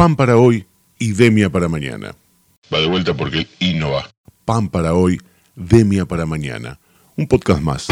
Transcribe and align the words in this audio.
Pan 0.00 0.16
para 0.16 0.38
hoy 0.38 0.64
y 0.98 1.12
Demia 1.12 1.50
para 1.50 1.68
mañana. 1.68 2.14
Va 2.72 2.80
de 2.80 2.86
vuelta 2.86 3.12
porque 3.12 3.40
el 3.40 3.48
I 3.58 3.74
no 3.74 3.90
va. 3.90 4.08
Pan 4.46 4.70
para 4.70 4.94
hoy, 4.94 5.20
Demia 5.54 6.06
para 6.06 6.24
mañana. 6.24 6.80
Un 7.16 7.26
podcast 7.26 7.60
más. 7.60 7.86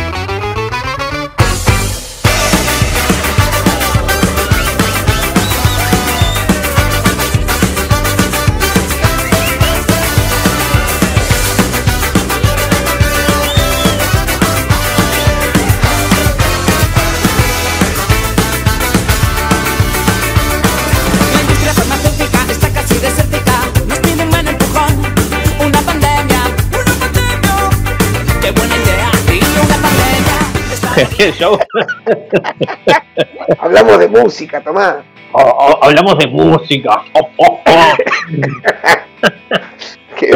Hablamos 33.59 33.99
de 33.99 34.09
música, 34.09 34.61
Tomás. 34.61 34.97
o- 35.33 35.41
o- 35.41 35.85
hablamos 35.85 36.19
de 36.19 36.27
música. 36.27 37.03
Oh, 37.13 37.29
oh, 37.37 37.61
oh. 37.67 37.67
¿Qué? 40.17 40.31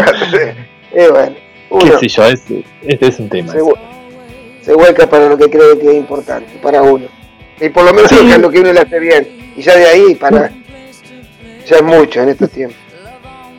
Eh, 0.92 1.08
bueno, 1.10 1.34
¿Qué 1.34 1.42
uno 1.70 1.98
sé 1.98 2.08
yo? 2.08 2.24
Este, 2.26 2.64
este 2.82 3.08
es 3.08 3.18
un 3.18 3.28
tema. 3.28 3.52
se, 3.52 3.58
se 4.62 4.74
vuelca 4.74 5.06
para 5.08 5.28
lo 5.28 5.36
que 5.38 5.50
cree 5.50 5.78
que 5.78 5.88
es 5.90 5.94
importante, 5.96 6.52
para 6.62 6.82
uno. 6.82 7.06
Y 7.60 7.68
por 7.70 7.84
lo 7.84 7.92
menos 7.92 8.10
Sí. 8.10 8.16
lo 8.38 8.50
que 8.50 8.60
uno 8.60 8.72
le 8.72 8.80
hace 8.80 8.98
bien. 8.98 9.52
Y 9.56 9.62
ya 9.62 9.76
de 9.76 9.86
ahí 9.86 10.14
para. 10.14 10.50
Ya 11.66 11.76
es 11.76 11.82
mucho 11.82 12.22
en 12.22 12.28
estos 12.30 12.50
tiempos. 12.50 12.76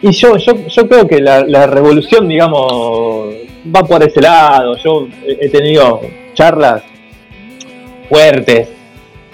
Y 0.01 0.11
yo, 0.11 0.35
yo, 0.37 0.53
yo 0.67 0.89
creo 0.89 1.07
que 1.07 1.21
la, 1.21 1.45
la 1.45 1.65
revolución, 1.67 2.27
digamos, 2.27 3.33
va 3.73 3.83
por 3.83 4.03
ese 4.03 4.19
lado. 4.21 4.75
Yo 4.77 5.07
he 5.25 5.47
tenido 5.49 6.01
charlas 6.33 6.83
fuertes, 8.09 8.69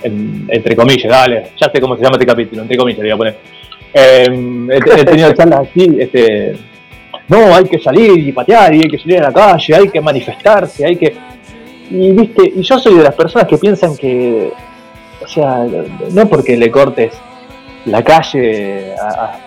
en- 0.04 0.48
entre 0.50 0.76
comillas, 0.76 1.10
dale, 1.12 1.48
ya 1.60 1.70
sé 1.72 1.82
cómo 1.82 1.96
se 1.98 2.04
llama 2.04 2.16
este 2.16 2.26
capítulo, 2.26 2.62
entre 2.62 2.78
comillas, 2.78 3.00
le 3.00 3.06
voy 3.06 3.12
a 3.14 3.18
poner. 3.18 3.38
Eh, 3.94 4.68
he, 4.72 5.00
he 5.02 5.04
tenido 5.06 5.34
charlas 5.34 5.62
así, 5.70 5.98
este, 6.00 6.56
no, 7.28 7.56
hay 7.56 7.66
que 7.66 7.80
salir 7.80 8.18
y 8.20 8.32
patear, 8.32 8.74
y 8.74 8.82
hay 8.82 8.88
que 8.90 8.98
salir 9.00 9.20
a 9.20 9.24
la 9.30 9.34
calle, 9.34 9.76
hay 9.76 9.90
que 9.90 10.02
manifestarse, 10.02 10.86
hay 10.86 10.96
que... 10.96 11.16
Y 11.92 12.12
viste, 12.12 12.54
y 12.56 12.62
yo 12.62 12.78
soy 12.80 12.96
de 12.96 13.04
las 13.04 13.16
personas 13.16 13.48
que 13.48 13.58
piensan 13.58 13.98
que, 13.98 14.52
o 15.24 15.28
sea, 15.28 15.66
no 16.12 16.28
porque 16.30 16.56
le 16.56 16.70
cortes 16.70 17.14
la 17.86 18.04
calle 18.04 18.94
a- 18.96 19.08
a- 19.26 19.40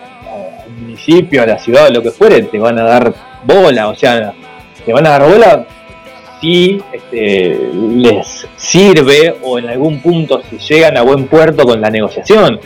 al 0.64 0.70
municipio, 0.80 1.42
a 1.42 1.46
la 1.46 1.58
ciudad, 1.58 1.88
lo 1.90 2.02
que 2.02 2.10
fuere, 2.10 2.42
te 2.42 2.58
van 2.58 2.78
a 2.78 2.82
dar 2.82 3.14
bola, 3.44 3.88
o 3.88 3.94
sea, 3.94 4.32
te 4.84 4.92
van 4.92 5.06
a 5.06 5.10
dar 5.10 5.22
bola 5.28 5.66
si 6.42 6.82
este, 6.92 7.56
les 7.72 8.46
sirve 8.56 9.36
o 9.42 9.58
en 9.60 9.68
algún 9.68 10.02
punto 10.02 10.42
si 10.50 10.58
llegan 10.58 10.96
a 10.96 11.02
buen 11.02 11.26
puerto 11.28 11.62
con 11.64 11.80
la 11.80 11.88
negociación. 11.88 12.58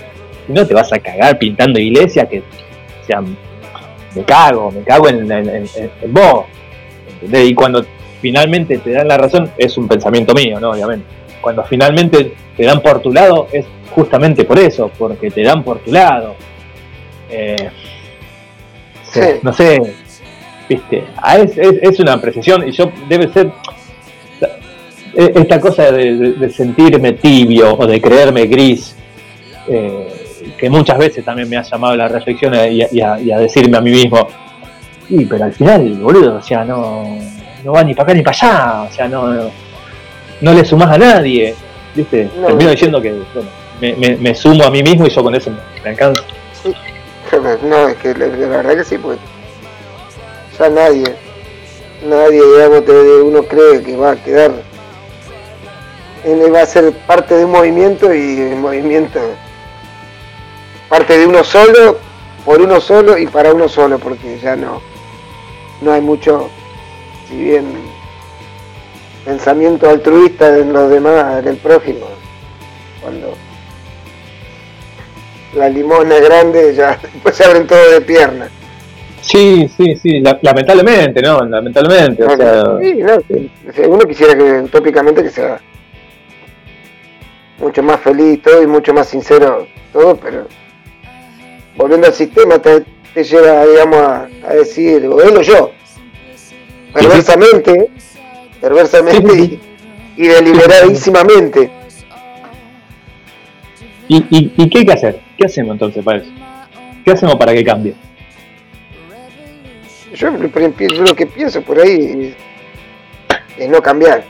Si 0.46 0.52
no, 0.52 0.66
te 0.66 0.72
vas 0.74 0.92
a 0.94 0.98
cagar 0.98 1.38
pintando 1.38 1.78
iglesias 1.78 2.26
que, 2.28 2.38
o 2.40 3.06
sea, 3.06 3.20
me 3.20 4.24
cago, 4.24 4.70
me 4.70 4.80
cago 4.82 5.08
en, 5.10 5.30
en- 5.30 5.48
en- 5.50 5.68
en 6.02 6.12
vos. 6.14 6.46
¿entendés? 7.12 7.50
Y 7.50 7.54
cuando 7.54 7.84
finalmente 8.22 8.78
te 8.78 8.90
dan 8.92 9.08
la 9.08 9.18
razón, 9.18 9.52
es 9.58 9.76
un 9.76 9.86
pensamiento 9.86 10.32
mío, 10.34 10.58
¿no? 10.58 10.70
Obviamente. 10.70 11.04
Cuando 11.42 11.62
finalmente 11.64 12.32
te 12.56 12.64
dan 12.64 12.80
por 12.80 13.00
tu 13.02 13.12
lado, 13.12 13.46
es 13.52 13.66
justamente 13.90 14.44
por 14.44 14.58
eso, 14.58 14.90
porque 14.98 15.30
te 15.30 15.42
dan 15.42 15.62
por 15.62 15.80
tu 15.80 15.92
lado. 15.92 16.34
Eh, 17.30 17.68
Sí. 19.12 19.20
No 19.42 19.52
sé, 19.52 19.80
viste, 20.68 21.04
ah, 21.16 21.38
es, 21.38 21.56
es, 21.56 21.74
es 21.82 22.00
una 22.00 22.14
apreciación 22.14 22.66
y 22.68 22.72
yo 22.72 22.90
debe 23.08 23.28
ser 23.32 23.50
eh, 25.14 25.32
esta 25.34 25.60
cosa 25.60 25.90
de, 25.92 26.14
de- 26.16 26.32
de 26.32 26.50
sentirme 26.50 27.12
tibio 27.12 27.74
o 27.74 27.86
de 27.86 28.00
creerme 28.00 28.46
gris, 28.46 28.94
eh, 29.68 30.08
que 30.58 30.68
muchas 30.70 30.98
veces 30.98 31.24
también 31.24 31.48
me 31.48 31.56
ha 31.56 31.62
llamado 31.62 31.94
a 31.94 31.96
la 31.96 32.08
reflexión 32.08 32.54
y 32.54 32.82
a, 32.82 32.88
y 32.92 33.00
a- 33.00 33.20
y 33.20 33.30
a 33.32 33.38
decirme 33.38 33.76
a 33.78 33.80
mí 33.80 33.90
mismo, 33.90 34.26
sí, 35.08 35.26
pero 35.28 35.44
al 35.44 35.52
final, 35.52 35.88
boludo, 35.94 36.36
o 36.36 36.42
sea, 36.42 36.64
no, 36.64 37.18
no 37.64 37.72
va 37.72 37.82
ni 37.82 37.94
para 37.94 38.04
acá 38.04 38.14
ni 38.14 38.22
para 38.22 38.36
allá, 38.36 38.82
o 38.82 38.92
sea, 38.92 39.08
no, 39.08 39.32
no, 39.32 39.50
no 40.42 40.52
le 40.54 40.64
sumás 40.64 40.90
a 40.90 40.98
nadie, 40.98 41.54
viste, 41.94 42.28
No. 42.38 42.48
termino 42.48 42.70
diciendo 42.70 43.00
que 43.00 43.12
bueno, 43.12 43.48
me, 43.80 43.94
me- 43.94 44.16
me 44.16 44.34
sumo 44.34 44.64
a 44.64 44.70
mí 44.70 44.82
mismo 44.82 45.06
y 45.06 45.10
yo 45.10 45.22
con 45.22 45.34
eso 45.34 45.50
me, 45.50 45.56
me 45.82 45.90
alcanzo. 45.90 46.22
No, 47.62 47.88
es 47.88 47.96
que 47.96 48.14
la, 48.14 48.26
la 48.28 48.46
verdad 48.48 48.76
que 48.76 48.84
sí, 48.84 48.98
pues. 48.98 49.18
Ya 50.58 50.68
nadie, 50.70 51.14
nadie, 52.04 52.42
digamos, 52.42 52.84
te- 52.84 53.22
uno 53.22 53.42
cree 53.42 53.82
que 53.82 53.96
va 53.96 54.12
a 54.12 54.16
quedar. 54.16 54.52
Él 56.24 56.52
va 56.54 56.62
a 56.62 56.66
ser 56.66 56.92
parte 57.06 57.34
de 57.36 57.44
un 57.44 57.52
movimiento 57.52 58.12
y 58.12 58.40
el 58.40 58.56
movimiento. 58.56 59.20
Parte 60.88 61.18
de 61.18 61.26
uno 61.26 61.44
solo, 61.44 61.98
por 62.44 62.60
uno 62.60 62.80
solo 62.80 63.18
y 63.18 63.26
para 63.26 63.52
uno 63.52 63.68
solo, 63.68 63.98
porque 63.98 64.38
ya 64.38 64.56
no. 64.56 64.80
No 65.82 65.92
hay 65.92 66.00
mucho, 66.00 66.48
si 67.28 67.36
bien. 67.36 67.66
Pensamiento 69.24 69.90
altruista 69.90 70.56
en 70.56 70.72
los 70.72 70.88
demás, 70.88 71.40
en 71.40 71.48
el 71.48 71.56
prójimo. 71.56 72.06
Cuando 73.02 73.34
la 75.54 75.68
limosna 75.68 76.16
es 76.16 76.22
grande, 76.22 76.74
ya 76.74 76.98
después 77.12 77.36
se 77.36 77.44
abren 77.44 77.66
todo 77.66 77.90
de 77.90 78.00
pierna. 78.00 78.48
Sí, 79.26 79.68
sí, 79.76 79.96
sí, 79.96 80.20
la- 80.20 80.38
lamentablemente, 80.40 81.20
¿no? 81.20 81.40
Lamentablemente, 81.40 82.22
o 82.24 82.36
sea, 82.36 82.78
Sí, 82.80 82.94
no, 82.94 83.20
sí. 83.28 83.50
O 83.68 83.72
sea, 83.72 83.88
uno 83.88 84.06
quisiera 84.06 84.36
que 84.36 84.60
utópicamente 84.60 85.22
que 85.22 85.30
sea 85.30 85.60
mucho 87.58 87.82
más 87.82 88.00
feliz 88.00 88.40
todo 88.42 88.62
y 88.62 88.66
mucho 88.66 88.94
más 88.94 89.08
sincero 89.08 89.66
todo, 89.92 90.16
pero 90.16 90.46
volviendo 91.76 92.06
al 92.06 92.12
sistema 92.12 92.58
te, 92.60 92.84
te 93.14 93.24
lleva, 93.24 93.66
digamos, 93.66 93.96
a, 93.98 94.28
a 94.46 94.54
decir, 94.54 95.04
o 95.06 95.20
él 95.20 95.36
o 95.36 95.42
yo, 95.42 95.72
perversamente, 96.94 97.88
perversamente 98.60 99.36
y, 99.36 99.60
y 100.22 100.26
deliberadísimamente. 100.28 101.70
¿Y, 104.08 104.18
y, 104.30 104.52
y 104.56 104.70
qué 104.70 104.78
hay 104.78 104.86
que 104.86 104.92
hacer? 104.92 105.20
¿Qué 105.36 105.46
hacemos 105.46 105.72
entonces 105.72 106.04
para 106.04 106.18
eso? 106.18 106.30
¿Qué 107.04 107.10
hacemos 107.10 107.34
para 107.34 107.52
que 107.52 107.64
cambie? 107.64 107.94
Yo, 110.16 110.30
lo- 110.30 111.14
que 111.14 111.26
pienso 111.26 111.60
por 111.62 111.78
ahí 111.78 112.34
es, 113.58 113.62
es 113.64 113.68
no 113.68 113.80
cambiar. 113.82 114.24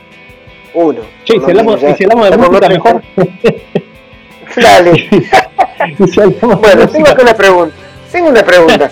Uno. 0.73 1.01
Por 1.01 1.07
si 1.25 1.33
hablamos, 1.43 1.81
ya. 1.81 1.95
si 1.95 2.03
hablamos 2.03 2.29
de 2.29 2.37
música 2.37 2.69
mejor. 2.69 3.01
Dale. 4.55 5.09
Si 6.11 6.19
Bueno, 6.41 6.87
tengo 6.89 7.07
acá 7.07 7.21
una 7.21 7.33
pregunta. 7.35 7.75
Tengo 8.11 8.29
una 8.29 8.43
pregunta. 8.43 8.89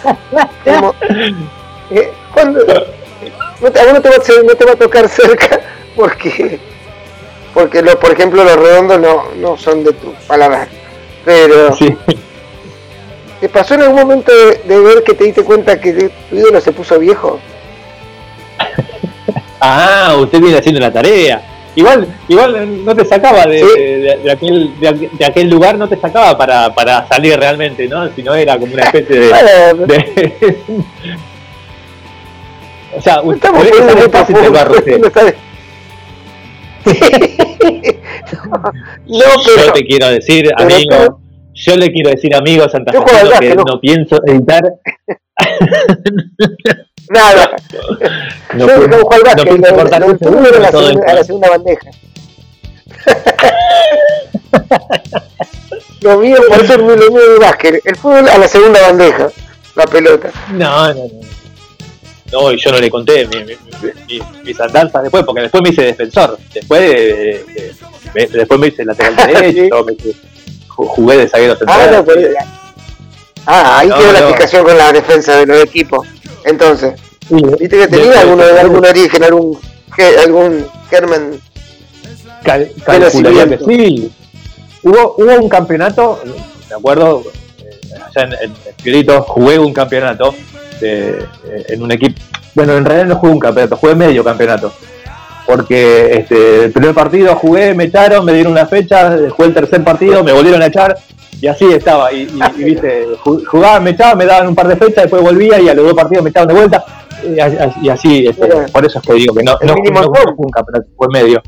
Eh, 1.92 2.10
¿cuándo- 2.34 2.60
no 3.62 3.72
te, 3.72 3.94
no 3.94 4.02
va 4.10 4.16
a, 4.16 4.44
no 4.44 4.56
te 4.56 4.66
va 4.66 4.72
a 4.74 4.76
tocar 4.76 5.10
cerca 5.10 5.60
porque, 5.96 6.60
porque 7.54 7.82
lo, 7.82 8.00
por 8.00 8.12
ejemplo 8.12 8.44
los 8.44 8.56
redondos 8.56 9.00
no, 9.00 9.24
no 9.38 9.58
son 9.58 9.84
de 9.84 9.94
tu 9.94 10.14
paladar. 10.28 10.68
Pero, 11.26 11.76
Sí. 11.76 11.96
¿Te 13.46 13.50
pasó 13.50 13.76
en 13.76 13.82
algún 13.84 14.00
momento 14.00 14.32
de, 14.36 14.56
de 14.68 14.80
ver 14.82 15.04
que 15.04 15.14
te 15.14 15.24
diste 15.26 15.44
cuenta 15.44 15.80
que 15.80 16.10
tu 16.32 16.36
ídolo 16.36 16.60
se 16.60 16.72
puso 16.72 16.98
viejo? 16.98 17.40
Ah, 19.60 20.16
usted 20.20 20.40
viene 20.42 20.58
haciendo 20.58 20.82
la 20.82 20.92
tarea. 20.92 21.42
Igual, 21.76 22.08
igual 22.28 22.84
no 22.86 22.96
te 22.96 23.06
sacaba 23.06 23.46
de, 23.46 23.60
Sí. 23.60 23.66
de- 23.80 24.20
de 24.24 24.32
aquel, 24.32 24.80
de, 24.80 25.44
lugar, 25.46 25.78
no 25.78 25.88
te 25.88 25.96
sacaba 25.98 26.36
para, 26.38 26.74
para 26.76 27.08
salir 27.08 27.40
realmente, 27.40 27.88
¿no? 27.88 28.08
Sino 28.16 28.34
era 28.36 28.58
como 28.60 28.74
una 28.74 28.84
especie 28.94 29.20
de. 29.20 29.32
O 32.98 33.02
sea, 33.02 33.22
usted 33.22 33.50
profundo, 34.66 35.12
¿sabes? 35.14 35.36
no, 39.08 39.20
Yo 39.20 39.54
pero 39.56 39.74
te 39.74 39.86
quiero 39.86 40.08
decir, 40.10 40.52
pero 40.58 40.76
amigo, 40.76 41.20
yo 41.56 41.76
le 41.78 41.92
quiero 41.92 42.10
decir, 42.12 42.36
amigo 42.36 42.68
Santa 42.70 42.92
juego 42.92 43.34
al 43.34 43.40
que 43.40 43.56
no. 43.56 43.64
¿no? 43.64 43.80
pienso 43.80 44.20
editar, 44.26 44.62
nada. 47.10 47.56
no, 48.54 48.68
Yo 48.68 48.80
dejé 48.80 49.02
jugar 49.02 49.20
al 49.20 49.24
no 49.24 49.26
básquet, 49.26 49.50
pienso 49.50 49.70
lo- 49.72 49.76
cortar 49.78 50.04
un 50.04 50.20
segundo 50.20 50.50
la 50.60 50.72
segunda- 50.72 51.06
a 51.08 51.14
la 51.14 51.24
segunda 51.24 51.50
bandeja. 51.50 51.90
lo 56.02 56.18
mío, 56.20 56.38
por 56.48 56.64
eso 56.64 56.78
lo 56.78 56.84
mío 57.12 57.34
es 57.36 57.40
básquet. 57.40 57.82
El 57.86 57.96
fútbol 57.96 58.28
a 58.28 58.38
la 58.38 58.48
segunda 58.48 58.82
bandeja, 58.82 59.30
la 59.76 59.86
pelota. 59.86 60.30
No, 60.52 60.94
no, 60.94 60.94
no. 60.94 61.10
No, 62.32 62.52
y 62.52 62.58
yo 62.58 62.72
no 62.72 62.80
le 62.80 62.90
conté 62.90 63.28
mi- 63.28 63.44
mi- 63.44 63.56
mi- 64.08 64.22
mis 64.44 64.60
andanzas 64.60 65.04
después, 65.04 65.24
porque 65.24 65.42
después 65.44 65.62
me 65.64 65.70
hice 65.70 65.84
defensor. 65.84 66.38
Después, 66.54 66.82
de- 66.82 67.44
de- 67.54 67.76
de- 68.14 68.28
después 68.40 68.60
me 68.60 68.68
hice 68.68 68.84
lateral 68.84 69.16
derecho, 69.28 69.84
me 69.86 69.94
hice- 69.94 70.16
jugué 70.76 71.18
de 71.18 71.28
zaguero 71.28 71.54
Ah, 71.54 71.58
central. 71.58 71.92
no, 71.92 72.06
pero, 72.06 72.30
Ah, 73.48 73.78
ahí 73.80 73.88
No, 73.90 73.98
quedó 73.98 74.12
la 74.12 74.20
explicación 74.20 74.64
con 74.66 74.78
la 74.78 74.92
defensa 74.92 75.38
de 75.38 75.46
los 75.46 75.64
equipos. 75.64 76.08
Entonces, 76.46 76.94
Sí, 77.28 77.36
viste 77.60 77.78
que 77.78 77.88
tenía 77.88 78.22
alguno, 78.22 78.44
de- 78.46 78.60
algún 78.60 78.86
origen, 78.86 79.24
algún, 79.24 79.60
algún 80.24 80.68
germen. 80.90 81.40
cal- 82.44 82.72
calcularía 82.86 83.48
que 83.50 83.58
sí. 83.58 84.12
Hubo, 84.84 85.16
hubo 85.18 85.34
un 85.42 85.50
campeonato, 85.50 86.22
me 86.70 86.76
acuerdo, 86.76 87.24
eh, 87.60 87.80
allá 87.96 88.28
en, 88.28 88.34
en, 88.50 88.56
Fiorito 88.82 89.22
jugué 89.24 89.58
un 89.60 89.74
campeonato 89.74 90.36
de- 90.80 91.20
eh, 91.48 91.66
en 91.70 91.82
un 91.84 91.92
equipo. 91.92 92.22
Bueno, 92.54 92.78
en 92.78 92.86
realidad 92.86 93.08
no 93.08 93.16
jugué 93.16 93.32
un 93.34 93.40
campeonato, 93.40 93.76
jugué 93.78 93.96
medio 93.96 94.24
campeonato. 94.24 94.72
Porque 95.46 96.12
este, 96.18 96.66
el 96.66 96.72
primer 96.72 96.94
partido 96.96 97.36
jugué, 97.36 97.74
me 97.76 97.86
echaron, 97.86 98.26
me 98.26 98.34
dieron 98.34 98.52
una 98.54 98.66
fecha, 98.66 99.16
jugué 99.30 99.50
el 99.50 99.54
tercer 99.54 99.84
partido, 99.84 100.24
me 100.24 100.34
volvieron 100.34 100.62
a 100.62 100.66
echar 100.68 100.98
y 101.40 101.48
así 101.48 101.66
estaba. 101.72 102.12
Y, 102.12 102.22
y- 102.24 102.62
y, 102.62 102.64
viste, 102.64 103.08
ju- 103.24 103.46
jugaba, 103.46 103.80
me 103.80 103.92
echaban, 103.92 104.18
me 104.18 104.26
daban 104.26 104.48
un 104.48 104.56
par 104.56 104.68
de 104.68 104.76
fechas, 104.76 105.04
después 105.04 105.22
volvía 105.22 105.60
y 105.60 105.70
a 105.70 105.74
los 105.76 105.86
dos 105.86 105.94
partidos 105.94 106.24
me 106.24 106.32
echaban 106.32 106.48
de 106.48 106.54
vuelta. 106.56 106.84
Y, 107.82 107.90
así, 107.90 108.26
este, 108.28 108.48
por 108.72 108.86
eso 108.86 109.00
es 109.00 109.06
que 109.06 109.14
digo 109.14 109.34
que 109.36 109.44
no, 109.44 109.58
no, 109.62 109.74
mínimo 109.76 110.02
no 110.02 110.08
gol. 110.08 110.36
fue 110.98 111.08
medio. 111.12 111.42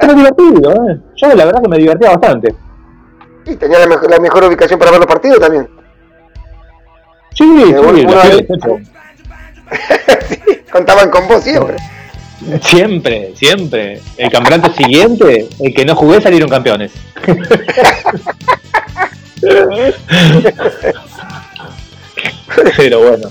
Pero 0.00 0.14
divertido, 0.14 0.72
¿eh? 0.72 0.98
Yo 1.16 1.28
la 1.34 1.44
verdad 1.44 1.62
que 1.62 1.68
me 1.68 1.78
divertía 1.78 2.10
bastante. 2.10 2.54
Y 3.46 3.56
tenía 3.56 3.78
la 3.80 3.86
mejor, 3.86 4.10
la 4.10 4.18
mejor 4.18 4.44
ubicación 4.44 4.78
para 4.78 4.90
ver 4.90 5.00
los 5.00 5.06
partidos 5.08 5.38
también. 5.38 5.68
Sí, 7.34 7.44
sí, 7.44 7.74
hecho. 8.48 8.76
Sí, 10.28 10.38
Contaban 10.70 11.10
con 11.10 11.26
vos 11.28 11.42
siempre. 11.42 11.76
Siempre, 12.62 13.32
siempre. 13.36 14.00
El 14.16 14.30
campeonato 14.30 14.72
siguiente, 14.74 15.48
el 15.60 15.74
que 15.74 15.84
no 15.84 15.94
jugué 15.96 16.20
salieron 16.20 16.48
campeones. 16.48 16.92
Pero 22.76 23.00
bueno. 23.00 23.28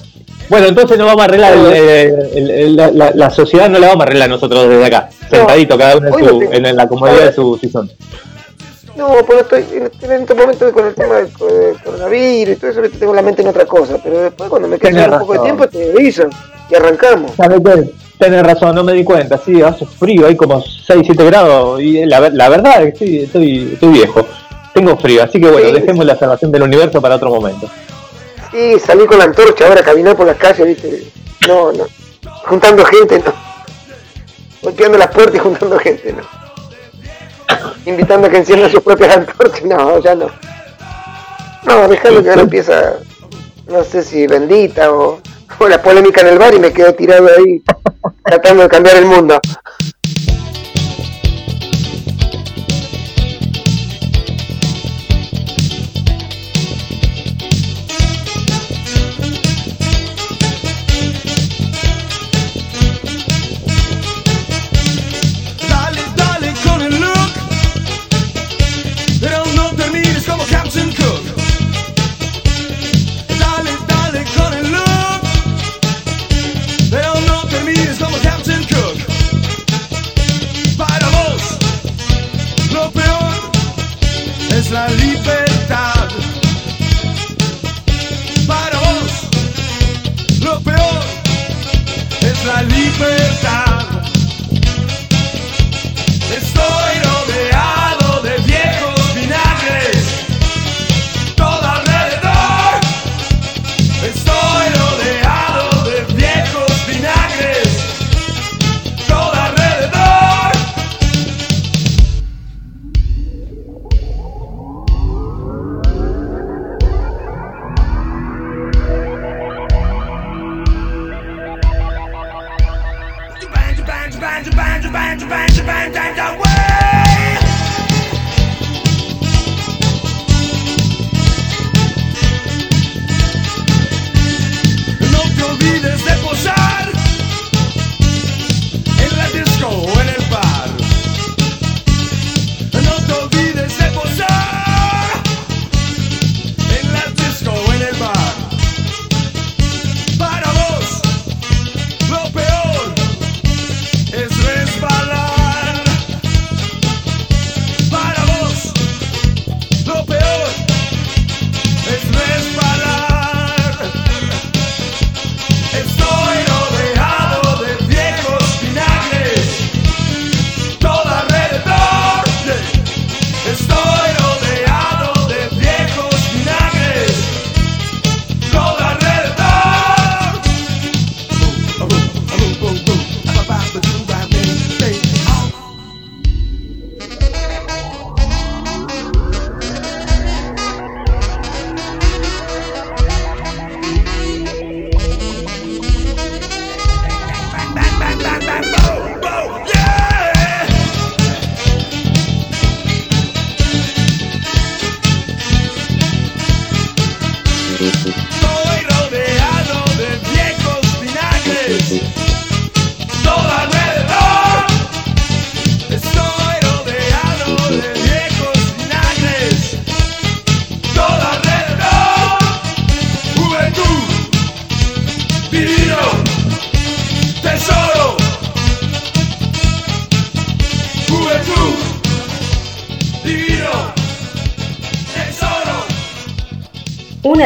Bueno, 0.49 0.67
entonces 0.67 0.97
no 0.97 1.05
vamos 1.05 1.21
a 1.21 1.25
arreglar 1.25 1.53
el- 1.53 1.73
el- 2.37 2.49
el- 2.51 2.75
la, 2.75 2.91
la- 2.91 3.11
la 3.15 3.29
sociedad, 3.29 3.69
no 3.69 3.79
la 3.79 3.87
vamos 3.87 4.01
a 4.01 4.03
arreglar 4.07 4.29
nosotros 4.29 4.67
desde 4.69 4.85
acá, 4.85 5.09
sentadito, 5.29 5.77
cada 5.77 5.97
uno 5.97 6.07
en, 6.09 6.13
su- 6.27 6.41
en, 6.51 6.65
en 6.65 6.75
la 6.75 6.87
comodidad 6.87 7.25
de 7.27 7.33
su 7.33 7.57
sillón. 7.59 7.89
No, 8.97 9.07
pero 9.27 9.39
estoy 9.39 9.65
en, 9.73 10.11
estos 10.21 10.37
momentos 10.37 10.71
con 10.71 10.85
el 10.85 10.93
tema 10.93 11.15
del 11.15 11.31
co- 11.31 11.47
del 11.47 11.81
coronavirus 11.81 12.55
y 12.55 12.59
todo 12.59 12.71
eso, 12.71 12.81
tengo 12.99 13.13
la 13.15 13.21
mente 13.23 13.41
en 13.41 13.47
otra 13.47 13.65
cosa. 13.65 13.97
Pero 14.03 14.21
después, 14.21 14.49
cuando 14.49 14.67
me 14.67 14.77
quede 14.77 15.07
un 15.07 15.19
poco 15.19 15.33
de 15.33 15.39
tiempo, 15.39 15.67
te 15.67 15.91
aviso 15.91 16.27
y 16.69 16.75
arrancamos. 16.75 17.31
¿Sabes 17.35 17.59
qué? 17.65 17.89
Tenés 18.19 18.43
razón, 18.43 18.75
no 18.75 18.83
me 18.83 18.93
di 18.93 19.03
cuenta, 19.03 19.37
sí, 19.43 19.61
hace 19.61 19.85
frío, 19.85 20.27
hay 20.27 20.35
como 20.35 20.61
6, 20.61 21.01
7 21.05 21.23
grados 21.25 21.81
y 21.81 22.05
la, 22.05 22.19
ver- 22.19 22.33
la 22.33 22.47
verdad 22.49 22.83
es 22.83 22.97
que 22.97 23.23
estoy, 23.23 23.71
estoy 23.73 23.89
viejo, 23.89 24.25
tengo 24.73 24.95
frío, 24.97 25.23
así 25.23 25.41
que 25.41 25.49
bueno, 25.49 25.67
Sí. 25.67 25.73
dejemos 25.73 26.05
la 26.05 26.15
salvación 26.17 26.51
del 26.51 26.63
universo 26.63 27.01
para 27.01 27.15
otro 27.15 27.29
momento. 27.31 27.67
Sí, 28.51 28.77
salí 28.79 29.05
con 29.07 29.17
la 29.17 29.23
antorcha 29.25 29.67
ahora 29.67 29.81
a 29.81 29.83
caminar 29.83 30.15
por 30.15 30.27
las 30.27 30.37
calles, 30.37 30.65
viste. 30.67 31.11
No, 31.47 31.71
no. 31.73 31.85
Juntando 32.45 32.85
gente, 32.85 33.19
no. 33.19 33.33
Golpeando 34.61 34.97
las 34.97 35.07
puertas 35.07 35.35
y 35.35 35.39
juntando 35.39 35.79
gente, 35.79 36.13
no. 36.13 36.23
Invitando 37.85 38.27
a 38.27 38.29
que 38.29 38.37
enciendan 38.37 38.71
sus 38.71 38.81
propias 38.81 39.17
antorchas, 39.17 39.63
no, 39.65 39.99
ya 40.01 40.15
no. 40.15 40.27
No, 41.63 41.87
dejando 41.87 42.23
que 42.23 42.29
ahora 42.29 42.41
empieza, 42.43 42.93
no 43.67 43.83
sé 43.83 44.03
si 44.03 44.27
bendita 44.27 44.91
o, 44.91 45.19
o 45.59 45.67
la 45.67 45.81
polémica 45.81 46.21
en 46.21 46.27
el 46.27 46.39
bar 46.39 46.53
y 46.53 46.59
me 46.59 46.71
quedo 46.71 46.93
tirado 46.93 47.27
ahí 47.37 47.63
tratando 48.23 48.63
de 48.63 48.69
cambiar 48.69 48.97
el 48.97 49.05
mundo. 49.05 49.39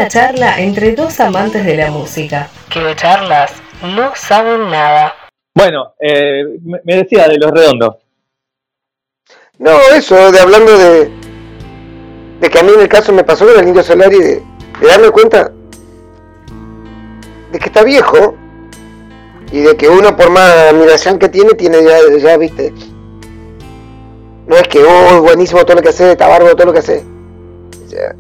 Una 0.08 0.14
charla 0.14 0.62
entre 0.62 0.96
dos 0.96 1.20
amantes 1.20 1.66
de 1.66 1.76
la 1.76 1.92
música. 1.92 2.50
Que 2.70 2.80
de 2.80 2.96
charlas 2.96 3.52
no 3.82 4.16
saben 4.16 4.70
nada. 4.70 5.14
Bueno, 5.54 5.96
eh, 6.00 6.46
me 6.62 6.96
decía 6.96 7.28
de 7.28 7.38
los 7.38 7.52
redondos. 7.52 7.96
No, 9.60 9.72
eso, 9.94 10.32
de 10.32 10.40
hablando 10.40 10.78
de, 10.78 11.12
de 12.40 12.50
que 12.50 12.58
a 12.58 12.64
mí 12.64 12.72
en 12.74 12.80
el 12.80 12.88
caso 12.88 13.12
me 13.12 13.26
pasó 13.26 13.46
con 13.46 13.60
el 13.60 13.68
Indio 13.68 13.84
Solari, 13.84 14.18
de, 14.18 14.44
de 14.80 14.88
darme 14.88 15.12
cuenta 15.12 15.52
de 17.52 17.60
que 17.60 17.66
está 17.66 17.84
viejo 17.84 18.38
y 19.52 19.60
de 19.60 19.76
que 19.76 19.90
uno 19.90 20.16
por 20.16 20.30
más 20.30 20.54
admiración 20.72 21.20
que 21.20 21.28
tiene, 21.28 21.50
tiene 21.56 21.84
ya, 21.84 21.98
ya 22.18 22.38
viste, 22.38 22.74
no 24.48 24.56
es 24.56 24.70
que, 24.70 24.82
oh, 24.86 25.22
buenísimo 25.22 25.66
todo 25.66 25.76
lo 25.76 25.82
que 25.82 25.90
hace, 25.90 26.14
está 26.14 26.30
bárbaro 26.30 26.56
todo 26.56 26.68
lo 26.68 26.74
que 26.74 26.80
hace. 26.80 27.04
O 27.86 27.90
sea, 27.90 28.16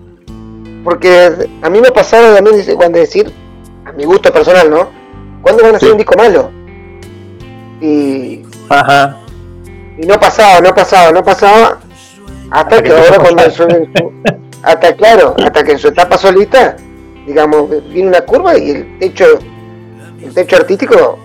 porque 0.87 1.49
a 1.61 1.69
mí 1.69 1.81
me 1.81 1.91
pasaba 1.91 2.33
también 2.35 2.63
cuando 2.77 2.97
decir, 2.97 3.29
a 3.85 3.91
mi 3.91 4.05
gusto 4.05 4.31
personal, 4.31 4.69
¿no? 4.69 4.87
¿Cuándo 5.41 5.61
van 5.63 5.73
a 5.73 5.75
hacer 5.75 5.89
Sí. 5.89 5.91
un 5.91 5.97
disco 5.97 6.15
malo? 6.17 6.49
Y, 7.81 8.43
Ajá. 8.69 9.17
y 9.97 10.05
no 10.05 10.17
pasaba, 10.17 10.61
no 10.61 10.73
pasaba, 10.73 11.11
no 11.11 11.21
pasaba. 11.25 11.79
Hasta, 12.51 12.59
Hasta 12.61 12.77
que, 12.77 12.83
que 12.89 12.95
ahora 12.95 13.19
cuando 13.19 13.43
hasta 14.63 14.95
claro, 14.95 15.35
hasta 15.43 15.61
que 15.65 15.73
en 15.73 15.77
su 15.77 15.89
etapa 15.89 16.17
solista, 16.17 16.77
digamos, 17.25 17.69
viene 17.91 18.07
una 18.07 18.21
curva 18.21 18.57
y 18.57 18.69
el 18.71 18.97
techo, 18.99 19.25
el 20.23 20.33
techo 20.33 20.55
artístico, 20.55 21.19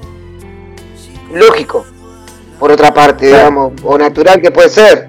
lógico, 1.32 1.84
por 2.58 2.72
otra 2.72 2.92
parte, 2.92 3.28
Claro. 3.28 3.38
digamos, 3.38 3.72
o 3.84 3.96
natural 3.96 4.40
que 4.42 4.50
puede 4.50 4.70
ser. 4.70 5.08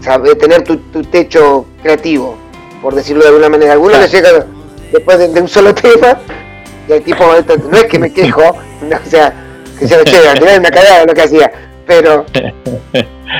Sabe, 0.00 0.36
tener 0.36 0.62
tu, 0.62 0.76
tu 0.76 1.02
techo 1.02 1.66
creativo, 1.82 2.36
por 2.82 2.94
decirlo 2.94 3.22
de 3.22 3.28
alguna 3.28 3.48
manera. 3.48 3.72
Algunos 3.72 3.98
Claro. 3.98 4.04
les 4.04 4.12
llega 4.12 4.46
después 4.92 5.18
de, 5.18 5.28
de 5.28 5.40
un 5.40 5.48
solo 5.48 5.74
tema, 5.74 6.18
y 6.88 6.92
el 6.92 7.02
tipo, 7.02 7.24
no 7.24 7.76
es 7.78 7.84
que 7.84 7.98
me 7.98 8.12
quejo, 8.12 8.42
no, 8.88 8.96
o 8.96 9.08
sea, 9.10 9.32
que 9.78 9.86
se 9.88 9.96
lo 9.96 10.04
final 10.10 10.38
es 10.48 10.58
una 10.58 10.70
cagada 10.70 11.04
lo 11.06 11.14
que 11.14 11.22
hacía, 11.22 11.50
pero 11.86 12.24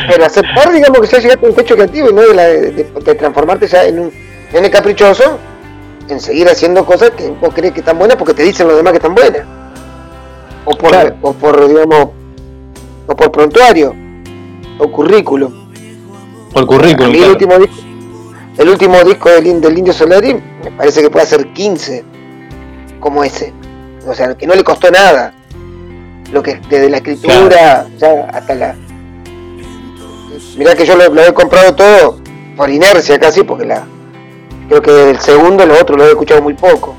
pero 0.08 0.24
aceptar 0.24 0.72
digamos 0.72 1.00
que 1.00 1.06
ya 1.08 1.18
llegaste 1.18 1.46
a 1.46 1.48
un 1.48 1.54
techo 1.54 1.74
creativo 1.74 2.10
y 2.10 2.14
no 2.14 2.22
de, 2.22 2.34
la- 2.34 2.46
de- 2.46 2.72
de 3.04 3.14
transformarte 3.16 3.66
ya 3.66 3.84
en 3.84 3.98
un 3.98 4.12
nene 4.52 4.70
caprichoso 4.70 5.38
en 6.08 6.20
seguir 6.20 6.48
haciendo 6.48 6.84
cosas 6.84 7.10
que 7.10 7.28
vos 7.28 7.52
crees 7.54 7.72
que 7.72 7.80
están 7.80 7.98
buenas 7.98 8.16
porque 8.16 8.32
te 8.34 8.42
dicen 8.44 8.66
los 8.68 8.76
demás 8.76 8.92
que 8.92 8.98
están 8.98 9.14
buenas 9.14 9.42
o 10.64 10.76
por 10.76 10.90
Claro. 10.90 11.16
o 11.22 11.32
por 11.32 11.68
digamos 11.68 12.08
o 13.06 13.16
por 13.16 13.30
prontuario 13.32 13.94
o 14.78 14.90
currículum 14.90 15.52
Por 16.52 16.62
a 16.62 16.66
currículum. 16.66 17.10
mí 17.12 17.18
el 17.18 17.18
claro. 17.18 17.32
último 17.32 17.58
disco 17.58 17.82
el 18.60 18.68
último 18.68 19.02
disco 19.02 19.30
del, 19.30 19.46
In- 19.46 19.60
del 19.60 19.76
Indio 19.78 19.92
Solari 19.92 20.34
me 20.34 20.70
parece 20.76 21.00
que 21.02 21.10
puede 21.10 21.26
ser 21.26 21.46
15 21.52 22.04
como 23.00 23.24
ese. 23.24 23.52
O 24.06 24.14
sea 24.14 24.34
que 24.34 24.46
no 24.46 24.54
le 24.54 24.62
costó 24.62 24.90
nada. 24.90 25.32
Lo 26.30 26.42
que 26.42 26.60
desde 26.68 26.88
la 26.90 26.98
escritura 26.98 27.86
ya 27.98 28.28
hasta 28.32 28.54
la 28.54 28.76
mirá 30.56 30.74
que 30.74 30.84
yo 30.86 30.94
lo, 30.96 31.08
lo 31.12 31.22
he 31.22 31.34
comprado 31.34 31.74
todo 31.74 32.18
por 32.56 32.70
inercia 32.70 33.18
casi 33.18 33.42
porque 33.42 33.64
la 33.64 33.84
creo 34.68 34.80
que 34.82 35.10
el 35.10 35.18
segundo 35.20 35.66
lo 35.66 35.74
otro 35.80 35.96
lo 35.96 36.04
he 36.04 36.10
escuchado 36.10 36.40
muy 36.42 36.54
poco. 36.54 36.94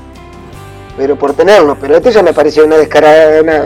Pero 0.96 1.16
por 1.16 1.32
tenerlo 1.32 1.78
pero 1.80 1.96
este 1.96 2.10
ya 2.10 2.22
me 2.22 2.32
pareció 2.34 2.64
una 2.66 2.76
descarada 2.76 3.40
una, 3.40 3.62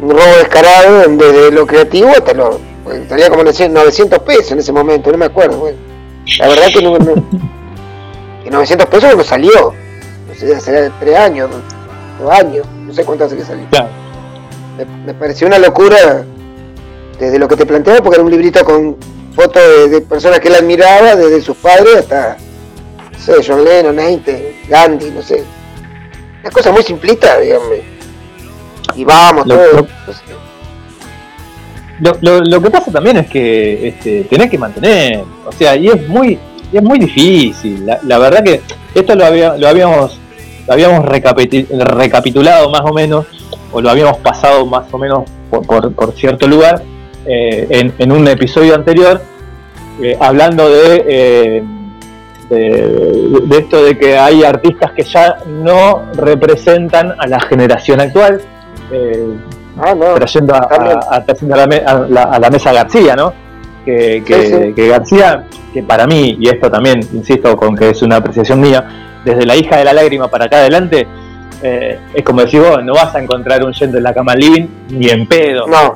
un 0.00 0.10
robo 0.10 0.36
descarado 0.38 1.02
desde 1.08 1.50
lo 1.50 1.66
creativo 1.66 2.08
hasta 2.10 2.32
lo 2.32 2.58
pues, 2.84 3.08
salía 3.08 3.28
como 3.28 3.42
900 3.44 4.18
pesos 4.20 4.52
en 4.52 4.60
ese 4.60 4.72
momento 4.72 5.10
no 5.12 5.18
me 5.18 5.26
acuerdo 5.26 5.58
bueno. 5.58 5.85
La 6.38 6.48
verdad 6.48 6.66
que 6.72 6.82
no, 6.82 6.98
no- 6.98 7.14
que 8.44 8.50
900 8.50 8.86
pesos 8.88 9.04
cuando 9.06 9.24
salió 9.24 9.74
no 10.28 10.34
sé 10.34 10.54
hace 10.54 10.90
tres 11.00 11.16
años 11.16 11.50
dos 12.20 12.30
años 12.32 12.66
no 12.86 12.92
sé 12.92 13.04
cuánto 13.04 13.24
hace 13.24 13.36
que 13.36 13.44
salió 13.44 13.66
Claro. 13.70 13.88
me, 14.78 14.84
me 15.06 15.14
pareció 15.14 15.46
una 15.46 15.58
locura 15.58 16.24
desde 17.18 17.38
lo 17.38 17.48
que 17.48 17.56
te 17.56 17.64
planteaba, 17.64 18.00
porque 18.02 18.16
era 18.16 18.24
un 18.24 18.30
librito 18.30 18.62
con 18.62 18.94
fotos 19.34 19.62
de, 19.62 19.88
de 19.88 20.00
personas 20.02 20.38
que 20.38 20.48
él 20.48 20.54
admiraba, 20.56 21.16
desde 21.16 21.40
sus 21.40 21.56
padres 21.56 21.96
hasta, 22.00 22.36
no 23.10 23.18
sé, 23.18 23.32
John 23.46 23.64
Lennon, 23.64 23.98
Einstein, 23.98 24.48
Gandhi, 24.68 25.10
no 25.12 25.22
sé. 25.22 25.42
Una 26.42 26.50
cosa 26.50 26.72
muy 26.72 26.82
simplista, 26.82 27.38
digamos. 27.38 27.68
Y 28.94 29.04
vamos, 29.04 29.46
Lo- 29.46 29.54
todo. 29.56 29.72
lo- 29.72 29.80
no 30.06 30.12
sé. 30.12 30.20
Lo, 32.00 32.40
lo, 32.40 32.60
que 32.62 32.70
pasa 32.70 32.90
también 32.92 33.16
es 33.16 33.26
que 33.26 33.88
este, 33.88 34.24
tenés 34.24 34.50
que 34.50 34.58
mantener, 34.58 35.22
o 35.46 35.52
sea, 35.52 35.74
y 35.76 35.88
es 35.88 36.06
muy, 36.08 36.38
y 36.72 36.76
es 36.76 36.82
muy 36.82 36.98
difícil. 36.98 37.86
La, 37.86 37.98
la 38.04 38.18
verdad 38.18 38.44
que 38.44 38.60
esto 38.94 39.14
lo, 39.14 39.24
había- 39.24 39.56
lo 39.56 39.66
habíamos, 39.66 40.18
lo 40.66 40.72
habíamos 40.74 41.04
recapitulado 41.06 42.70
más 42.70 42.82
o 42.82 42.92
menos, 42.92 43.26
o 43.72 43.80
lo 43.80 43.88
habíamos 43.90 44.18
pasado 44.18 44.66
más 44.66 44.92
o 44.92 44.98
menos 44.98 45.24
por, 45.50 45.66
por- 45.66 45.92
por 45.94 46.12
cierto 46.12 46.46
lugar 46.46 46.82
eh, 47.26 47.66
en, 47.70 47.92
en 47.98 48.12
un 48.12 48.28
episodio 48.28 48.74
anterior, 48.74 49.20
eh, 50.02 50.16
hablando 50.20 50.68
de, 50.68 51.04
eh, 51.08 51.62
de, 52.50 53.40
de 53.46 53.58
esto 53.58 53.82
de 53.82 53.96
que 53.98 54.18
hay 54.18 54.44
artistas 54.44 54.92
que 54.92 55.02
ya 55.02 55.36
no 55.46 56.02
representan 56.14 57.14
a 57.18 57.26
la 57.26 57.40
generación 57.40 58.00
actual. 58.00 58.40
eh, 58.92 59.34
Ah, 59.78 59.94
no. 59.94 60.14
trayendo 60.14 60.54
a, 60.54 60.68
a- 61.10 61.24
trayendo 61.24 61.54
a 61.54 61.58
la, 61.58 61.66
me- 61.66 61.76
a 61.84 61.98
la- 62.08 62.22
a 62.22 62.38
la 62.38 62.50
mesa 62.50 62.72
García, 62.72 63.14
¿no? 63.16 63.32
Que, 63.84 64.22
que- 64.26 64.46
Sí, 64.46 64.54
sí. 64.68 64.72
que 64.74 64.88
García, 64.88 65.44
que 65.72 65.82
para 65.82 66.06
mí, 66.06 66.36
y 66.40 66.48
esto 66.48 66.70
también, 66.70 67.00
insisto, 67.12 67.56
con 67.56 67.76
que 67.76 67.90
es 67.90 68.02
una 68.02 68.16
apreciación 68.16 68.60
mía, 68.60 69.20
desde 69.24 69.44
la 69.44 69.56
hija 69.56 69.76
de 69.78 69.84
la 69.84 69.92
lágrima 69.92 70.28
para 70.28 70.46
acá 70.46 70.58
adelante, 70.58 71.06
eh, 71.62 71.98
es 72.14 72.22
como 72.24 72.40
decir 72.42 72.60
vos, 72.60 72.82
no 72.84 72.94
vas 72.94 73.14
a 73.14 73.20
encontrar 73.20 73.64
un 73.64 73.72
yendo 73.72 73.98
en 73.98 74.04
la 74.04 74.12
cama 74.14 74.34
living 74.34 74.66
ni 74.90 75.08
en 75.08 75.26
pedo, 75.26 75.66
No, 75.66 75.94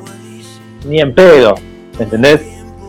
ni 0.87 0.99
en 0.99 1.13
pedo, 1.13 1.55
¿me 1.97 2.03
¿entendés? 2.05 2.41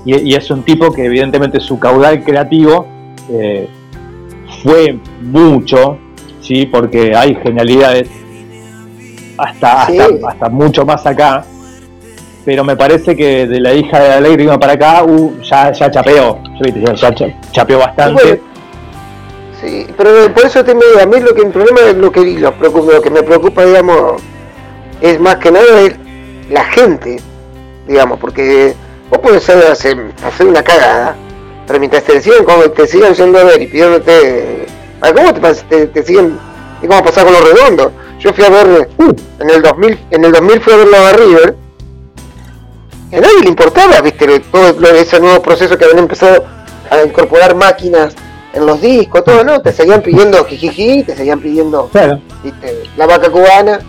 Y, 0.05 0.17
y 0.31 0.35
es 0.35 0.51
un 0.51 0.63
tipo 0.63 0.93
que 0.93 1.05
evidentemente 1.05 1.61
su 1.61 1.79
caudal 1.79 2.23
creativo 2.25 2.87
eh, 3.31 3.69
fue 4.63 4.99
mucho, 5.21 5.99
¿sí? 6.41 6.67
Porque 6.67 7.15
hay 7.15 7.35
genialidades 7.37 8.09
hasta, 9.43 9.87
Sí. 9.87 9.99
hasta, 9.99 10.29
hasta 10.29 10.49
mucho 10.49 10.85
más 10.85 11.05
acá. 11.07 11.45
Pero 12.45 12.65
me 12.65 12.77
parece 12.77 13.15
que 13.17 13.47
de 13.47 13.61
la 13.61 13.73
hija 13.73 14.01
de 14.01 14.09
la 14.09 14.21
lágrima 14.21 14.59
para 14.59 14.73
acá, 14.73 15.05
uh, 15.05 15.41
ya, 15.43 15.71
ya 15.73 15.91
chapeó, 15.91 16.39
ya, 16.61 16.75
ya- 16.75 16.95
ya 16.95 17.15
cha- 17.15 17.41
chapeó 17.53 17.79
bastante. 17.79 18.23
bueno. 18.25 18.39
sí, 19.61 19.87
pero 19.97 20.33
por 20.35 20.45
eso 20.47 20.65
te 20.65 20.75
me 20.75 20.83
a 21.01 21.07
mí 21.07 21.21
lo 21.21 21.35
que 21.35 21.43
el 21.43 21.51
problema 21.53 21.81
es 21.83 21.95
lo 21.97 22.11
que, 22.11 22.21
lo, 22.41 22.53
preocupa- 22.59 22.93
lo 22.95 23.01
que 23.03 23.11
me 23.11 23.23
preocupa, 23.23 23.65
digamos, 23.65 24.21
es 25.01 25.21
más 25.21 25.37
que 25.37 25.53
nada 25.53 25.81
es 25.83 25.95
la 26.51 26.65
gente, 26.65 27.21
digamos, 27.87 28.19
porque 28.19 28.75
vos 29.09 29.21
podés 29.21 29.49
hacer, 29.49 30.03
hacer, 30.27 30.47
una 30.47 30.63
cagada, 30.65 31.15
pero 31.67 31.79
mientras 31.79 32.03
te 32.03 32.21
sigan, 32.21 32.45
como 32.45 32.63
te 32.71 32.87
sigan 32.89 33.15
yendo 33.15 33.39
a 33.39 33.45
ver 33.45 33.63
y 33.63 33.67
pidiéndote, 33.69 34.67
¿a 35.01 35.13
¿cómo 35.13 35.33
te, 35.33 35.55
te, 35.69 35.87
te 35.87 36.03
siguen? 36.03 36.37
¿Y 36.83 36.87
cómo 36.87 37.03
pasar 37.05 37.25
con 37.25 37.33
los 37.33 37.45
redondos? 37.45 37.93
Yo 38.19 38.33
fui 38.33 38.45
a 38.45 38.51
ver, 38.51 38.89
Uh, 38.99 39.13
en 39.41 39.51
el 39.51 39.63
2000, 39.63 39.99
en 40.11 40.25
el 40.25 40.33
2000 40.33 40.61
fui 40.61 40.73
a 40.73 40.77
verlo 40.77 40.97
a 40.97 41.13
River, 41.13 41.57
y 43.13 43.17
a 43.17 43.21
nadie 43.21 43.41
le 43.43 43.49
importaba, 43.49 44.01
viste, 44.01 44.41
todo 44.41 44.89
ese 44.95 45.21
nuevo 45.21 45.43
proceso 45.43 45.77
que 45.77 45.85
habían 45.85 45.99
empezado 45.99 46.45
a 46.91 47.03
incorporar 47.03 47.55
máquinas 47.55 48.15
en 48.55 48.67
los 48.67 48.81
discos, 48.81 49.23
todo, 49.25 49.45
¿no? 49.45 49.61
Te 49.61 49.73
seguían 49.73 50.03
pidiendo 50.03 50.45
jijiji, 50.45 51.03
te 51.05 51.15
seguían 51.15 51.41
pidiendo 51.41 51.89
claro. 51.89 52.21
¿viste? 52.43 52.85
la 52.97 53.07
vaca 53.07 53.31
cubana. 53.31 53.81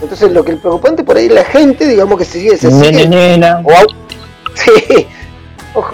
Entonces 0.00 0.32
lo 0.32 0.44
que 0.44 0.52
es 0.52 0.58
preocupante 0.58 1.02
por 1.02 1.16
ahí 1.16 1.26
es 1.26 1.32
la 1.32 1.44
gente, 1.44 1.86
digamos 1.86 2.18
que 2.18 2.24
se 2.24 2.38
sigue, 2.40 2.56
se 2.56 2.70
sigue, 2.70 3.08
nena. 3.08 3.62
o 3.64 3.72
sí, 4.54 5.06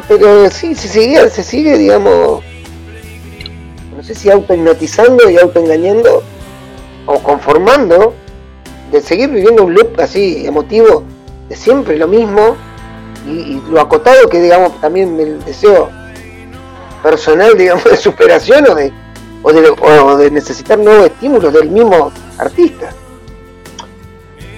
pero 0.09 0.51
sí, 0.51 0.75
se 0.75 0.89
sigue, 0.89 1.31
se 1.31 1.43
sigue, 1.43 1.79
digamos, 1.79 2.43
sé 4.15 4.21
si 4.23 4.31
autohipnotizando 4.31 5.31
y 5.31 5.39
autoengañando, 5.39 6.23
o 7.07 7.19
conformando, 7.21 8.15
de 8.91 9.01
seguir 9.01 9.31
viviendo 9.31 9.65
un 9.65 9.75
loop 9.75 10.01
así 10.01 10.45
emotivo, 10.47 11.05
de 11.49 11.55
siempre 11.55 11.97
lo 11.97 12.09
mismo, 12.09 12.57
y, 13.27 13.31
y 13.31 13.63
lo 13.71 13.81
acotado 13.81 14.29
que 14.29 14.41
digamos 14.41 14.81
también 14.81 15.19
el 15.21 15.45
deseo 15.45 15.91
personal, 17.03 17.57
digamos, 17.57 17.85
de 17.85 17.97
superación 17.97 18.67
o 18.69 18.75
de, 18.75 18.93
o 19.43 19.53
de, 19.53 19.71
o 19.71 20.17
de 20.17 20.31
necesitar 20.31 20.79
nuevos 20.79 21.07
estímulos 21.07 21.53
del 21.53 21.71
mismo 21.71 22.11
artista. 22.37 22.91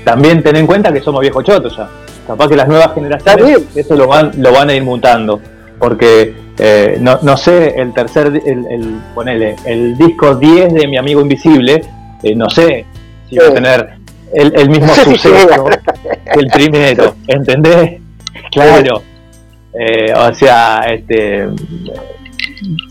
También 0.04 0.42
ten 0.42 0.56
en 0.56 0.66
cuenta 0.66 0.92
que 0.92 1.00
somos 1.00 1.20
viejos 1.20 1.44
chotos 1.44 1.76
ya. 1.76 1.88
Capaz 2.26 2.48
que 2.48 2.56
las 2.56 2.68
nuevas 2.68 2.94
generaciones 2.94 3.62
eso 3.74 3.94
lo 3.96 4.06
van, 4.06 4.32
lo 4.38 4.52
van 4.52 4.70
a 4.70 4.74
ir 4.74 4.82
mutando. 4.82 5.40
Porque 5.82 6.32
eh, 6.58 6.96
no, 7.00 7.18
no 7.22 7.36
sé, 7.36 7.74
el 7.76 7.92
tercer, 7.92 8.28
el, 8.28 8.66
el, 8.70 9.00
ponele, 9.16 9.56
el 9.64 9.98
disco 9.98 10.36
10 10.36 10.74
de 10.74 10.86
mi 10.86 10.96
amigo 10.96 11.20
invisible, 11.20 11.82
eh, 12.22 12.36
no 12.36 12.48
sé 12.48 12.86
si 13.28 13.36
va 13.36 13.48
a 13.48 13.52
tener 13.52 13.94
el, 14.32 14.54
el 14.54 14.70
mismo 14.70 14.94
suceso 14.94 15.64
que 15.64 16.38
el 16.38 16.46
primero, 16.46 17.16
¿entendés? 17.26 18.00
Claro. 18.52 19.02
Eh, 19.74 20.14
o 20.14 20.32
sea, 20.32 20.84
este 20.88 21.48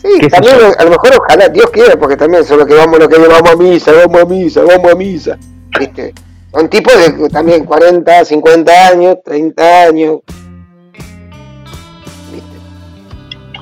Sí, 0.02 0.28
también 0.30 0.56
a 0.78 0.84
lo 0.84 0.90
mejor 0.90 1.12
ojalá, 1.18 1.48
Dios 1.48 1.70
quiera, 1.70 1.98
porque 1.98 2.18
también 2.18 2.44
son 2.44 2.58
los 2.58 2.68
que 2.68 2.74
vamos, 2.74 3.00
los 3.00 3.08
que 3.08 3.18
vamos 3.20 3.52
a 3.52 3.56
misa, 3.56 3.94
vamos 3.94 4.22
a 4.22 4.26
misa, 4.26 4.64
vamos 4.64 4.92
a 4.92 4.96
misa. 4.96 5.38
¿Viste? 5.80 6.14
Son 6.52 6.70
tipos 6.70 6.94
de 6.98 7.30
también 7.30 7.64
40, 7.64 8.26
50 8.26 8.88
años, 8.90 9.16
30 9.24 9.84
años. 9.84 10.20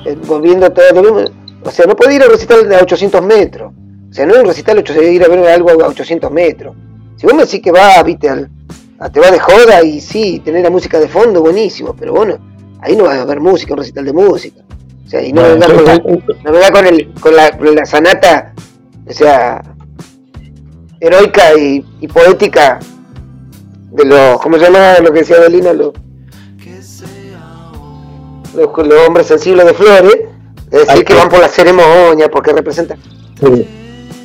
Eh, 0.06 0.16
Volviendo 0.26 0.70
todo 0.70 1.02
lo 1.02 1.02
mismo. 1.14 1.30
O 1.62 1.70
sea, 1.70 1.86
no 1.86 1.94
puede 1.96 2.14
ir 2.14 2.22
a 2.22 2.26
recital 2.28 2.68
de 2.68 2.76
a 2.76 2.80
800 2.82 3.22
metros. 3.22 3.72
O 4.10 4.12
sea, 4.12 4.26
no 4.26 4.34
es 4.34 4.40
un 4.40 4.46
recital 4.46 4.76
de 4.76 4.80
800, 4.80 5.12
ir 5.12 5.24
a 5.24 5.28
ver 5.28 5.46
algo 5.48 5.70
a 5.70 5.86
800 5.88 6.30
metros. 6.30 6.74
Si 7.16 7.26
vos 7.26 7.34
me 7.34 7.44
decís 7.44 7.60
que 7.62 7.70
va, 7.70 8.02
viste, 8.02 8.28
al, 8.28 8.50
a- 8.98 9.10
te 9.10 9.20
va 9.20 9.30
de 9.30 9.38
joda 9.38 9.82
y 9.84 10.00
sí, 10.00 10.40
tener 10.44 10.62
la 10.62 10.70
música 10.70 10.98
de 10.98 11.06
fondo, 11.08 11.42
buenísimo, 11.42 11.94
pero 11.94 12.14
bueno, 12.14 12.38
ahí 12.80 12.96
no 12.96 13.04
vas 13.04 13.18
a 13.18 13.24
ver 13.26 13.40
música, 13.40 13.74
un 13.74 13.78
recital 13.80 14.04
de 14.06 14.12
música. 14.12 14.62
O 15.06 15.08
sea, 15.10 15.22
y 15.22 15.32
no, 15.32 15.42
venga 15.42 15.66
con, 15.66 15.84
la, 15.84 15.96
no 15.98 16.72
con, 16.72 16.86
el, 16.86 17.12
con, 17.20 17.36
la, 17.36 17.50
la 17.74 17.84
sanata, 17.84 18.54
o 19.06 19.12
sea, 19.12 19.60
heroica 21.00 21.54
y, 21.58 21.84
y 22.00 22.08
poética 22.08 22.78
de 23.92 24.04
los, 24.04 24.40
¿cómo 24.40 24.56
se 24.58 24.64
llama 24.64 24.94
lo 25.02 25.12
que 25.12 25.20
decía 25.20 25.40
Belina? 25.40 25.72
Los, 25.72 25.92
los, 28.54 28.86
los 28.86 29.06
hombres 29.06 29.26
sensibles 29.26 29.66
de 29.66 29.74
Flores, 29.74 30.16
de 30.70 30.78
decir 30.78 30.86
Ay, 30.96 31.04
que 31.04 31.12
sí. 31.12 31.18
van 31.18 31.28
por 31.28 31.40
la 31.40 31.48
ceremonia, 31.48 32.28
porque 32.30 32.52
representan. 32.52 32.98
Sí. 33.40 33.66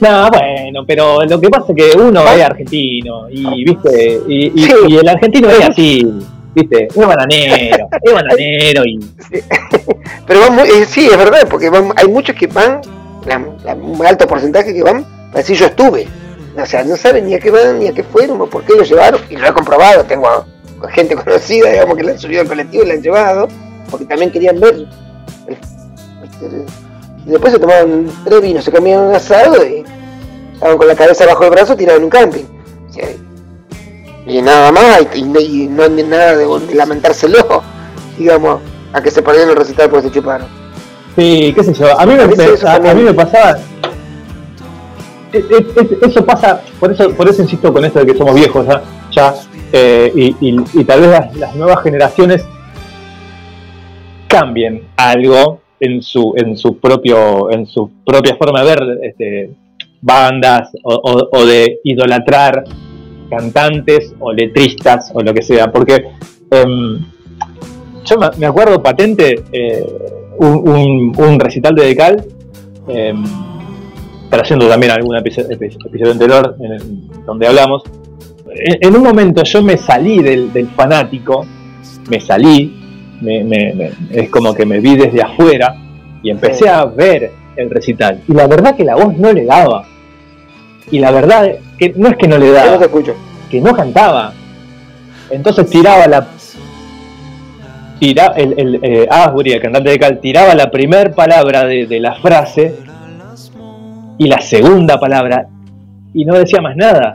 No, 0.01 0.29
bueno, 0.29 0.83
pero 0.85 1.23
lo 1.23 1.39
que 1.39 1.49
pasa 1.49 1.67
es 1.69 1.75
que 1.93 1.97
uno 1.97 2.21
es 2.33 2.41
argentino 2.43 3.29
y, 3.29 3.63
viste, 3.63 4.21
y, 4.27 4.47
y- 4.53 4.63
Sí. 4.65 4.73
y 4.89 4.97
el 4.97 5.07
argentino 5.07 5.49
es 5.49 5.69
así, 5.69 6.05
viste, 6.53 6.87
es 6.89 6.95
bananero, 6.95 7.87
es 8.03 8.13
bananero 8.13 8.83
y 8.85 8.99
Pero 10.27 10.39
van 10.41 10.55
muy- 10.55 10.67
eh, 10.67 10.85
sí, 10.85 11.07
es 11.09 11.17
verdad, 11.17 11.47
porque 11.49 11.69
van- 11.69 11.93
hay 11.95 12.07
muchos 12.07 12.35
que 12.35 12.47
van, 12.47 12.81
la, 13.25 13.41
la- 13.63 13.75
un 13.75 14.05
alto 14.05 14.27
porcentaje 14.27 14.73
que 14.73 14.83
van, 14.83 15.03
para 15.31 15.37
decir 15.39 15.55
yo 15.57 15.65
estuve. 15.67 16.07
O 16.61 16.65
sea, 16.65 16.83
no 16.83 16.95
saben 16.97 17.25
ni 17.27 17.33
a 17.33 17.39
qué 17.39 17.51
van, 17.51 17.79
ni 17.79 17.87
a 17.87 17.93
qué 17.93 18.03
fueron, 18.03 18.39
o 18.41 18.47
por 18.47 18.63
qué 18.63 18.73
lo 18.75 18.83
llevaron, 18.83 19.21
y 19.29 19.37
lo 19.37 19.47
he 19.47 19.53
comprobado, 19.53 20.03
tengo 20.03 20.27
gente 20.89 21.15
conocida, 21.23 21.69
digamos, 21.71 21.95
que 21.97 22.03
le 22.03 22.11
han 22.11 22.19
subido 22.19 22.41
al 22.41 22.47
colectivo 22.47 22.83
y 22.83 22.87
le 22.87 22.93
han 22.93 23.01
llevado, 23.01 23.47
porque 23.89 24.05
también 24.05 24.31
querían 24.31 24.59
ver. 24.59 24.87
este, 25.47 26.65
Y 27.25 27.29
después 27.31 27.53
se 27.53 27.59
tomaban 27.59 28.07
tres 28.23 28.41
vinos, 28.41 28.63
se 28.63 28.71
comían 28.71 29.01
un 29.01 29.15
asado 29.15 29.65
y 29.65 29.83
estaban 30.53 30.77
con 30.77 30.87
la 30.87 30.95
cabeza 30.95 31.25
bajo 31.25 31.43
el 31.45 31.49
brazo 31.51 31.75
tirados 31.75 31.99
en 31.99 32.05
un 32.05 32.09
camping. 32.09 32.43
O 32.89 32.93
sea, 32.93 33.07
y 34.27 34.41
nada 34.41 34.71
más, 34.71 35.01
y, 35.13 35.19
y- 35.19 35.63
y 35.63 35.67
no 35.67 35.83
hay 35.83 36.03
nada 36.03 36.35
de, 36.35 36.45
de 36.67 36.75
lamentárselo, 36.75 37.61
digamos, 38.17 38.59
a 38.93 39.01
que 39.01 39.11
se 39.11 39.21
perdieron 39.21 39.51
el 39.51 39.55
recital 39.57 39.89
porque 39.89 40.07
se 40.07 40.13
chuparon. 40.13 40.47
Sí, 41.15 41.53
qué 41.55 41.63
sé 41.63 41.73
yo. 41.73 41.97
A 41.99 42.05
mí 42.05 42.13
me, 42.15 42.21
a, 42.23 42.75
a 42.75 42.93
mí 42.93 43.03
me 43.03 43.13
pasaba. 43.13 43.57
Eso 46.01 46.25
pasa, 46.25 46.61
por 46.79 46.91
eso, 46.93 47.09
por 47.11 47.27
eso 47.29 47.41
insisto 47.41 47.73
con 47.73 47.83
esto 47.83 47.99
de 47.99 48.05
que 48.05 48.17
somos 48.17 48.35
viejos 48.35 48.65
ya, 48.65 48.81
ya 49.11 49.33
eh, 49.73 50.11
y, 50.15 50.35
y- 50.39 50.65
y 50.73 50.83
tal 50.85 51.01
vez 51.01 51.09
las, 51.09 51.35
las 51.35 51.55
nuevas 51.55 51.83
generaciones 51.83 52.45
cambien 54.35 54.81
algo 54.97 55.61
en 55.79 56.01
su, 56.01 56.33
en 56.35 56.57
su 56.57 56.77
propio, 56.77 57.49
en 57.51 57.65
su 57.65 57.89
propia 58.05 58.35
forma 58.35 58.63
de 58.63 58.65
ver 58.65 58.99
este, 59.03 59.49
bandas 60.01 60.71
o, 60.83 61.45
de 61.45 61.79
idolatrar 61.85 62.65
cantantes 63.29 64.13
o 64.19 64.33
letristas 64.33 65.09
o 65.13 65.21
lo 65.21 65.33
que 65.33 65.41
sea, 65.41 65.71
porque 65.71 66.05
em, 66.51 66.99
yo 68.03 68.15
me- 68.37 68.45
acuerdo 68.45 68.83
patente 68.83 69.41
eh, 69.53 69.85
un, 70.37 71.39
recital 71.39 71.73
de 71.73 71.85
Decal, 71.85 72.25
eh, 72.89 73.13
trayendo 74.29 74.67
también 74.67 74.91
algún 74.91 75.15
episodio, 75.15 76.11
anterior 76.11 76.57
en 76.59 77.25
donde 77.25 77.47
hablamos. 77.47 77.83
En, 78.81 78.95
un 78.95 79.01
momento 79.01 79.43
yo 79.43 79.61
me 79.63 79.77
salí 79.77 80.21
del 80.21 80.67
fanático, 80.75 81.45
me 82.09 82.19
salí, 82.19 82.84
me- 83.21 83.43
me- 83.43 83.73
me- 83.73 83.91
es 84.11 84.29
como 84.29 84.53
que 84.53 84.65
me 84.65 84.79
vi 84.79 84.95
desde 84.95 85.21
afuera 85.21 85.75
y 86.21 86.29
empecé 86.29 86.69
a 86.69 86.85
ver 86.85 87.31
el 87.55 87.69
recital. 87.69 88.21
Y 88.27 88.33
la 88.33 88.47
verdad 88.47 88.75
que 88.75 88.83
la 88.83 88.95
voz 88.95 89.17
no 89.17 89.31
le 89.31 89.45
daba. 89.45 89.85
Y 90.91 90.99
la 90.99 91.11
verdad 91.11 91.47
que 91.77 91.93
no 91.95 92.09
es 92.09 92.17
que 92.17 92.27
no 92.27 92.37
le 92.37 92.47
Yo 92.47 92.53
no 92.53 92.57
daba, 92.59 92.77
te 92.79 92.85
escucho. 92.85 93.15
que 93.49 93.61
no 93.61 93.75
cantaba. 93.75 94.33
Entonces 95.29 95.69
tiraba 95.69 96.05
la. 96.07 96.27
Tira, 97.99 98.33
el, 98.35 98.53
el, 98.59 98.79
eh, 98.83 99.07
Asbury, 99.09 99.53
el 99.53 99.61
cantante 99.61 99.89
de 99.89 99.97
Cal, 99.99 100.19
tiraba 100.19 100.53
la 100.53 100.69
primer 100.69 101.13
palabra 101.13 101.63
de, 101.65 101.87
de 101.87 101.99
la 102.01 102.15
frase 102.15 102.75
y 104.17 104.27
la 104.27 104.41
segunda 104.41 104.99
palabra 104.99 105.47
y 106.13 106.25
no 106.25 106.35
decía 106.35 106.61
más 106.61 106.75
nada. 106.75 107.13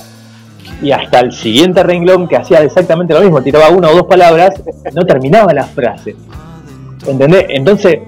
Y 0.83 0.93
hasta 0.93 1.21
el 1.21 1.33
siguiente 1.33 1.83
renglón 1.83 2.27
que 2.27 2.37
hacía 2.37 2.63
exactamente 2.63 3.13
lo 3.13 3.21
mismo, 3.21 3.43
tiraba 3.43 3.69
una 3.69 3.91
o 3.91 3.95
dos 3.95 4.07
palabras, 4.07 4.63
no 4.95 5.05
terminaba 5.05 5.53
la 5.53 5.65
frase. 5.65 6.17
¿Entendés? 7.07 7.47
Entonces, 7.51 7.99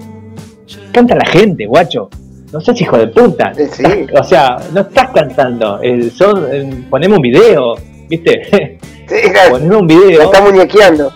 canta 0.91 1.15
la 1.15 1.25
gente, 1.25 1.65
guacho. 1.65 2.09
No 2.51 2.61
seas 2.61 2.79
hijo 2.81 2.97
de 2.97 3.07
puta. 3.07 3.51
O 4.19 4.23
sea, 4.23 4.57
no 4.73 4.81
estás 4.81 5.09
cantando. 5.11 5.79
eh, 5.81 6.09
son, 6.15 6.45
eh, 6.51 6.85
poneme 6.89 7.15
un 7.15 7.21
video, 7.21 7.75
¿viste? 8.09 8.77
Sí, 9.05 9.29
claro, 9.31 9.51
poneme 9.51 9.75
un 9.75 9.87
la 9.87 9.95
video. 9.95 10.21
está 10.23 10.41
muñequeando. 10.41 11.11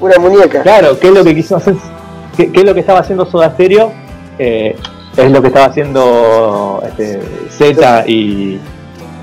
Una 0.00 0.18
muñeca. 0.18 0.62
Claro, 0.62 0.98
¿qué 0.98 1.08
es 1.08 1.14
lo 1.14 1.24
que 1.24 1.34
quiso 1.34 1.56
hacer? 1.56 1.74
¿Qué, 2.36 2.52
qué 2.52 2.60
es 2.60 2.64
lo 2.66 2.74
que 2.74 2.80
estaba 2.80 3.00
haciendo 3.00 3.26
Soda 3.26 3.50
Stereo? 3.50 3.92
Eh, 4.38 4.76
es 5.16 5.30
lo 5.30 5.40
que 5.40 5.48
estaba 5.48 5.66
haciendo 5.66 6.82
este, 6.86 7.20
Z 7.50 8.04
y, 8.06 8.60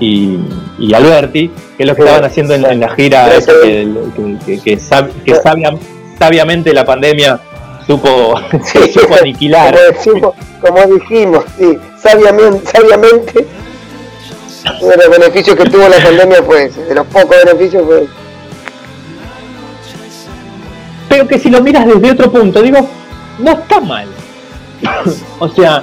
y, 0.00 0.38
y 0.78 0.92
Alberti, 0.94 1.50
que 1.76 1.82
es 1.82 1.86
lo 1.88 1.94
que 1.94 2.02
Sí. 2.02 2.08
estaban 2.08 2.24
haciendo 2.30 2.54
en, 2.54 2.62
la- 2.62 2.72
en 2.72 2.80
la 2.80 2.94
gira 2.94 3.30
Sí, 3.40 3.46
que, 3.46 3.88
que- 4.16 4.38
que- 4.46 4.60
que 4.62 4.78
sab- 4.78 5.10
que 5.24 5.34
sabia- 5.36 5.76
sabiamente 6.18 6.72
la 6.72 6.84
pandemia 6.84 7.38
supo, 7.86 8.34
supo 8.92 9.14
aniquilar. 9.20 9.74
Como, 9.74 9.86
decimos, 9.92 10.34
como 10.60 10.94
dijimos, 10.94 11.44
sí, 11.58 11.78
sabiamente, 12.00 12.66
sabiamente, 12.70 13.46
uno 14.80 14.90
de 14.90 14.96
los 14.96 15.10
beneficios 15.10 15.56
que 15.56 15.64
tuvo 15.66 15.88
la 15.88 15.98
pandemia 16.02 16.42
fue 16.42 16.64
ese, 16.64 16.82
de 16.84 16.94
los 16.94 17.06
pocos 17.06 17.36
beneficios 17.44 17.84
fue 17.84 17.98
ese. 18.04 18.08
Pero 21.08 21.28
que 21.28 21.38
si 21.38 21.50
lo 21.50 21.60
miras 21.60 21.86
desde 21.86 22.10
otro 22.12 22.30
punto, 22.32 22.62
digo, 22.62 22.88
no 23.38 23.52
está 23.52 23.80
mal. 23.80 24.06
o 25.38 25.48
sea, 25.48 25.82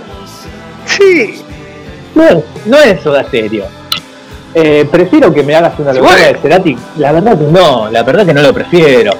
Sí, 0.85 1.41
No 2.15 2.43
no 2.65 2.77
es 2.77 3.01
Soda 3.01 3.23
Stereo. 3.23 3.65
Eh, 4.53 4.85
prefiero 4.91 5.33
que 5.33 5.43
me 5.43 5.55
hagas 5.55 5.77
una 5.79 5.93
locura 5.93 6.15
de 6.15 6.35
Cerati. 6.35 6.77
La 6.97 7.11
verdad 7.11 7.37
que 7.37 7.45
no, 7.45 7.89
la 7.89 8.03
verdad 8.03 8.25
que 8.25 8.33
no 8.33 8.41
lo 8.41 8.53
prefiero. 8.53 9.13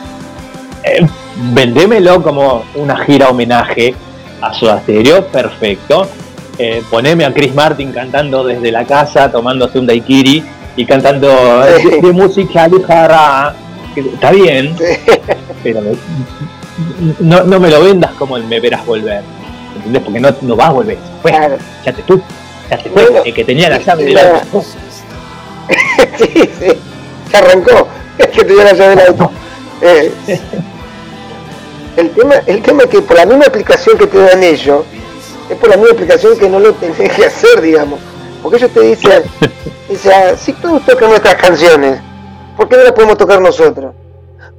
Eh, 0.83 1.05
vendémelo 1.53 2.21
como 2.21 2.63
una 2.75 2.97
gira 3.05 3.29
homenaje 3.29 3.95
a 4.41 4.53
Soda 4.53 4.79
Stereo, 4.81 5.25
perfecto. 5.27 6.07
Eh, 6.57 6.83
poneme 6.89 7.23
a 7.25 7.33
Chris 7.33 7.53
Martin 7.55 7.91
cantando 7.93 8.43
desde 8.43 8.71
la 8.71 8.83
casa, 8.85 9.31
tomándose 9.31 9.79
un 9.79 9.87
daiquiri 9.87 10.43
y 10.75 10.85
cantando 10.85 11.63
Sí. 11.77 11.89
de, 11.89 12.01
de 12.01 12.11
música 12.11 12.67
ligera, 12.67 13.55
está 13.95 14.31
bien, 14.31 14.75
pero 15.63 15.81
no, 17.19 17.43
no 17.43 17.59
me 17.59 17.69
lo 17.69 17.83
vendas 17.83 18.11
como 18.11 18.37
el 18.37 18.43
me 18.45 18.59
verás 18.59 18.85
volver. 18.85 19.21
¿Entendés? 19.77 20.01
Porque 20.03 20.19
no, 20.19 20.29
no 20.41 20.55
vas 20.55 20.69
a 20.69 20.73
volver. 20.73 20.97
Fue, 21.21 21.31
ya 21.31 21.93
te 21.93 22.03
fue, 22.03 22.17
ya 22.69 22.77
te 22.77 22.89
fue. 22.89 23.03
Bueno, 23.05 23.21
el 23.25 23.33
que 23.33 23.43
tenía 23.45 23.69
la 23.69 23.79
llave 23.79 24.03
del 24.05 24.13
la-. 24.15 24.43
sí, 26.17 26.49
sí, 26.59 26.81
se 27.29 27.37
arrancó, 27.37 27.87
es 28.17 28.27
que 28.27 28.43
tenía 28.43 28.63
la 28.65 28.73
llave 28.73 28.95
del 28.95 29.07
auto. 29.07 29.31
Eh, 29.81 30.11
el 31.97 32.09
tema, 32.11 32.35
el 32.45 32.61
tema 32.61 32.83
es 32.83 32.89
que 32.89 33.01
por 33.01 33.17
la 33.17 33.25
misma 33.25 33.45
aplicación 33.45 33.97
que 33.97 34.07
te 34.07 34.17
dan 34.17 34.43
ellos, 34.43 34.83
es 35.49 35.57
por 35.57 35.69
la 35.69 35.77
misma 35.77 35.93
aplicación 35.93 36.37
que 36.37 36.49
no 36.49 36.59
lo 36.59 36.73
tenés 36.73 37.11
que 37.13 37.25
hacer, 37.25 37.61
digamos. 37.61 37.99
Porque 38.41 38.57
ellos 38.57 38.71
te 38.71 38.81
dicen, 38.81 39.23
dicen, 39.89 40.11
ah, 40.13 40.35
si 40.37 40.53
todos 40.53 40.85
tocan 40.85 41.09
nuestras 41.09 41.35
canciones, 41.35 41.99
¿por 42.57 42.67
qué 42.69 42.77
no 42.77 42.83
las 42.83 42.93
podemos 42.93 43.17
tocar 43.17 43.41
nosotros? 43.41 43.93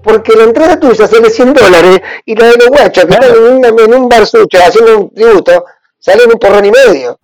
Porque 0.03 0.35
la 0.37 0.45
entrada 0.45 0.79
tuya 0.79 1.07
sale 1.07 1.31
100 1.31 1.55
dólares 1.55 2.01
y 2.25 2.35
la 2.35 2.47
de 2.47 2.57
los 2.57 2.69
guachos 2.69 3.05
que 3.05 3.17
Claro. 3.17 3.57
están 3.57 3.79
en, 3.79 3.95
un 3.95 4.09
bar 4.09 4.27
sucho 4.27 4.59
haciendo 4.65 4.99
un 4.99 5.15
tributo, 5.15 5.65
salen 5.99 6.29
un 6.33 6.39
porrón 6.39 6.65
y 6.65 6.71
medio. 6.71 7.19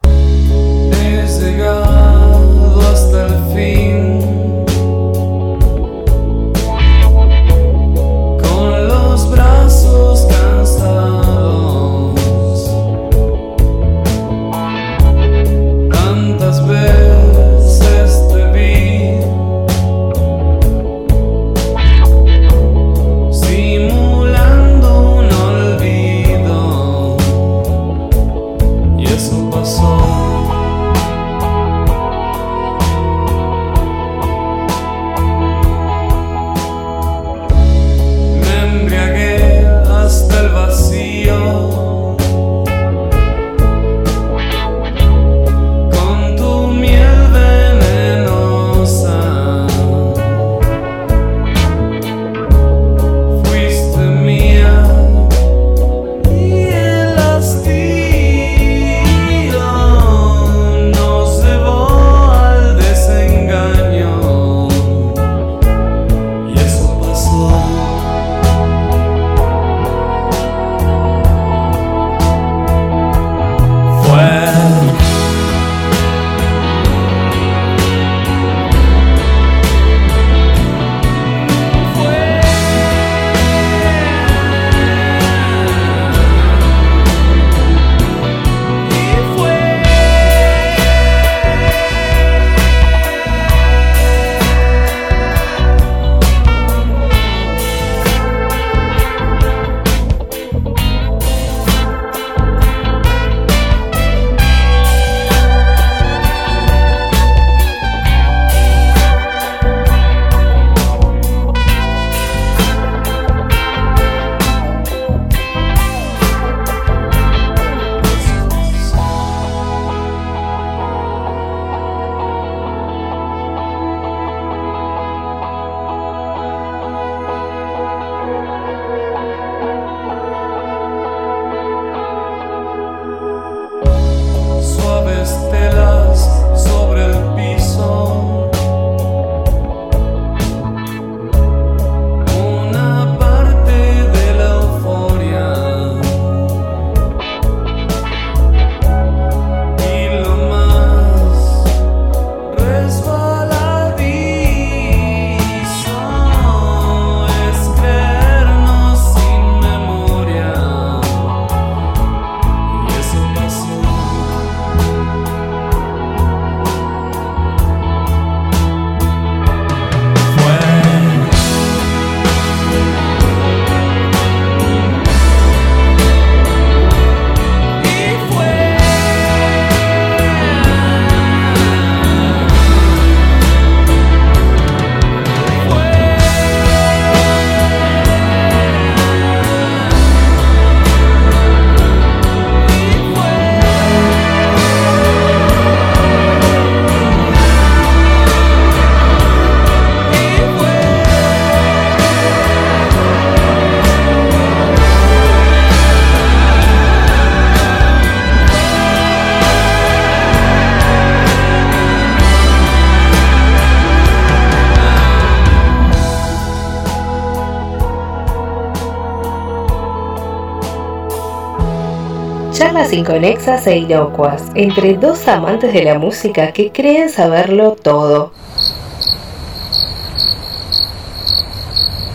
Inconexas 222.99 223.67
e 223.67 223.77
inocuas 223.77 224.43
entre 224.55 224.95
dos 224.95 225.27
amantes 225.29 225.73
de 225.73 225.83
la 225.83 225.99
música 225.99 226.53
que 226.53 226.71
creen 226.73 227.09
saberlo 227.09 227.73
todo. 227.73 228.33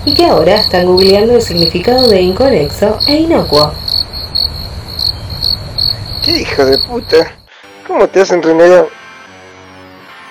Y 0.05 0.13
que 0.13 0.25
ahora 0.25 0.55
están 0.55 0.85
googleando 0.85 1.35
el 1.35 1.41
significado 1.41 2.09
de 2.09 2.21
inconexo 2.21 2.97
e 3.07 3.15
inocuo. 3.15 3.71
¿Qué 6.23 6.41
hijo 6.41 6.65
de 6.65 6.77
puta? 6.77 7.31
¿Cómo 7.87 8.07
te 8.07 8.21
hacen 8.21 8.43
renegar? 8.43 8.87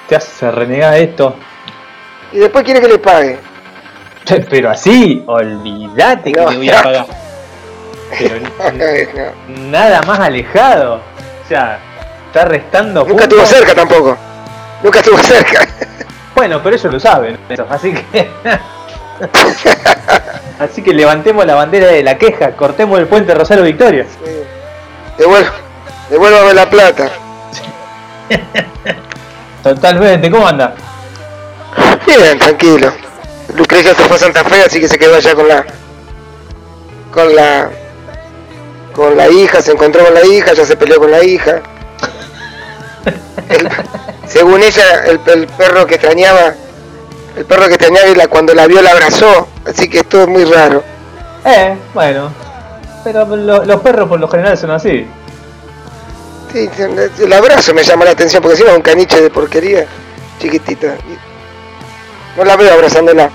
Te 0.09 0.17
hace 0.17 0.51
renegar 0.51 0.95
esto. 0.95 1.35
Y 2.33 2.39
después 2.39 2.65
quiere 2.65 2.81
que 2.81 2.89
le 2.89 2.99
pague. 2.99 3.39
Pero 4.51 4.71
así, 4.71 5.23
olvídate 5.27 6.33
que 6.33 6.41
te 6.41 6.57
voy 6.57 6.71
a 6.71 6.83
pagar. 6.83 7.22
Pero 8.19 8.37
No. 9.49 9.71
nada 9.71 10.03
más 10.03 10.21
alejado. 10.21 10.97
O 11.45 11.49
sea, 11.49 11.79
está 12.27 12.45
restando 12.45 13.01
Nunca 13.05 13.25
puntos. 13.25 13.39
estuvo 13.43 13.47
cerca 13.47 13.75
tampoco. 13.75 14.17
Nunca 14.83 14.99
estuvo 15.01 15.19
cerca. 15.19 15.67
Bueno, 16.35 16.61
pero 16.63 16.77
ellos 16.77 16.93
lo 16.93 16.99
saben. 17.01 17.39
Así 17.69 17.93
que. 17.93 18.31
Así 20.59 20.83
que 20.83 20.93
levantemos 20.95 21.45
la 21.47 21.55
bandera 21.55 21.87
de 21.89 22.03
la 22.03 22.17
queja, 22.19 22.53
cortemos 22.53 22.99
el 22.99 23.07
puente 23.07 23.35
Rosario 23.35 23.65
Victoria. 23.65 24.05
Sí. 24.05 24.31
Devuelvo, 25.19 25.51
devuélvame 26.11 26.55
la 26.55 26.69
plata. 26.71 27.11
Totalmente, 29.63 30.31
¿cómo 30.31 30.47
anda? 30.47 30.75
Bien, 32.07 32.39
tranquilo. 32.39 32.93
Lucrecia 33.55 33.95
se 33.95 34.03
fue 34.05 34.17
a 34.17 34.21
Santa 34.21 34.45
Fe, 34.45 34.63
así 34.67 34.81
que 34.81 34.89
se 34.89 34.99
quedó 34.99 35.17
allá 35.17 35.35
con 35.35 35.47
la. 35.49 35.65
con 37.13 37.35
la. 37.37 37.71
Con 38.93 39.17
la 39.17 39.29
hija, 39.29 39.61
se 39.63 39.73
encontró 39.73 40.05
con 40.05 40.15
la 40.15 40.25
hija, 40.25 40.53
ya 40.53 40.65
se 40.65 40.77
peleó 40.77 40.99
con 40.99 41.11
la 41.11 41.23
hija. 41.25 41.63
El- 43.49 43.69
según 44.27 44.63
ella, 44.63 45.05
el, 45.07 45.21
el 45.27 45.47
perro 45.49 45.87
que 45.87 45.97
extrañaba, 45.97 46.55
el 47.37 47.45
perro 47.45 47.67
que 47.69 47.75
extrañaba 47.75 48.27
cuando 48.29 48.55
la 48.55 48.67
vio 48.67 48.81
la 48.83 48.91
abrazó, 48.93 49.49
así 49.67 49.89
que 49.89 49.99
esto 50.01 50.23
es 50.23 50.29
muy 50.29 50.45
raro. 50.45 50.83
Eh, 51.45 51.77
bueno. 51.95 52.33
Pero 53.05 53.25
lo- 53.37 53.65
los 53.65 53.81
perros 53.81 54.09
por 54.09 54.21
lo 54.21 54.29
general 54.29 54.57
son 54.57 54.71
así. 54.71 55.07
Sí, 56.53 56.69
el 57.21 57.33
abrazo 57.33 57.73
me 57.75 57.83
llama 57.83 58.05
la 58.05 58.11
atención 58.13 58.43
porque 58.43 58.55
encima 58.55 58.71
es 58.73 58.77
un 58.77 58.83
caniche 58.83 59.21
de 59.21 59.31
porquería, 59.31 59.87
chiquitita. 60.39 60.95
No 62.37 62.45
la 62.45 62.57
veo 62.57 62.73
abrazándola. 62.73 63.31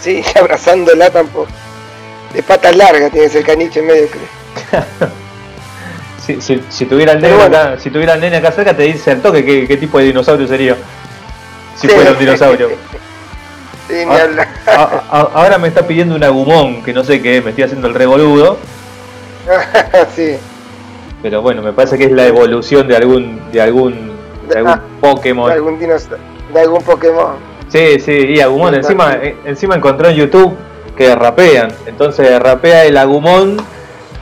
Sí, 0.00 0.22
abrazándola 0.38 1.10
tampoco. 1.10 1.48
De 2.34 2.42
patas 2.42 2.74
largas 2.76 3.10
tiene 3.10 3.26
ese 3.26 3.42
caniche 3.42 3.80
en 3.80 3.86
medio, 3.86 4.08
creo. 4.08 4.41
Si, 6.24 6.40
si, 6.40 6.62
si 6.68 6.86
tuviera 6.86 7.12
el 7.14 7.20
nene 7.20 7.34
bueno. 7.34 7.56
acá, 7.56 7.78
si 7.80 7.90
tuviera 7.90 8.14
el 8.14 8.20
nene 8.20 8.36
acá 8.36 8.52
cerca 8.52 8.76
te 8.76 8.84
dice 8.84 9.10
al 9.10 9.20
toque 9.20 9.44
qué, 9.44 9.66
qué 9.66 9.76
tipo 9.76 9.98
de 9.98 10.04
dinosaurio 10.04 10.46
sería. 10.46 10.76
Si 11.74 11.88
Sí. 11.88 11.94
fuera 11.94 12.12
un 12.12 12.18
dinosaurio. 12.18 12.68
Sí, 13.88 13.96
Ah, 14.08 14.18
hablar. 14.22 14.48
a- 14.68 15.00
a- 15.10 15.30
ahora 15.34 15.58
me 15.58 15.66
está 15.66 15.84
pidiendo 15.86 16.14
un 16.14 16.22
agumón, 16.22 16.82
que 16.84 16.92
no 16.92 17.02
sé 17.02 17.20
qué, 17.20 17.42
me 17.42 17.50
estoy 17.50 17.64
haciendo 17.64 17.88
el 17.88 17.94
revoludo. 17.94 18.56
sí. 20.14 20.36
Pero 21.20 21.42
bueno, 21.42 21.60
me 21.60 21.72
parece 21.72 21.98
que 21.98 22.04
es 22.04 22.12
la 22.12 22.26
evolución 22.26 22.86
de 22.86 22.96
algún 22.96 23.40
de 23.50 23.60
algún, 23.60 24.12
de 24.48 24.58
algún 24.58 24.72
Ah, 24.72 24.80
Pokémon. 25.00 25.48
De 25.48 25.54
algún 25.54 25.78
dinosaurio, 25.80 26.24
de 26.54 26.60
algún 26.60 26.82
Pokémon. 26.84 27.34
Sí, 27.68 27.98
sí, 27.98 28.12
y 28.12 28.40
Agumon 28.40 28.74
encima, 28.76 29.14
eh, 29.14 29.36
encima 29.44 29.74
encontró 29.74 30.08
en 30.08 30.14
YouTube 30.16 30.56
que 30.96 31.14
rapean. 31.16 31.72
Entonces 31.86 32.38
rapea 32.40 32.84
el 32.84 32.96
Agumon 32.96 33.56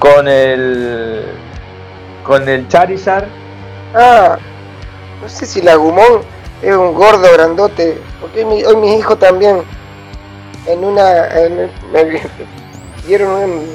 con 0.01 0.27
el 0.27 1.25
con 2.25 2.49
el 2.49 2.67
Charizard. 2.69 3.27
Ah, 3.95 4.37
no 5.23 5.29
sé 5.29 5.47
si 5.47 5.63
la 5.63 5.77
Gumón 5.77 6.23
es 6.63 6.75
un 6.75 6.95
gordo 6.95 7.33
grandote, 7.33 7.99
porque 8.21 8.45
mi- 8.45 8.65
hoy 8.65 8.77
mis 8.77 8.99
hijos 8.99 9.19
también 9.19 9.63
en 10.67 10.85
una 10.85 11.27
en- 11.29 11.71
me 11.93 12.23
dieron 13.07 13.31
un, 13.31 13.67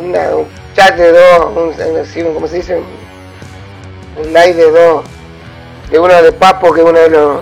una, 0.00 0.36
un 0.36 0.46
chat 0.74 0.96
de 0.96 1.12
dos, 1.12 1.46
un, 1.56 2.34
¿cómo 2.34 2.46
se 2.46 2.56
dice? 2.56 2.76
Un, 4.18 4.26
live 4.26 4.54
de 4.54 4.70
dos, 4.70 5.04
de 5.90 5.98
uno 5.98 6.22
de 6.22 6.32
Papo, 6.32 6.72
que 6.72 6.80
es 6.80 6.86
uno 6.86 6.98
de 6.98 7.10
los 7.10 7.40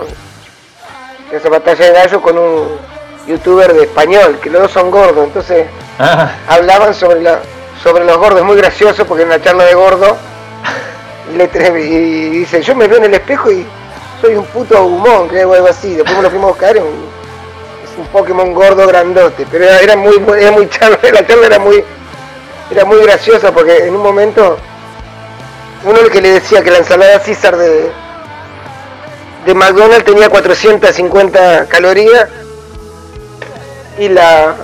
que 1.29 1.37
hace 1.37 1.49
batalla 1.49 1.85
de 1.85 1.93
gallo 1.93 2.21
con 2.21 2.37
un 2.37 2.67
youtuber 3.27 3.73
de 3.73 3.83
español, 3.83 4.37
que 4.41 4.49
los 4.49 4.63
dos 4.63 4.71
son 4.71 4.89
gordos, 4.91 5.25
entonces 5.25 5.67
Hablaban 6.47 6.93
sobre 6.93 7.21
la 7.21 7.41
sobre 7.83 8.05
los 8.05 8.17
gordos, 8.17 8.43
muy 8.43 8.55
gracioso 8.57 9.05
porque 9.05 9.23
en 9.23 9.29
la 9.29 9.41
charla 9.41 9.63
de 9.65 9.73
gordo 9.73 10.15
le 11.35 11.49
y 11.81 12.29
dice, 12.29 12.61
yo 12.61 12.75
me 12.75 12.87
veo 12.87 12.97
en 12.99 13.05
el 13.05 13.13
espejo 13.15 13.51
y 13.51 13.65
soy 14.21 14.35
un 14.35 14.45
puto 14.45 14.77
agumón, 14.77 15.27
creo 15.27 15.53
algo 15.53 15.67
así, 15.67 15.95
después 15.95 16.15
me 16.15 16.23
lo 16.23 16.29
fuimos 16.29 16.49
a 16.49 16.51
buscar, 16.51 16.77
es 16.77 16.83
un, 16.83 17.21
Pokémon 18.11 18.53
gordo 18.53 18.87
grandote, 18.87 19.45
pero 19.51 19.65
era, 19.65 19.95
muy- 19.95 20.21
era 20.39 20.51
muy 20.51 20.67
charla, 20.69 20.97
la 21.13 21.25
charla 21.25 21.47
era 21.47 21.59
muy 21.59 21.83
era 22.71 22.85
muy 22.85 23.01
graciosa 23.01 23.51
porque 23.51 23.85
en 23.87 23.95
un 23.95 24.01
momento 24.01 24.57
uno 25.83 25.99
el 25.99 26.09
que 26.09 26.21
le 26.21 26.33
decía 26.33 26.63
que 26.63 26.71
la 26.71 26.77
ensalada 26.77 27.19
César 27.19 27.57
de 27.57 27.91
de 29.45 29.53
McDonald's 29.55 30.05
tenía 30.05 30.29
450 30.29 31.65
calorías 31.67 32.27
y 33.97 34.07
la 34.07 34.55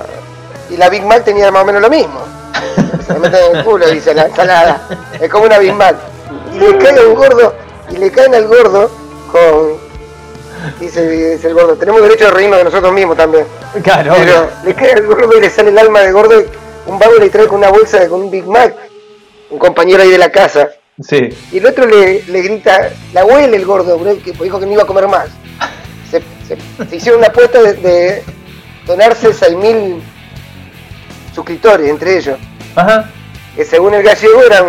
y 0.69 0.77
la 0.77 0.89
Big 0.89 1.03
Mac 1.05 1.23
tenía 1.23 1.51
más 1.51 1.63
o 1.63 1.65
menos 1.65 1.81
lo 1.81 1.89
mismo. 1.89 2.19
Se 3.05 3.13
la 3.13 3.19
meten 3.19 3.39
en 3.51 3.55
el 3.57 3.63
culo, 3.63 3.87
dice 3.89 4.13
la 4.13 4.23
ensalada. 4.25 4.87
Es 5.19 5.29
como 5.29 5.45
una 5.45 5.59
Big 5.59 5.73
Mac. 5.73 5.95
Y 6.53 6.59
le 6.59 6.77
cae 6.77 7.05
un 7.05 7.13
gordo, 7.15 7.53
y 7.89 7.97
le 7.97 8.11
caen 8.11 8.35
al 8.35 8.47
gordo 8.47 8.91
con. 9.31 9.87
Dice, 10.79 11.07
dice 11.07 11.47
el 11.47 11.53
gordo, 11.53 11.75
tenemos 11.75 12.01
derecho 12.01 12.25
de 12.25 12.31
reírnos 12.31 12.57
de 12.57 12.63
nosotros 12.65 12.91
mismos 12.91 13.15
también. 13.15 13.45
claro. 13.83 14.13
Pero 14.17 14.49
le 14.65 14.73
cae 14.73 14.93
al 14.93 15.05
gordo 15.05 15.37
y 15.37 15.41
le 15.41 15.49
sale 15.49 15.69
el 15.69 15.77
alma 15.77 16.01
de 16.01 16.11
gordo. 16.11 16.41
y 16.41 16.45
Un 16.87 16.97
vago 16.99 17.13
le 17.19 17.29
trae 17.29 17.47
con 17.47 17.59
una 17.59 17.69
bolsa 17.69 17.99
de- 17.99 18.09
con 18.09 18.21
un 18.21 18.31
Big 18.31 18.45
Mac. 18.45 18.75
Un 19.49 19.59
compañero 19.59 20.01
ahí 20.03 20.09
de 20.09 20.17
la 20.17 20.29
casa. 20.31 20.69
Sí. 20.99 21.29
Y 21.51 21.59
el 21.59 21.65
otro 21.67 21.85
le, 21.85 22.23
le 22.23 22.41
grita, 22.41 22.89
la 23.13 23.23
huele 23.23 23.55
el 23.55 23.65
gordo, 23.65 23.97
bro, 23.99 24.17
que 24.23 24.31
dijo 24.31 24.59
que 24.59 24.65
no 24.65 24.73
iba 24.73 24.83
a 24.83 24.87
comer 24.87 25.07
más. 25.07 25.27
Se, 26.09 26.21
se- 26.47 26.85
se 26.89 26.95
hicieron 26.95 27.19
una 27.19 27.27
apuesta 27.27 27.61
de, 27.61 27.73
de 27.73 28.23
donarse 28.85 29.29
6.000 29.29 30.01
suscriptores 31.41 31.87
entre 31.89 32.17
ellos. 32.17 32.37
Ajá. 32.75 33.09
Que 33.55 33.63
según 33.63 33.93
el 33.93 34.03
gallego 34.03 34.41
eran 34.43 34.65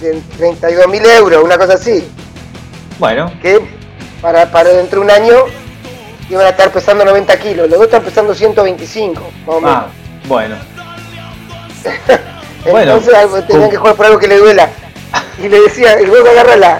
de 0.00 0.14
32.000 0.38 1.06
euros, 1.18 1.44
una 1.44 1.56
cosa 1.58 1.74
así. 1.74 2.06
Bueno. 2.98 3.30
Que 3.42 3.60
para, 4.22 4.50
para 4.50 4.70
dentro 4.70 5.00
de 5.00 5.04
un 5.04 5.10
año 5.10 5.34
iban 6.30 6.46
a 6.46 6.48
estar 6.50 6.70
pesando 6.72 7.04
90 7.04 7.38
kilos. 7.38 7.68
Los 7.68 7.78
dos 7.78 7.86
están 7.86 8.02
pesando 8.02 8.34
125, 8.34 9.20
más 9.46 9.56
o 9.56 9.60
menos. 9.60 9.76
Ah, 9.76 9.86
bueno. 10.26 10.56
bueno. 12.70 12.92
Entonces 12.94 13.14
algo- 13.14 13.42
tenían 13.44 13.70
que 13.70 13.76
jugar 13.76 13.94
por 13.94 14.06
algo 14.06 14.18
que 14.18 14.28
le 14.28 14.38
duela. 14.38 14.68
Y 15.42 15.48
le 15.48 15.60
decía, 15.60 15.92
el 15.94 16.08
gordo 16.08 16.30
agarra 16.30 16.56
la. 16.56 16.78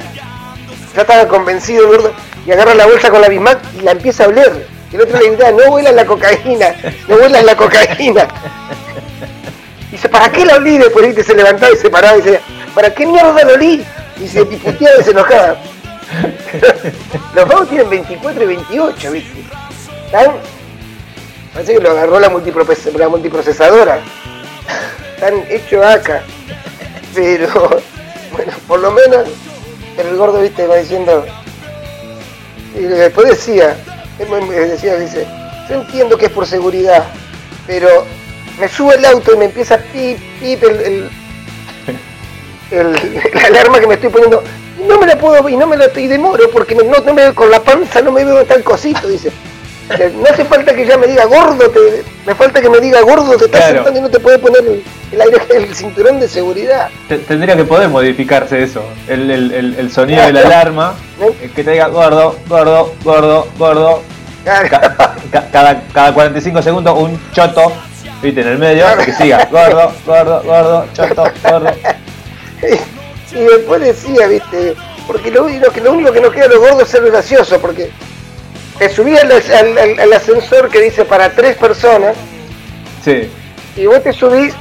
Ya 0.94 1.02
estaba 1.02 1.28
convencido 1.28 1.82
el 1.84 1.88
gordo. 1.88 2.12
Y 2.46 2.52
agarra 2.52 2.74
la 2.74 2.86
bolsa 2.86 3.10
con 3.10 3.20
la 3.20 3.28
Bismack 3.28 3.58
y 3.78 3.82
la 3.82 3.92
empieza 3.92 4.24
a 4.24 4.28
oler. 4.28 4.66
Y 4.92 4.96
el 4.96 5.02
otro 5.02 5.18
le 5.18 5.28
grita, 5.30 5.50
no 5.50 5.72
huelas 5.72 5.94
la 5.94 6.06
cocaína, 6.06 6.74
no 7.08 7.16
huelas 7.16 7.44
la 7.44 7.56
cocaína. 7.56 8.28
Y 9.88 9.92
dice, 9.92 10.08
¿para 10.08 10.30
qué 10.30 10.44
la 10.44 10.56
olí? 10.56 10.78
Después 10.78 11.06
¿viste? 11.06 11.24
se 11.24 11.34
levantaba 11.34 11.72
y 11.72 11.76
se 11.76 11.90
paraba 11.90 12.16
y 12.18 12.22
decía, 12.22 12.40
¿para 12.74 12.90
qué 12.94 13.06
mierda 13.06 13.44
la 13.44 13.52
olí? 13.52 13.84
Y 14.22 14.28
se 14.28 14.44
piputeaba 14.44 15.00
y 15.00 15.04
se 15.04 15.10
enojaba. 15.10 15.56
Los 17.34 17.48
vagos 17.48 17.68
tienen 17.68 17.90
24 17.90 18.42
y 18.42 18.46
28, 18.46 19.10
¿viste? 19.12 19.44
Están. 20.06 20.32
Parece 21.52 21.74
que 21.74 21.80
lo 21.80 21.90
agarró 21.90 22.20
la, 22.20 22.30
multiproces- 22.30 22.92
la 22.92 23.08
multiprocesadora. 23.08 23.98
Están 25.14 25.44
hechos 25.48 25.84
acá. 25.84 26.22
Pero, 27.14 27.80
bueno, 28.32 28.52
por 28.68 28.80
lo 28.80 28.90
menos 28.92 29.26
el 29.98 30.16
gordo, 30.16 30.40
viste, 30.42 30.66
va 30.66 30.76
diciendo. 30.76 31.24
Y 32.74 32.80
después 32.82 33.28
decía, 33.28 33.76
decía, 34.18 34.96
dice, 34.96 35.26
yo 35.68 35.74
entiendo 35.82 36.16
que 36.16 36.26
es 36.26 36.32
por 36.32 36.46
seguridad, 36.46 37.04
pero 37.66 38.06
me 38.58 38.68
subo 38.68 38.92
el 38.92 39.04
auto 39.04 39.34
y 39.34 39.36
me 39.36 39.44
empieza 39.46 39.78
pip, 39.78 40.18
pip 40.40 40.62
el, 40.64 40.80
el, 40.80 41.10
el- 42.70 42.92
la 43.34 43.46
alarma 43.48 43.80
que 43.80 43.86
me 43.86 43.94
estoy 43.94 44.10
poniendo. 44.10 44.42
Y 44.78 44.84
no 44.84 44.98
me 44.98 45.06
la 45.06 45.16
puedo 45.18 45.48
y 45.48 45.56
no 45.56 45.66
me 45.66 45.76
la 45.76 45.88
y 45.96 46.06
demoro 46.06 46.50
porque 46.50 46.74
me- 46.74 46.84
no, 46.84 46.98
no 46.98 47.14
me 47.14 47.32
con 47.34 47.50
la 47.50 47.60
panza 47.60 48.02
no 48.02 48.12
me 48.12 48.24
veo 48.24 48.44
tal 48.44 48.62
cosito, 48.62 49.08
dice. 49.08 49.30
No 49.88 50.24
hace 50.28 50.44
falta 50.44 50.74
que 50.74 50.84
ya 50.84 50.98
me 50.98 51.06
diga 51.06 51.26
gordo, 51.26 51.70
te- 51.70 52.02
me 52.26 52.34
falta 52.34 52.60
que 52.60 52.68
me 52.68 52.80
diga 52.80 53.00
gordo, 53.02 53.36
te 53.36 53.44
estás 53.44 53.60
Claro. 53.60 53.74
sentando 53.84 53.98
y 54.00 54.02
no 54.02 54.10
te 54.10 54.18
puede 54.18 54.38
poner 54.38 54.64
el, 55.12 55.20
el 55.20 55.20
aire, 55.22 55.38
el 55.56 55.74
cinturón 55.74 56.20
de 56.20 56.28
seguridad. 56.28 56.88
Te- 57.08 57.18
Tendría 57.18 57.56
que 57.56 57.64
poder 57.64 57.88
modificarse 57.88 58.62
eso. 58.62 58.82
El, 59.08 59.30
el, 59.30 59.52
el, 59.52 59.74
el 59.78 59.90
sonido 59.92 60.22
de 60.24 60.32
la 60.32 60.40
alarma. 60.40 60.94
eh, 61.20 61.50
Que 61.54 61.64
te 61.64 61.70
diga 61.72 61.88
gordo, 61.88 62.36
gordo, 62.48 62.94
gordo, 63.04 63.48
gordo. 63.58 64.02
Claro. 64.44 64.68
Ca- 64.70 65.16
ca- 65.32 65.48
cada, 65.50 65.82
cada 65.92 66.14
45 66.14 66.62
segundos 66.62 66.96
un 66.98 67.20
choto. 67.32 67.72
viste, 68.22 68.40
en 68.42 68.48
el 68.48 68.58
medio, 68.58 68.84
que 69.04 69.12
siga, 69.12 69.44
gordo, 69.50 69.92
gordo, 70.06 70.42
gordo, 70.44 70.86
choto, 70.94 71.24
gordo. 71.42 71.70
Y 73.32 73.40
después 73.40 73.80
decía, 73.82 74.26
viste, 74.28 74.74
porque 75.06 75.30
lo, 75.30 75.44
único 75.44 75.70
que- 75.70 75.80
lo 75.80 75.92
único 75.92 76.12
que 76.12 76.20
nos 76.20 76.32
queda 76.32 76.46
a 76.46 76.48
los 76.48 76.58
gordos 76.58 76.82
es 76.84 76.88
ser 76.88 77.04
gracioso, 77.04 77.60
porque 77.60 77.90
te 78.78 78.88
subí 78.88 79.16
al, 79.16 79.30
al- 79.30 79.78
al- 79.78 80.00
al 80.00 80.12
ascensor 80.12 80.68
que 80.70 80.80
dice 80.80 81.04
para 81.04 81.30
tres 81.30 81.56
personas, 81.56 82.14
Sí, 83.04 83.28
y 83.76 83.86
vos 83.86 84.02
te 84.02 84.12
subís, 84.12 84.54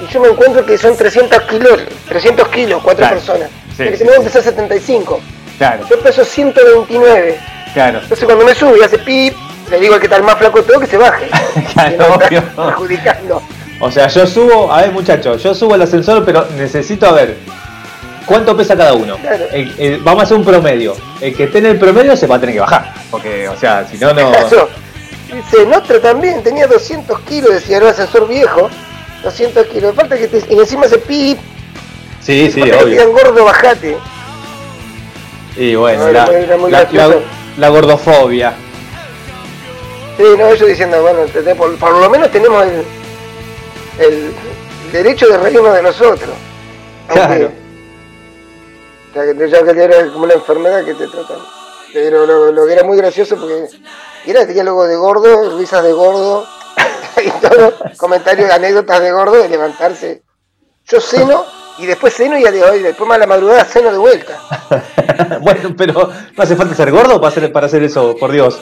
y 0.00 0.12
yo 0.12 0.20
me 0.20 0.28
encuentro 0.28 0.64
que 0.64 0.76
son 0.78 0.96
300 0.96 1.42
kilos, 1.42 1.80
300 2.08 2.48
kilos, 2.48 2.82
cuatro 2.82 3.00
Claro. 3.06 3.16
personas. 3.16 3.48
Sí, 3.76 3.84
Porque 3.84 3.96
sí. 3.98 4.04
tenemos 4.04 4.24
que 4.24 4.30
ser 4.30 4.42
75. 4.42 5.20
claro, 5.58 5.84
Yo 5.88 5.98
peso 6.00 6.24
129. 6.24 7.38
claro. 7.74 7.98
Entonces 8.02 8.24
cuando 8.24 8.44
me 8.44 8.54
subo 8.54 8.76
y 8.76 8.82
hace 8.82 8.98
pip, 8.98 9.34
le 9.70 9.78
digo 9.80 9.94
al 9.94 10.00
que 10.00 10.06
está 10.06 10.16
el 10.16 10.22
más 10.24 10.36
flaco 10.36 10.62
todo 10.62 10.80
que 10.80 10.86
se 10.86 10.96
baje. 10.98 11.28
Claro, 11.72 12.18
Que 12.18 12.38
obvio. 12.38 12.42
perjudicando. 12.56 13.42
O 13.80 13.90
sea, 13.90 14.08
yo 14.08 14.26
subo, 14.26 14.70
a 14.72 14.82
ver 14.82 14.92
muchachos, 14.92 15.42
yo 15.42 15.54
subo 15.54 15.74
al 15.74 15.82
ascensor, 15.82 16.24
pero 16.24 16.46
necesito 16.56 17.06
a 17.06 17.12
ver 17.12 17.36
cuánto 18.26 18.54
pesa 18.56 18.76
cada 18.76 18.92
uno. 18.94 19.16
Claro. 19.16 19.44
El- 19.52 19.74
el- 19.78 19.98
vamos 20.00 20.20
a 20.22 20.24
hacer 20.24 20.36
un 20.36 20.44
promedio. 20.44 20.94
El 21.20 21.34
que 21.34 21.44
esté 21.44 21.58
en 21.58 21.66
el 21.66 21.78
promedio 21.78 22.14
se 22.16 22.26
va 22.26 22.36
a 22.36 22.40
tener 22.40 22.54
que 22.56 22.60
bajar. 22.60 22.92
Porque, 23.10 23.48
o 23.48 23.56
sea, 23.58 23.86
si 23.90 23.96
no, 23.98 24.12
no. 24.12 24.30
Dice, 24.32 25.64
Nostra 25.66 26.00
también 26.00 26.42
tenía 26.42 26.66
200 26.66 27.20
kilos, 27.20 27.52
decía, 27.54 27.78
un 27.78 27.86
ascensor 27.86 28.26
viejo. 28.28 28.68
200 29.22 29.66
kilos. 29.66 29.94
Falta 29.94 30.16
que 30.18 30.28
te... 30.28 30.42
Y 30.54 30.58
encima 30.58 30.86
hace 30.86 30.98
pip. 30.98 31.38
Sí, 32.20 32.50
sí, 32.50 32.62
que 32.62 32.70
te 32.70 32.76
obvio. 32.76 32.86
digan 32.86 33.12
gordo, 33.12 33.44
bajate. 33.44 33.96
Y 35.56 35.74
bueno, 35.74 36.06
No, 36.06 36.12
la, 36.12 36.26
la- 36.90 37.08
la- 37.08 37.16
la 37.56 37.68
gordofobia. 37.68 38.54
Sí, 40.16 40.22
no, 40.38 40.48
ellos 40.48 40.68
diciendo, 40.68 41.00
bueno, 41.02 41.20
por, 41.56 41.76
por 41.78 41.92
lo 41.92 42.08
menos 42.10 42.30
tenemos 42.30 42.64
el, 42.64 42.84
el 43.98 44.32
derecho 44.92 45.26
de 45.28 45.38
reírnos 45.38 45.74
de 45.74 45.82
nosotros. 45.82 46.30
Claro. 47.08 47.50
Ya 49.14 49.24
que, 49.24 49.50
ya 49.50 49.64
que 49.64 49.82
era 49.82 50.06
como 50.12 50.24
una 50.24 50.34
enfermedad 50.34 50.84
que 50.84 50.94
te 50.94 51.06
tratan. 51.08 51.38
Pero 51.92 52.24
lo, 52.26 52.52
lo 52.52 52.66
que 52.66 52.72
era 52.74 52.84
muy 52.84 52.96
gracioso 52.96 53.36
porque 53.36 53.64
era 54.26 54.44
diálogo 54.44 54.86
de 54.86 54.94
gordo, 54.96 55.58
risas 55.58 55.82
de 55.82 55.92
gordo, 55.92 56.46
y 57.24 57.30
todo, 57.46 57.74
comentarios, 57.96 58.50
anécdotas 58.50 59.00
de 59.00 59.12
gordo, 59.12 59.42
de 59.42 59.48
levantarse. 59.48 60.22
Yo 60.86 61.00
ceno 61.00 61.44
y 61.78 61.86
después 61.86 62.14
ceno 62.14 62.36
y, 62.38 62.42
después 62.42 63.08
más 63.08 63.16
a 63.16 63.20
la 63.20 63.26
madrugada 63.26 63.64
ceno 63.64 63.90
de 63.92 63.98
vuelta. 63.98 64.38
bueno, 65.40 65.74
pero 65.76 66.10
no 66.36 66.42
hace 66.42 66.56
falta 66.56 66.74
ser 66.74 66.90
gordo 66.90 67.20
para 67.20 67.28
hacer, 67.28 67.52
para 67.52 67.66
hacer 67.66 67.82
eso, 67.82 68.16
por 68.18 68.32
Dios. 68.32 68.60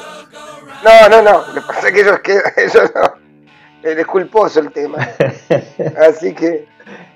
No, 0.85 1.09
no, 1.09 1.23
no, 1.23 1.45
lo 1.49 1.55
que 1.55 1.61
pasa 1.67 1.89
es 1.89 1.95
que 1.95 2.01
ellos 2.01 2.21
que 2.21 2.39
eso 2.57 2.83
no. 2.95 3.29
Es 3.83 4.07
culposo 4.07 4.61
el 4.61 4.73
tema. 4.73 4.99
Así 6.09 6.35
que 6.35 6.67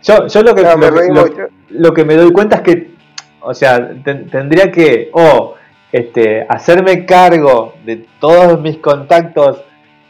Yo, 0.03 0.27
yo 0.29 0.43
lo, 0.43 0.55
que, 0.55 0.63
No, 0.63 0.77
me 0.77 0.87
lo, 0.91 0.93
que- 0.95 1.01
reí 1.01 1.09
lo- 1.11 1.23
mucho. 1.27 1.47
lo 1.71 1.93
que 1.95 2.05
me 2.05 2.17
doy 2.17 2.33
cuenta 2.33 2.57
es 2.57 2.63
que, 2.63 2.95
o 3.41 3.53
sea, 3.53 3.91
ten- 4.05 4.31
tendría 4.31 4.71
que 4.71 5.11
o 5.13 5.55
este, 5.91 6.47
hacerme 6.49 7.05
cargo 7.05 7.75
de 7.85 8.07
todos 8.21 8.61
mis 8.61 8.79
contactos 8.79 9.61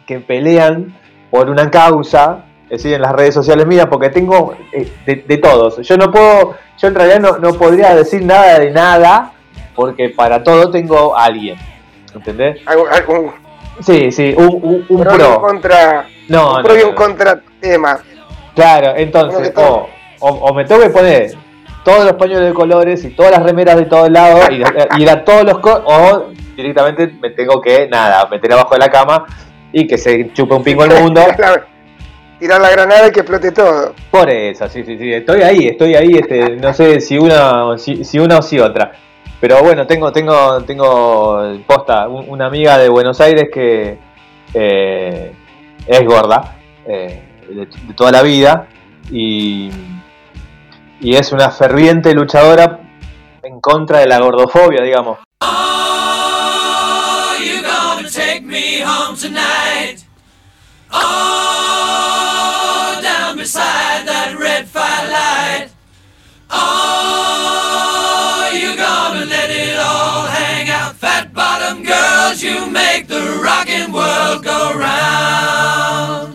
que 0.06 0.20
pelean 0.20 0.94
por 1.32 1.48
una 1.48 1.70
causa, 1.70 2.44
es 2.64 2.82
decir, 2.82 2.92
en 2.92 3.00
las 3.00 3.12
redes 3.12 3.32
sociales 3.32 3.66
mías, 3.66 3.86
porque 3.86 4.10
tengo 4.10 4.54
eh, 4.70 4.86
de, 5.06 5.16
de 5.26 5.38
todos. 5.38 5.78
Yo 5.78 5.96
no 5.96 6.12
puedo, 6.12 6.56
yo 6.76 6.88
en 6.88 6.94
realidad 6.94 7.20
no, 7.20 7.38
no 7.38 7.54
podría 7.54 7.94
decir 7.94 8.22
nada 8.22 8.58
de 8.58 8.70
nada, 8.70 9.32
porque 9.74 10.10
para 10.10 10.42
todo 10.42 10.70
tengo 10.70 11.16
a 11.16 11.24
alguien. 11.24 11.56
¿Entendés? 12.14 12.60
algún, 12.66 12.88
algún 12.92 13.32
Sí, 13.80 14.12
sí, 14.12 14.34
un, 14.36 14.60
un, 14.62 14.86
un 14.86 15.00
pro 15.00 15.14
pro. 15.14 15.40
contra, 15.40 16.06
No, 16.28 16.56
un 16.56 16.62
pro 16.62 16.74
no, 16.74 16.80
y 16.80 16.82
un 16.82 16.94
contra 16.94 17.40
tema. 17.58 17.98
Claro, 18.54 18.92
entonces, 18.94 19.54
o, 19.56 19.88
o, 20.20 20.28
o 20.28 20.52
me 20.54 20.66
tengo 20.66 20.82
que 20.82 20.90
poner 20.90 21.32
todos 21.82 22.04
los 22.04 22.12
pañuelos 22.12 22.48
de 22.48 22.52
colores 22.54 23.02
y 23.06 23.10
todas 23.16 23.32
las 23.32 23.42
remeras 23.42 23.76
de 23.76 23.86
todos 23.86 24.10
lados 24.10 24.50
y, 24.50 24.62
y 24.98 25.02
ir 25.02 25.08
a 25.08 25.24
todos 25.24 25.44
los 25.44 25.58
co 25.60 25.82
o 25.86 26.26
directamente 26.54 27.06
me 27.22 27.30
tengo 27.30 27.62
que, 27.62 27.88
nada, 27.88 28.28
meter 28.30 28.52
abajo 28.52 28.74
de 28.74 28.80
la 28.80 28.90
cama 28.90 29.24
y 29.72 29.86
que 29.86 29.98
se 29.98 30.32
chupe 30.32 30.54
un 30.54 30.62
pingo 30.62 30.84
el 30.84 31.00
mundo. 31.02 31.22
Tirar 32.38 32.60
la 32.60 32.70
granada 32.70 33.06
y 33.08 33.12
que 33.12 33.20
explote 33.20 33.52
todo. 33.52 33.94
Por 34.10 34.28
eso, 34.28 34.68
sí, 34.68 34.82
sí, 34.84 34.98
sí, 34.98 35.12
estoy 35.12 35.42
ahí, 35.42 35.68
estoy 35.68 35.94
ahí, 35.94 36.14
este, 36.16 36.56
no 36.56 36.74
sé 36.74 37.00
si 37.00 37.16
una, 37.16 37.78
si, 37.78 38.04
si 38.04 38.18
una 38.18 38.38
o 38.38 38.42
si 38.42 38.58
otra. 38.58 38.90
Pero 39.40 39.62
bueno, 39.62 39.86
tengo, 39.86 40.10
tengo, 40.12 40.60
tengo 40.64 41.40
posta, 41.66 42.08
un- 42.08 42.24
una 42.28 42.46
amiga 42.46 42.78
de 42.78 42.88
Buenos 42.88 43.20
Aires 43.20 43.48
que 43.52 43.96
eh, 44.54 45.32
es 45.86 46.04
gorda, 46.04 46.56
eh, 46.86 47.22
de, 47.48 47.66
de 47.66 47.94
toda 47.94 48.10
la 48.10 48.22
vida, 48.22 48.66
y, 49.10 49.70
y 51.00 51.14
es 51.14 51.30
una 51.32 51.50
ferviente 51.50 52.12
luchadora 52.12 52.80
en 53.44 53.60
contra 53.60 54.00
de 54.00 54.06
la 54.06 54.18
gordofobia, 54.18 54.82
digamos. 54.82 55.18
Me 58.52 58.80
home 58.80 59.16
tonight? 59.16 60.04
Oh, 60.90 61.00
down 63.02 63.38
beside 63.38 64.06
that 64.06 64.36
red 64.38 64.68
firelight. 64.68 65.70
Oh, 66.50 68.50
you 68.52 68.76
gonna 68.76 69.24
let 69.24 69.48
it 69.48 69.78
all 69.78 70.26
hang 70.26 70.68
out? 70.68 70.94
Fat 70.96 71.32
bottom 71.32 71.82
girls, 71.82 72.42
you 72.42 72.70
make 72.70 73.08
the 73.08 73.40
rockin' 73.42 73.90
world 73.90 74.44
go 74.44 74.78
round. 74.78 76.31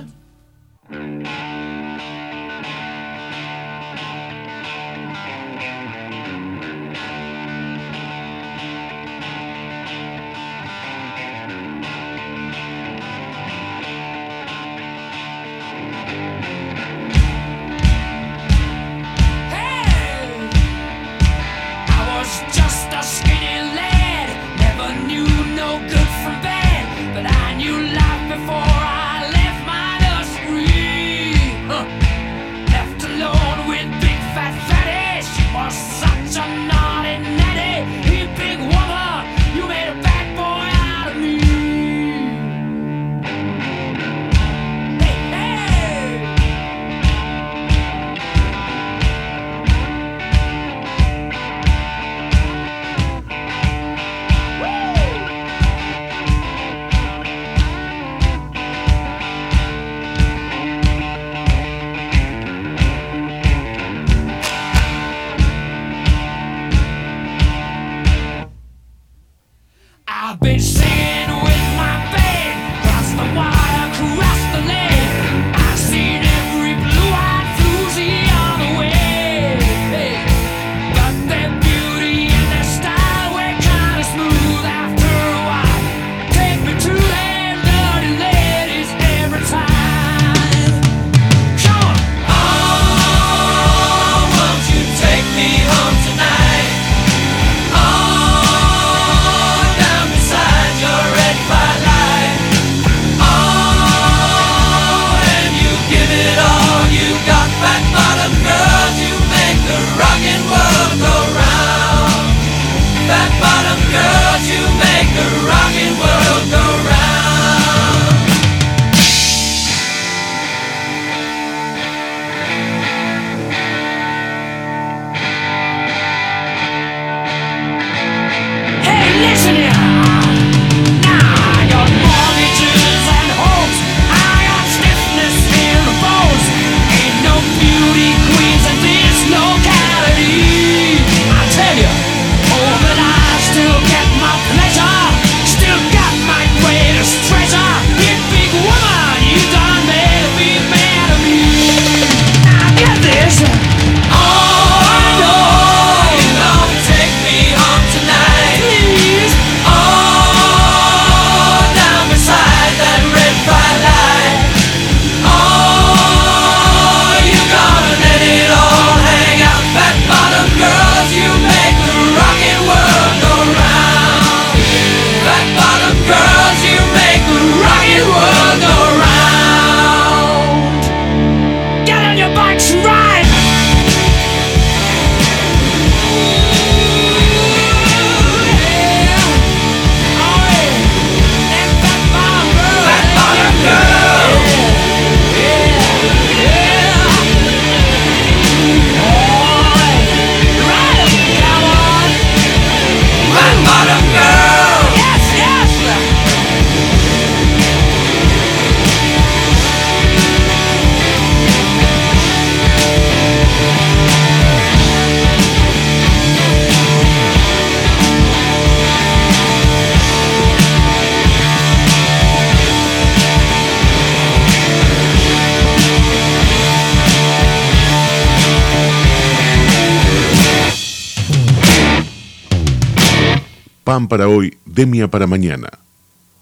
Para 234.07 234.27
hoy, 234.27 234.57
Demia 234.65 235.07
para 235.07 235.27
mañana. 235.27 235.69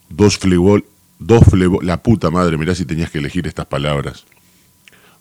Dos 0.09 0.37
flebol, 0.37 0.85
dos 1.19 1.43
la 1.81 2.03
puta 2.03 2.29
madre, 2.29 2.57
mirá 2.57 2.75
si 2.75 2.85
tenías 2.85 3.09
que 3.09 3.17
elegir 3.17 3.47
estas 3.47 3.65
palabras. 3.65 4.25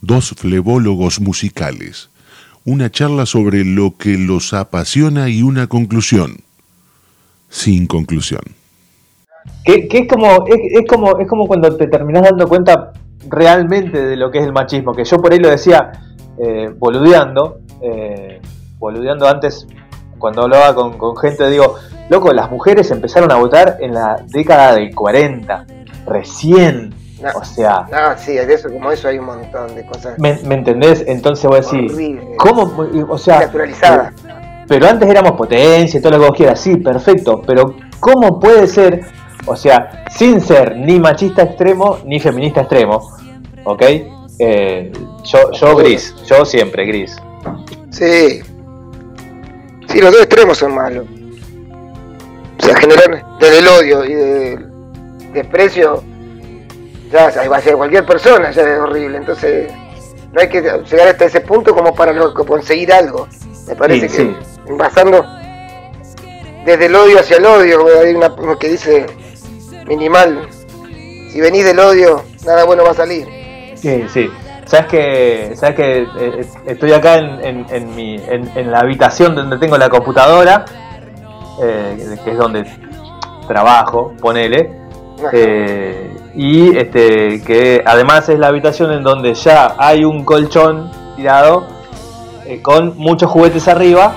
Dos 0.01 0.35
flebólogos 0.37 1.21
musicales. 1.21 2.11
Una 2.65 2.91
charla 2.91 3.27
sobre 3.27 3.65
lo 3.65 3.97
que 3.97 4.19
los 4.19 4.53
apasiona 4.53 5.29
y 5.29 5.43
una 5.43 5.67
conclusión. 5.67 6.39
Sin 7.49 7.87
conclusión. 7.87 8.43
Que, 9.65 9.89
es 9.91 10.09
como 10.09 10.47
es 10.47 10.89
como 10.89 11.19
es 11.19 11.29
como 11.29 11.47
cuando 11.47 11.77
te 11.77 11.87
terminás 11.87 12.23
dando 12.23 12.49
cuenta 12.49 12.93
realmente 13.29 14.05
de 14.05 14.17
lo 14.17 14.31
que 14.31 14.39
es 14.39 14.45
el 14.45 14.53
machismo 14.53 14.95
que 14.95 15.05
yo 15.05 15.19
por 15.19 15.33
ahí 15.33 15.39
lo 15.39 15.51
decía 15.51 15.93
eh, 16.39 16.71
boludeando 16.79 17.59
eh, 17.83 18.41
boludeando 18.79 19.29
antes 19.29 19.67
cuando 20.25 20.41
hablaba 20.45 20.75
con, 20.75 20.97
con 20.97 21.15
gente 21.19 21.51
digo 21.51 21.75
loco 22.09 22.33
las 22.33 22.51
mujeres 22.51 22.91
empezaron 22.91 23.31
a 23.31 23.35
votar 23.35 23.77
en 23.81 23.93
la 23.93 24.17
década 24.27 24.73
del 24.77 24.95
40 24.95 25.67
recién 26.07 26.95
No. 27.21 27.29
o 27.35 27.45
sea 27.45 27.87
No, 27.93 28.17
sí, 28.17 28.33
de 28.33 28.55
eso, 28.55 28.71
como 28.73 28.91
eso 28.91 29.07
hay 29.09 29.19
un 29.19 29.27
montón 29.27 29.75
de 29.75 29.85
cosas 29.85 30.19
¿me, 30.19 30.39
me 30.47 30.55
entendés? 30.55 31.05
entonces 31.07 31.45
voy 31.45 31.59
a 31.59 31.61
decir 31.61 31.93
horribles, 31.93 32.25
¿cómo? 32.39 32.63
o 33.11 33.19
sea 33.19 33.41
naturalizadas. 33.41 34.15
pero 34.67 34.89
antes 34.89 35.11
éramos 35.11 35.33
potencia 35.33 35.99
y 35.99 36.03
todo 36.03 36.13
lo 36.13 36.21
que 36.21 36.27
vos 36.29 36.37
quieras, 36.39 36.59
sí, 36.59 36.77
perfecto, 36.79 37.43
pero 37.47 37.75
¿cómo 38.01 38.41
puede 38.41 38.67
ser, 38.67 39.03
o 39.45 39.57
sea, 39.57 40.05
sin 40.11 40.41
ser 40.41 40.75
ni 40.75 40.99
machista 40.99 41.43
extremo 41.43 41.99
ni 42.07 42.19
feminista 42.19 42.63
extremo, 42.63 43.11
¿ok? 43.65 43.83
Eh, 44.39 44.91
yo, 45.23 45.53
yo 45.53 45.77
gris, 45.77 46.15
yo 46.25 46.47
siempre 46.47 46.87
gris. 46.87 47.15
Sí. 47.91 48.41
Sí, 49.95 50.01
los 50.01 50.11
dos 50.11 50.23
extremos 50.23 50.59
son 50.59 50.75
malos. 50.75 51.07
O 52.59 52.67
sea, 52.67 52.75
generar 52.77 53.25
desde 53.39 53.59
el 53.61 53.69
odio 53.69 54.05
y 54.05 54.13
del 54.15 54.67
desprecio, 55.33 56.03
ya 57.13 57.31
va 57.49 57.57
a 57.59 57.61
ser 57.61 57.77
cualquier 57.77 58.05
persona, 58.05 58.51
ya 58.51 58.63
es 58.63 58.79
horrible. 58.81 59.19
Entonces, 59.19 59.71
no 60.33 60.41
hay 60.41 60.49
que 60.49 60.61
llegar 60.63 61.09
hasta 61.09 61.27
ese 61.27 61.41
punto 61.43 61.73
como 61.75 61.95
para 61.95 62.13
lo- 62.13 62.35
conseguir 62.35 62.93
algo. 62.93 63.29
Me 63.69 63.77
parece 63.77 64.09
Sí, 64.09 64.37
que 64.67 64.75
pasando 64.75 65.25
desde 66.67 66.87
el 66.87 66.95
odio 66.97 67.21
hacia 67.21 67.37
el 67.37 67.47
odio, 67.47 67.87
hay 68.01 68.15
una 68.15 68.35
que 68.59 68.69
dice 68.71 69.07
minimal. 69.87 70.49
Si 71.31 71.41
venís 71.41 71.65
del 71.65 71.79
odio, 71.79 72.25
nada 72.45 72.65
bueno 72.65 72.83
va 72.83 72.91
a 72.91 72.95
salir. 72.95 73.27
Sí, 73.77 74.05
sí. 74.13 74.29
Sabes 74.67 74.87
que, 74.87 75.53
sabes 75.57 75.77
que 75.77 76.07
eh, 76.19 76.47
estoy 76.67 76.93
acá 76.93 77.17
en, 77.17 77.45
en- 77.45 77.67
en 77.71 77.95
mi, 77.95 78.17
en, 78.17 78.71
la 78.71 78.81
habitación 78.81 79.35
donde 79.35 79.59
tengo 79.59 79.77
la 79.77 79.89
computadora, 79.91 80.65
eh, 81.63 82.17
que 82.25 82.31
es 82.31 82.37
donde 82.39 82.65
trabajo, 83.47 84.15
ponele. 84.21 84.83
Eh, 85.33 86.11
y 86.35 86.77
este 86.77 87.41
que 87.43 87.83
además 87.87 88.29
es 88.29 88.39
la 88.39 88.49
habitación 88.49 88.93
en 88.93 89.05
donde 89.05 89.33
ya 89.35 89.75
hay 89.79 90.05
un 90.05 90.25
colchón 90.25 90.91
tirado 91.15 91.67
eh, 92.47 92.61
con 92.61 92.99
muchos 92.99 93.31
juguetes 93.31 93.69
arriba 93.69 94.13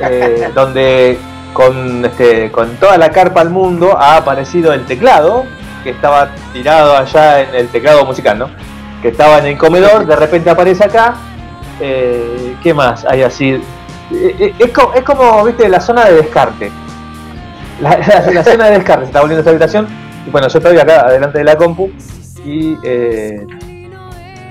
eh, 0.00 0.48
donde 0.54 1.18
con 1.52 2.02
este 2.06 2.50
con 2.50 2.76
toda 2.76 2.96
la 2.96 3.10
carpa 3.10 3.42
al 3.42 3.50
mundo 3.50 3.94
ha 3.96 4.16
aparecido 4.16 4.72
el 4.72 4.86
teclado 4.86 5.44
que 5.84 5.90
estaba 5.90 6.30
tirado 6.54 6.96
allá 6.96 7.42
en 7.42 7.54
el 7.54 7.68
teclado 7.68 8.06
musical 8.06 8.38
no 8.38 8.48
que 9.04 9.10
estaba 9.10 9.36
en 9.38 9.44
el 9.46 9.58
comedor 9.58 10.06
de 10.06 10.16
repente 10.16 10.48
aparece 10.48 10.82
acá 10.82 11.14
eh, 11.78 12.56
qué 12.62 12.72
más 12.72 13.04
hay 13.04 13.20
así 13.22 13.60
Eh, 14.12 14.36
eh, 14.38 14.54
es, 14.58 14.70
co- 14.70 14.92
es 14.94 15.02
como 15.02 15.44
viste 15.44 15.68
la 15.68 15.80
zona 15.80 16.04
de 16.06 16.14
descarte. 16.22 16.70
La, 17.80 18.42
zona 18.44 18.66
de 18.66 18.72
descarte 18.78 19.04
se 19.04 19.10
está 19.10 19.20
volviendo 19.20 19.40
esta 19.40 19.50
habitación 19.50 19.86
y 20.26 20.30
bueno 20.30 20.48
yo 20.48 20.58
estoy 20.58 20.78
acá 20.78 21.00
adelante 21.02 21.38
de 21.38 21.44
la 21.44 21.56
compu 21.56 21.90
y 22.44 22.78
eh, 22.82 23.46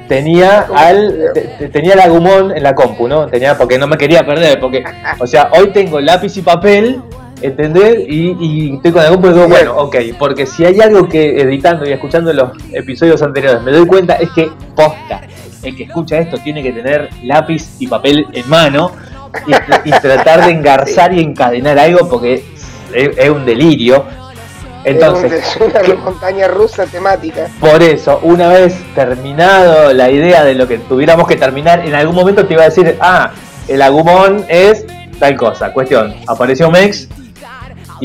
tenía 0.08 0.68
al 0.76 1.32
te- 1.34 1.41
te- 1.58 1.70
tenía 1.70 1.93
el 1.93 1.99
agumón 2.01 2.51
en 2.56 2.62
la 2.64 2.76
compu 2.76 3.08
no 3.08 3.28
tenía 3.28 3.58
porque 3.58 3.78
no 3.80 3.88
me 3.88 3.97
quería 3.97 4.24
perder 4.26 4.60
porque 4.60 4.84
o 5.20 5.26
sea 5.28 5.49
hoy 5.58 5.70
tengo 5.72 5.99
lápiz 5.99 6.36
y 6.38 6.41
papel 6.41 7.01
¿entendés? 7.44 8.00
Y, 8.08 8.36
y 8.39 8.76
estoy 8.76 8.91
con 8.91 9.04
y 9.04 9.34
digo 9.34 9.48
bueno 9.48 9.76
ok 9.78 9.96
porque 10.18 10.46
si 10.46 10.66
hay 10.66 10.80
algo 10.82 11.08
que 11.08 11.41
editando 11.41 11.88
y 11.88 11.91
escuchando 11.91 12.32
los 12.34 12.52
episodios 12.72 13.22
anteriores 13.22 13.62
me 13.62 13.72
doy 13.72 13.86
cuenta 13.86 14.16
es 14.16 14.30
que 14.32 14.50
posta 14.76 15.22
el 15.62 15.76
que 15.76 15.84
escucha 15.84 16.18
esto 16.18 16.38
tiene 16.38 16.64
que 16.64 16.72
tener 16.72 17.10
lápiz 17.24 17.76
y 17.80 17.88
papel 17.88 18.26
en 18.34 18.50
mano 18.50 18.91
y, 19.48 19.89
y 19.89 19.91
tratar 19.91 20.46
de 20.46 20.52
engarzar 20.52 21.14
y 21.14 21.22
encadenar 21.22 21.78
algo 21.80 22.10
porque 22.10 22.44
es, 22.94 23.18
es 23.18 23.30
un 23.30 23.46
delirio 23.46 24.04
entonces 24.86 25.32
es 25.32 25.58
una 25.62 25.80
¿qué- 25.82 25.94
montaña 25.96 26.48
rusa 26.48 26.86
temática. 26.86 27.48
por 27.60 27.82
eso, 27.82 28.20
una 28.24 28.50
vez 28.50 28.76
terminado 28.96 29.94
la 29.94 30.10
idea 30.12 30.44
de 30.44 30.56
lo 30.56 30.68
que 30.68 30.78
tuviéramos 30.78 31.26
que 31.28 31.38
terminar, 31.38 31.86
en 31.86 31.96
algún 31.96 32.16
momento 32.16 32.46
te 32.46 32.54
iba 32.54 32.64
a 32.64 32.66
decir, 32.66 32.98
ah, 33.00 33.32
el 33.70 33.82
agumón 33.82 34.44
es 34.50 34.86
tal 35.20 35.38
cosa. 35.38 35.72
Cuestión, 35.72 36.14
apareció 36.28 36.70
Mex 36.70 37.08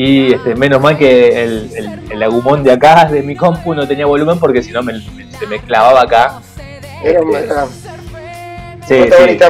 y 0.01 0.33
este, 0.33 0.55
menos 0.55 0.79
mal 0.81 0.97
que 0.97 1.43
el, 1.43 1.69
el- 1.75 2.11
el 2.11 2.23
agumón 2.23 2.63
de 2.63 2.71
acá, 2.71 3.05
de 3.05 3.21
mi 3.21 3.35
compu, 3.35 3.73
no 3.73 3.85
tenía 3.87 4.05
volumen 4.05 4.39
porque 4.39 4.63
si 4.63 4.71
no 4.71 4.81
me, 4.81 4.93
me- 4.93 5.31
se 5.37 5.45
me 5.45 5.59
clavaba 5.59 6.01
acá. 6.03 6.39
Era 7.03 7.21
un- 7.21 7.35
Este, 7.35 7.65
Sí, 8.87 8.95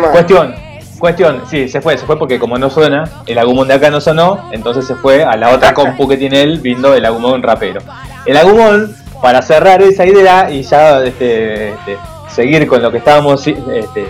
No. 0.08 0.12
Cuestión, 0.12 0.56
cuestión, 1.00 1.44
sí, 1.50 1.70
se 1.70 1.82
fue, 1.82 1.98
se 1.98 2.06
fue 2.06 2.18
porque 2.20 2.40
como 2.40 2.58
no 2.58 2.70
suena, 2.70 3.04
el 3.28 3.38
agumón 3.38 3.68
de 3.68 3.76
acá 3.76 3.90
no 3.90 4.02
sonó, 4.02 4.50
entonces 4.52 4.86
se 4.86 4.96
fue 4.96 5.24
a 5.24 5.36
la 5.38 5.50
otra 5.52 5.74
compu 5.74 6.08
que 6.08 6.18
tiene 6.18 6.42
él 6.42 6.60
viendo 6.60 6.94
el 6.94 7.06
agumón 7.06 7.42
rapero. 7.44 7.82
El 8.26 8.36
agumón, 8.36 8.96
para 9.22 9.42
cerrar 9.42 9.82
esa 9.82 10.06
idea 10.06 10.50
y 10.52 10.64
ya 10.64 11.02
este, 11.04 11.70
este, 11.70 11.98
seguir 12.28 12.68
con 12.68 12.82
lo 12.82 12.92
que 12.92 12.98
estábamos 12.98 13.46
este, 13.48 14.06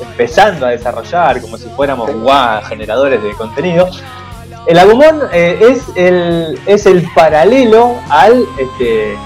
empezando 0.00 0.66
a 0.66 0.70
desarrollar, 0.70 1.40
como 1.40 1.58
si 1.58 1.68
fuéramos 1.70 2.10
guau, 2.14 2.62
generadores 2.62 3.22
de 3.22 3.32
contenido. 3.32 3.88
El 4.66 4.78
agumón 4.78 5.20
eh, 5.32 5.58
es, 5.70 5.82
el, 5.96 6.58
es 6.66 6.86
el 6.86 7.02
paralelo 7.14 7.96
al 8.08 8.44
este, 8.58 9.16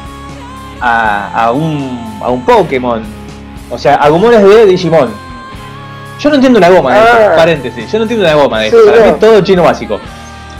a, 0.80 1.44
a 1.44 1.52
un, 1.52 2.18
a 2.22 2.28
un 2.30 2.44
Pokémon. 2.44 3.02
O 3.70 3.78
sea, 3.78 3.96
Agumon 3.96 4.32
es 4.34 4.42
de 4.42 4.66
Digimon. 4.66 5.10
Yo 6.18 6.30
no 6.30 6.36
entiendo 6.36 6.58
una 6.58 6.70
goma 6.70 6.92
de 6.94 6.98
Ah. 6.98 7.18
esto, 7.22 7.36
paréntesis. 7.36 7.92
Yo 7.92 7.98
no 7.98 8.04
entiendo 8.04 8.26
una 8.26 8.34
goma 8.34 8.60
de 8.60 8.70
Sí, 8.70 8.76
esto. 8.76 8.86
Para 8.90 8.98
no. 8.98 9.04
mí 9.06 9.10
es 9.12 9.18
todo 9.20 9.40
chino 9.42 9.62
básico. 9.62 10.00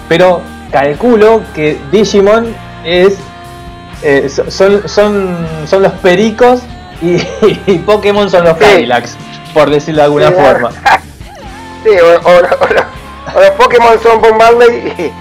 Pero 0.08 0.40
calculo 0.70 1.42
que 1.54 1.78
Digimon 1.90 2.54
es. 2.84 3.16
eh, 4.02 4.28
so- 4.28 4.48
son, 4.50 4.88
son, 4.88 5.36
son 5.66 5.82
los 5.82 5.92
pericos 5.94 6.60
y, 7.02 7.16
y 7.66 7.78
Pokémon 7.78 8.30
son 8.30 8.44
los 8.44 8.56
Sí. 8.58 8.64
Cadillacs, 8.64 9.16
por 9.54 9.70
decirlo 9.70 10.02
de 10.02 10.04
alguna 10.04 10.28
Sí, 10.28 10.34
forma. 10.34 10.70
Sí, 11.84 11.90
o- 11.90 12.28
o 12.28 12.42
los- 13.34 13.50
Pokémon 13.50 13.98
son 14.02 14.20
Bob 14.20 14.34
Marley 14.36 15.12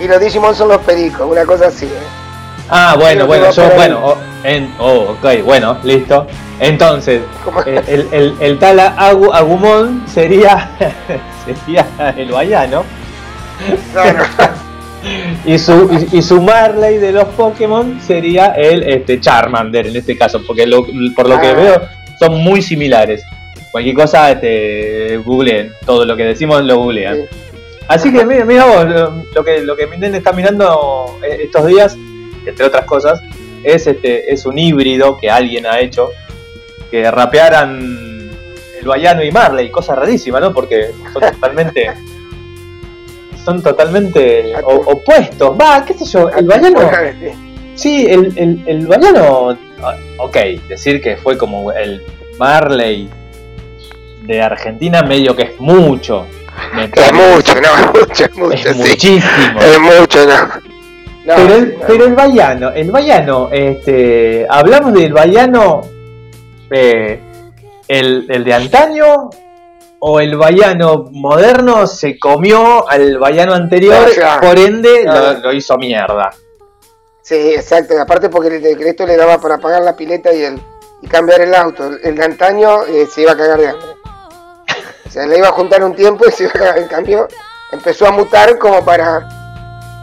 y, 0.00 0.04
y 0.04 0.08
los 0.08 0.20
Digimon 0.20 0.54
son 0.54 0.68
los 0.68 0.78
pericos, 0.78 1.26
una 1.30 1.44
cosa 1.44 1.66
así. 1.68 1.86
¿eh? 1.86 1.90
Ah, 2.70 2.96
bueno, 2.98 3.26
bueno, 3.26 3.50
yo, 3.50 3.68
bueno, 3.76 4.00
oh, 4.02 4.16
en, 4.42 4.72
oh, 4.78 5.16
ok, 5.20 5.42
bueno, 5.44 5.76
listo. 5.84 6.26
Entonces, 6.60 7.20
eh, 7.66 7.82
el, 7.88 8.08
el, 8.12 8.34
el 8.40 8.58
tal 8.58 8.78
Agu- 8.78 9.32
Agumon 9.34 10.04
sería, 10.06 10.70
sería 11.44 11.86
el 12.16 12.30
Bayano 12.30 12.84
Claro. 13.92 14.24
y 15.44 15.58
su, 15.58 15.90
y, 16.12 16.18
y 16.18 16.22
su 16.22 16.40
Marley 16.40 16.98
de 16.98 17.12
los 17.12 17.24
Pokémon 17.28 18.00
sería 18.00 18.46
el 18.56 18.82
este, 18.84 19.20
Charmander 19.20 19.86
en 19.88 19.96
este 19.96 20.16
caso, 20.16 20.40
porque 20.46 20.66
lo- 20.66 20.86
por 21.14 21.28
lo 21.28 21.38
que 21.40 21.48
Ah. 21.48 21.54
veo 21.54 21.82
son 22.18 22.42
muy 22.42 22.62
similares. 22.62 23.22
Cualquier 23.70 23.96
cosa, 23.96 24.30
este, 24.30 25.16
googleen, 25.24 25.72
todo 25.84 26.04
lo 26.04 26.16
que 26.16 26.24
decimos 26.24 26.62
lo 26.64 26.76
googlean. 26.78 27.16
Sí. 27.16 27.38
Así 27.88 28.12
que 28.12 28.24
mira, 28.24 28.44
mira 28.44 28.64
vos, 28.64 28.86
lo, 28.86 29.24
lo 29.34 29.44
que 29.44 29.60
lo 29.60 29.76
que 29.76 29.86
mi 29.86 29.98
nene 29.98 30.18
está 30.18 30.32
mirando 30.32 31.18
eh, 31.22 31.40
estos 31.44 31.66
días, 31.66 31.96
entre 32.46 32.64
otras 32.66 32.84
cosas, 32.86 33.20
es 33.62 33.86
este 33.86 34.32
es 34.32 34.46
un 34.46 34.58
híbrido 34.58 35.16
que 35.18 35.30
alguien 35.30 35.66
ha 35.66 35.80
hecho 35.80 36.10
que 36.90 37.10
rapearan 37.10 38.30
el 38.80 38.86
Bayano 38.86 39.22
y 39.22 39.30
Marley, 39.30 39.70
cosa 39.70 39.94
rarísima, 39.94 40.40
¿no? 40.40 40.52
Porque 40.54 40.90
son 41.12 41.22
totalmente 41.32 41.92
son 43.44 43.62
totalmente 43.62 44.54
o- 44.64 44.92
opuestos. 44.92 45.50
Va, 45.60 45.84
qué 45.84 45.92
sé 45.94 46.06
yo, 46.06 46.30
el 46.30 46.46
Bayano 46.46 46.80
Sí, 47.74 48.06
el, 48.08 48.32
el, 48.38 48.62
el 48.66 48.86
Bayano, 48.86 49.58
ah, 49.82 49.96
ok, 50.18 50.36
decir 50.68 51.02
que 51.02 51.16
fue 51.16 51.36
como 51.36 51.70
el 51.72 52.02
Marley 52.38 53.10
de 54.22 54.40
Argentina 54.40 55.02
medio 55.02 55.34
que 55.36 55.42
es 55.42 55.60
mucho. 55.60 56.24
Es 56.94 57.12
mucho, 57.12 57.54
no, 57.60 57.76
es 57.78 58.08
mucho, 58.08 58.24
es 58.24 58.36
mucho, 58.36 58.54
Es 58.54 58.76
sí. 58.76 58.82
muchísimo. 58.82 59.60
Es 59.60 59.80
mucho, 59.80 60.26
no. 60.26 60.74
No, 61.24 61.34
pero, 61.36 61.54
el, 61.54 61.66
sí, 61.70 61.76
no. 61.78 61.86
pero 61.86 62.04
el 62.04 62.14
Bayano, 62.14 62.70
el 62.72 62.90
Bayano, 62.90 63.48
este, 63.50 64.46
hablamos 64.48 64.92
del 64.92 65.12
Bayano, 65.12 65.80
eh, 66.70 67.18
el, 67.88 68.26
el 68.28 68.44
de 68.44 68.54
antaño 68.54 69.30
o 70.00 70.20
el 70.20 70.36
Bayano 70.36 71.06
moderno 71.10 71.86
se 71.86 72.18
comió 72.18 72.88
al 72.88 73.18
Bayano 73.18 73.54
anterior, 73.54 74.10
ya. 74.14 74.38
por 74.40 74.58
ende 74.58 75.04
lo, 75.04 75.32
lo 75.38 75.52
hizo 75.52 75.78
mierda. 75.78 76.30
Sí, 77.22 77.54
exacto. 77.54 77.98
Aparte 77.98 78.28
porque 78.28 78.56
el 78.56 78.62
decreto 78.62 79.06
le 79.06 79.16
daba 79.16 79.40
para 79.40 79.56
pagar 79.56 79.80
la 79.80 79.96
pileta 79.96 80.30
y 80.30 80.42
el 80.42 80.60
y 81.04 81.06
cambiar 81.06 81.42
el 81.42 81.54
auto. 81.54 81.90
El 82.02 82.16
de 82.16 82.24
antaño 82.24 82.84
eh, 82.86 83.06
se 83.06 83.22
iba 83.22 83.32
a 83.32 83.36
cagar 83.36 83.60
de 83.60 83.68
hambre. 83.68 83.86
O 85.14 85.16
sea, 85.16 85.26
le 85.28 85.38
iba 85.38 85.46
a 85.46 85.52
juntar 85.52 85.84
un 85.84 85.94
tiempo 85.94 86.24
y 86.28 86.32
se 86.32 86.42
iba 86.42 86.50
a 86.50 86.58
cagar. 86.58 86.78
En 86.82 86.88
cambio, 86.88 87.28
empezó 87.70 88.04
a 88.08 88.10
mutar 88.10 88.58
como 88.58 88.84
para 88.84 89.28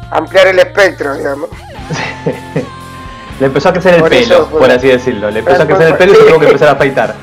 ampliar 0.09 0.47
el 0.47 0.59
espectro, 0.59 1.13
digamos. 1.15 1.49
Le 3.41 3.47
empezó 3.47 3.67
a 3.67 3.73
crecer 3.73 3.95
el 3.95 3.99
Por 3.99 4.09
pelo, 4.09 4.21
eso 4.21 4.45
por 4.49 4.71
así 4.71 4.87
decirlo. 4.87 5.29
Le 5.29 5.39
empezó 5.39 5.63
a 5.63 5.65
Por- 5.65 5.75
crecer 5.75 5.87
el 5.91 5.97
pelo 5.97 6.13
y 6.13 6.15
se 6.15 6.23
tuvo 6.23 6.39
que 6.39 6.45
empezar 6.45 6.69
a 6.69 6.71
afeitar. 6.71 7.15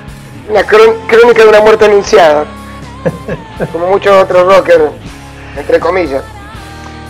Una 0.50 0.62
crón- 0.64 0.96
crónica 1.06 1.42
de 1.44 1.48
una 1.48 1.60
muerte 1.62 1.86
anunciada. 1.86 2.44
Como 3.72 3.86
muchos 3.86 4.22
otros 4.22 4.54
rockers, 4.54 4.84
entre 5.56 5.80
comillas. 5.80 6.22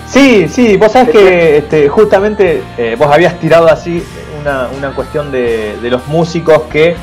Sí, 0.07 0.47
sí, 0.49 0.76
vos 0.76 0.93
sabés 0.93 1.11
que 1.11 1.57
este, 1.59 1.89
justamente 1.89 2.62
eh, 2.76 2.95
vos 2.97 3.12
habías 3.12 3.37
tirado 3.41 3.66
así 3.66 4.07
una, 4.41 4.68
una 4.79 4.95
cuestión 4.95 5.33
de, 5.33 5.76
de 5.83 5.91
los 5.91 6.07
músicos 6.07 6.62
que 6.70 6.95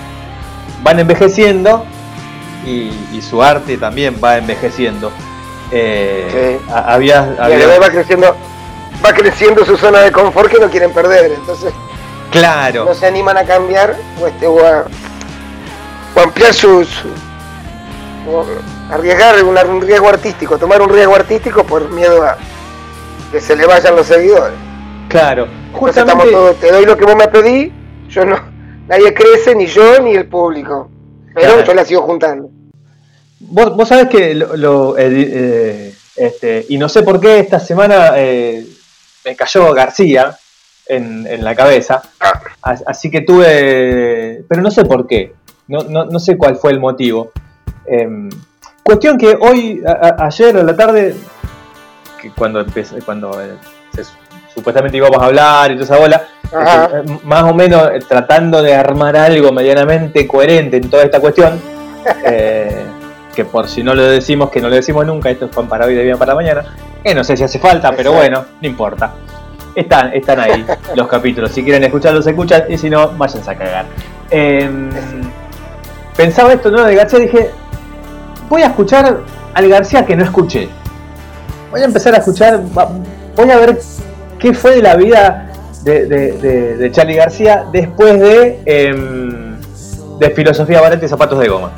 van 0.82 0.98
envejeciendo 1.00 1.84
y, 2.66 2.92
y 3.14 3.22
su 3.22 3.42
arte 3.44 3.78
también 3.78 4.16
va 4.24 4.38
envejeciendo. 4.38 5.12
Eh, 5.72 6.60
Sí. 6.62 6.72
a- 6.72 6.94
habías, 6.94 7.28
Y 7.38 7.42
además 7.54 7.80
va 7.82 7.90
creciendo, 7.90 8.36
va 9.06 9.14
creciendo 9.14 9.66
su 9.66 9.78
zona 9.78 10.00
de 10.02 10.12
confort 10.12 10.52
que 10.52 10.60
no 10.60 10.70
quieren 10.70 10.92
perder. 10.92 11.32
Entonces 11.34 11.74
claro, 12.32 12.86
no 12.86 12.94
se 12.94 13.06
animan 13.08 13.38
a 13.38 13.44
cambiar 13.46 13.96
o, 14.22 14.28
este, 14.28 14.48
o, 14.48 14.60
a, 14.66 14.86
o 16.16 16.20
ampliar 16.20 16.54
sus. 16.54 16.88
o 18.30 18.46
arriesgar 18.92 19.44
un 19.44 19.82
riesgo 19.82 20.08
artístico, 20.10 20.58
tomar 20.58 20.82
un 20.82 20.90
riesgo 20.90 21.16
artístico 21.16 21.64
por 21.64 21.90
miedo 21.90 22.24
a 22.24 22.38
que 23.32 23.42
se 23.42 23.56
le 23.56 23.66
vayan 23.66 23.96
los 23.96 24.06
seguidores. 24.08 24.56
claro. 25.10 25.48
Entonces 25.74 25.98
estamos 25.98 26.24
Justamente, 26.24 26.32
todos, 26.32 26.56
te 26.62 26.72
doy 26.72 26.86
lo 26.86 26.96
que 26.96 27.04
vos 27.06 27.16
me 27.18 27.28
pedí, 27.28 27.74
yo 28.08 28.24
no, 28.26 28.38
nadie 28.88 29.14
crece, 29.14 29.54
ni 29.56 29.66
yo 29.66 30.00
ni 30.00 30.16
el 30.16 30.26
público. 30.28 30.90
Pero 31.34 31.48
Claro. 31.56 31.66
yo 31.66 31.74
la 31.74 31.84
sigo 31.84 32.02
juntando. 32.04 32.48
Vos, 33.50 33.76
vos 33.76 33.88
sabés 33.88 34.08
que 34.10 34.34
lo, 34.36 34.56
lo- 34.58 34.98
eh, 34.98 35.10
eh, 35.12 35.96
este, 36.16 36.66
y 36.70 36.78
no 36.78 36.88
sé 36.90 37.04
por 37.04 37.20
qué 37.20 37.40
esta 37.40 37.60
semana 37.60 38.12
eh, 38.16 38.66
me 39.26 39.36
cayó 39.36 39.74
García 39.74 40.38
en, 40.88 41.26
en 41.28 41.44
la 41.44 41.56
cabeza. 41.56 42.02
Ah, 42.20 42.42
As- 42.62 42.84
Así 42.86 43.10
que 43.12 43.22
tuve. 43.22 44.44
Pero 44.48 44.62
no 44.62 44.72
sé 44.72 44.86
por 44.86 45.08
qué. 45.08 45.34
No, 45.68 45.80
no, 45.84 46.06
no 46.06 46.20
sé 46.20 46.38
cuál 46.38 46.56
fue 46.58 46.72
el 46.72 46.80
motivo. 46.80 47.32
Em, 47.88 48.30
cuestión 48.84 49.18
que 49.18 49.36
hoy, 49.40 49.82
a- 49.86 50.26
ayer 50.26 50.56
a 50.58 50.64
la 50.64 50.76
tarde, 50.76 51.16
que 52.22 52.30
cuando 52.32 52.60
empecé, 52.62 53.02
cuando 53.02 53.42
eh, 53.42 53.56
se- 53.96 54.04
supuestamente 54.54 54.98
íbamos 54.98 55.22
a 55.22 55.26
hablar 55.26 55.72
y 55.72 55.74
toda 55.76 55.86
esa 55.86 55.98
bola, 55.98 56.28
este, 56.44 57.20
más 57.26 57.44
o 57.44 57.54
menos 57.54 57.90
tratando 58.08 58.62
de 58.62 58.74
armar 58.74 59.18
algo 59.18 59.52
medianamente 59.52 60.26
coherente 60.28 60.78
en 60.78 60.90
toda 60.90 61.04
esta 61.04 61.20
cuestión, 61.20 61.60
que 63.36 63.46
por 63.46 63.68
si 63.68 63.84
no 63.84 63.94
lo 63.94 64.04
decimos, 64.04 64.50
que 64.50 64.62
no 64.62 64.70
lo 64.70 64.76
decimos 64.76 65.06
nunca, 65.06 65.30
esto 65.30 65.46
es 65.46 65.56
pan 65.56 65.68
para 65.68 65.86
hoy 65.86 65.94
de 65.96 66.04
bien 66.04 66.18
para 66.18 66.34
mañana, 66.34 66.64
que 67.04 67.14
no 67.14 67.24
sé 67.24 67.36
si 67.38 67.44
hace 67.44 67.60
falta, 67.60 67.92
pero 67.96 68.14
bueno, 68.14 68.46
no 68.62 68.68
importa. 68.68 69.14
Están, 69.76 70.14
están 70.14 70.40
ahí 70.40 70.66
los 70.96 71.08
capítulos. 71.08 71.52
Si 71.52 71.62
quieren 71.62 71.84
escucharlos, 71.84 72.26
escuchan. 72.26 72.64
Y 72.70 72.78
si 72.78 72.90
no, 72.90 73.10
váyanse 73.10 73.52
a 73.52 73.56
cagar. 73.56 73.86
Em, 74.32 74.90
pensaba 76.16 76.54
esto, 76.54 76.72
¿no? 76.72 76.84
De 76.86 76.96
García. 76.96 77.20
Dije, 77.20 77.52
voy 78.50 78.62
a 78.62 78.68
escuchar 78.68 79.18
al 79.54 79.68
García 79.70 80.06
que 80.06 80.16
no 80.16 80.24
escuché. 80.24 80.70
Voy 81.72 81.82
a 81.82 81.86
empezar 81.86 82.16
a 82.16 82.20
escuchar. 82.20 82.62
Voy 83.36 83.52
a 83.52 83.58
ver 83.58 83.78
qué 84.40 84.54
fue 84.54 84.76
de 84.78 84.82
la 84.82 84.96
vida 84.96 85.52
de, 85.84 86.06
de, 86.06 86.32
de- 86.32 86.78
de 86.78 86.92
Charlie 86.92 87.16
García 87.18 87.66
después 87.74 88.18
de, 88.20 88.62
em, 88.66 89.60
de 90.20 90.30
Filosofía 90.32 90.80
Barata 90.80 91.06
y 91.06 91.10
Zapatos 91.10 91.38
de 91.38 91.50
Goma. 91.50 91.72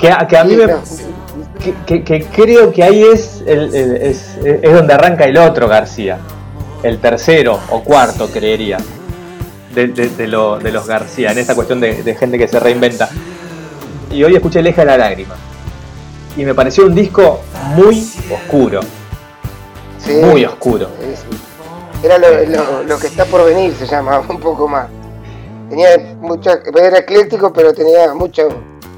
Que, 0.00 0.10
a- 0.10 0.26
que 0.26 0.36
a 0.38 0.44
mí 0.44 0.56
me, 0.56 0.66
que, 1.62 1.74
que- 1.86 2.04
que 2.04 2.24
creo 2.26 2.72
que 2.72 2.82
ahí 2.82 3.02
es, 3.02 3.42
el- 3.46 3.74
el- 3.74 3.96
es, 4.02 4.36
es 4.44 4.72
donde 4.72 4.94
arranca 4.94 5.24
el 5.24 5.36
otro 5.36 5.68
García. 5.68 6.18
El 6.82 6.98
tercero 6.98 7.58
o 7.70 7.82
cuarto, 7.84 8.28
creería. 8.30 8.78
De, 9.74 9.88
de- 9.88 10.08
de 10.08 10.26
lo- 10.26 10.58
de 10.58 10.72
los 10.72 10.86
García, 10.86 11.32
en 11.32 11.38
esa 11.38 11.54
cuestión 11.54 11.80
de, 11.80 12.02
de 12.02 12.14
gente 12.14 12.38
que 12.38 12.48
se 12.48 12.58
reinventa. 12.58 13.08
Y 14.10 14.24
hoy 14.24 14.34
escuché 14.34 14.60
El 14.60 14.66
eje 14.68 14.80
de 14.80 14.86
la 14.86 14.96
lágrima. 14.96 15.34
Y 16.36 16.44
me 16.44 16.54
pareció 16.54 16.86
un 16.86 16.94
disco 16.94 17.40
muy 17.74 18.08
oscuro. 18.32 18.80
Sí. 19.98 20.14
Muy 20.14 20.44
oscuro. 20.44 20.88
Era 22.02 22.16
lo, 22.16 22.28
lo- 22.46 22.82
lo 22.84 22.98
que 22.98 23.06
está 23.08 23.26
por 23.26 23.44
venir, 23.44 23.74
se 23.78 23.86
llama, 23.86 24.20
un 24.28 24.40
poco 24.40 24.66
más. 24.66 24.88
Tenía 25.68 25.88
mucha, 26.20 26.58
era 26.74 26.98
ecléctico, 26.98 27.52
pero 27.52 27.72
tenía 27.74 28.12
mucha, 28.14 28.44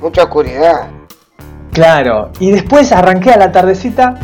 mucha 0.02 0.24
oscuridad. 0.24 0.88
Claro. 1.72 2.30
Y 2.40 2.50
después 2.50 2.92
arranqué 2.92 3.30
a 3.30 3.38
la 3.38 3.50
tardecita 3.52 4.16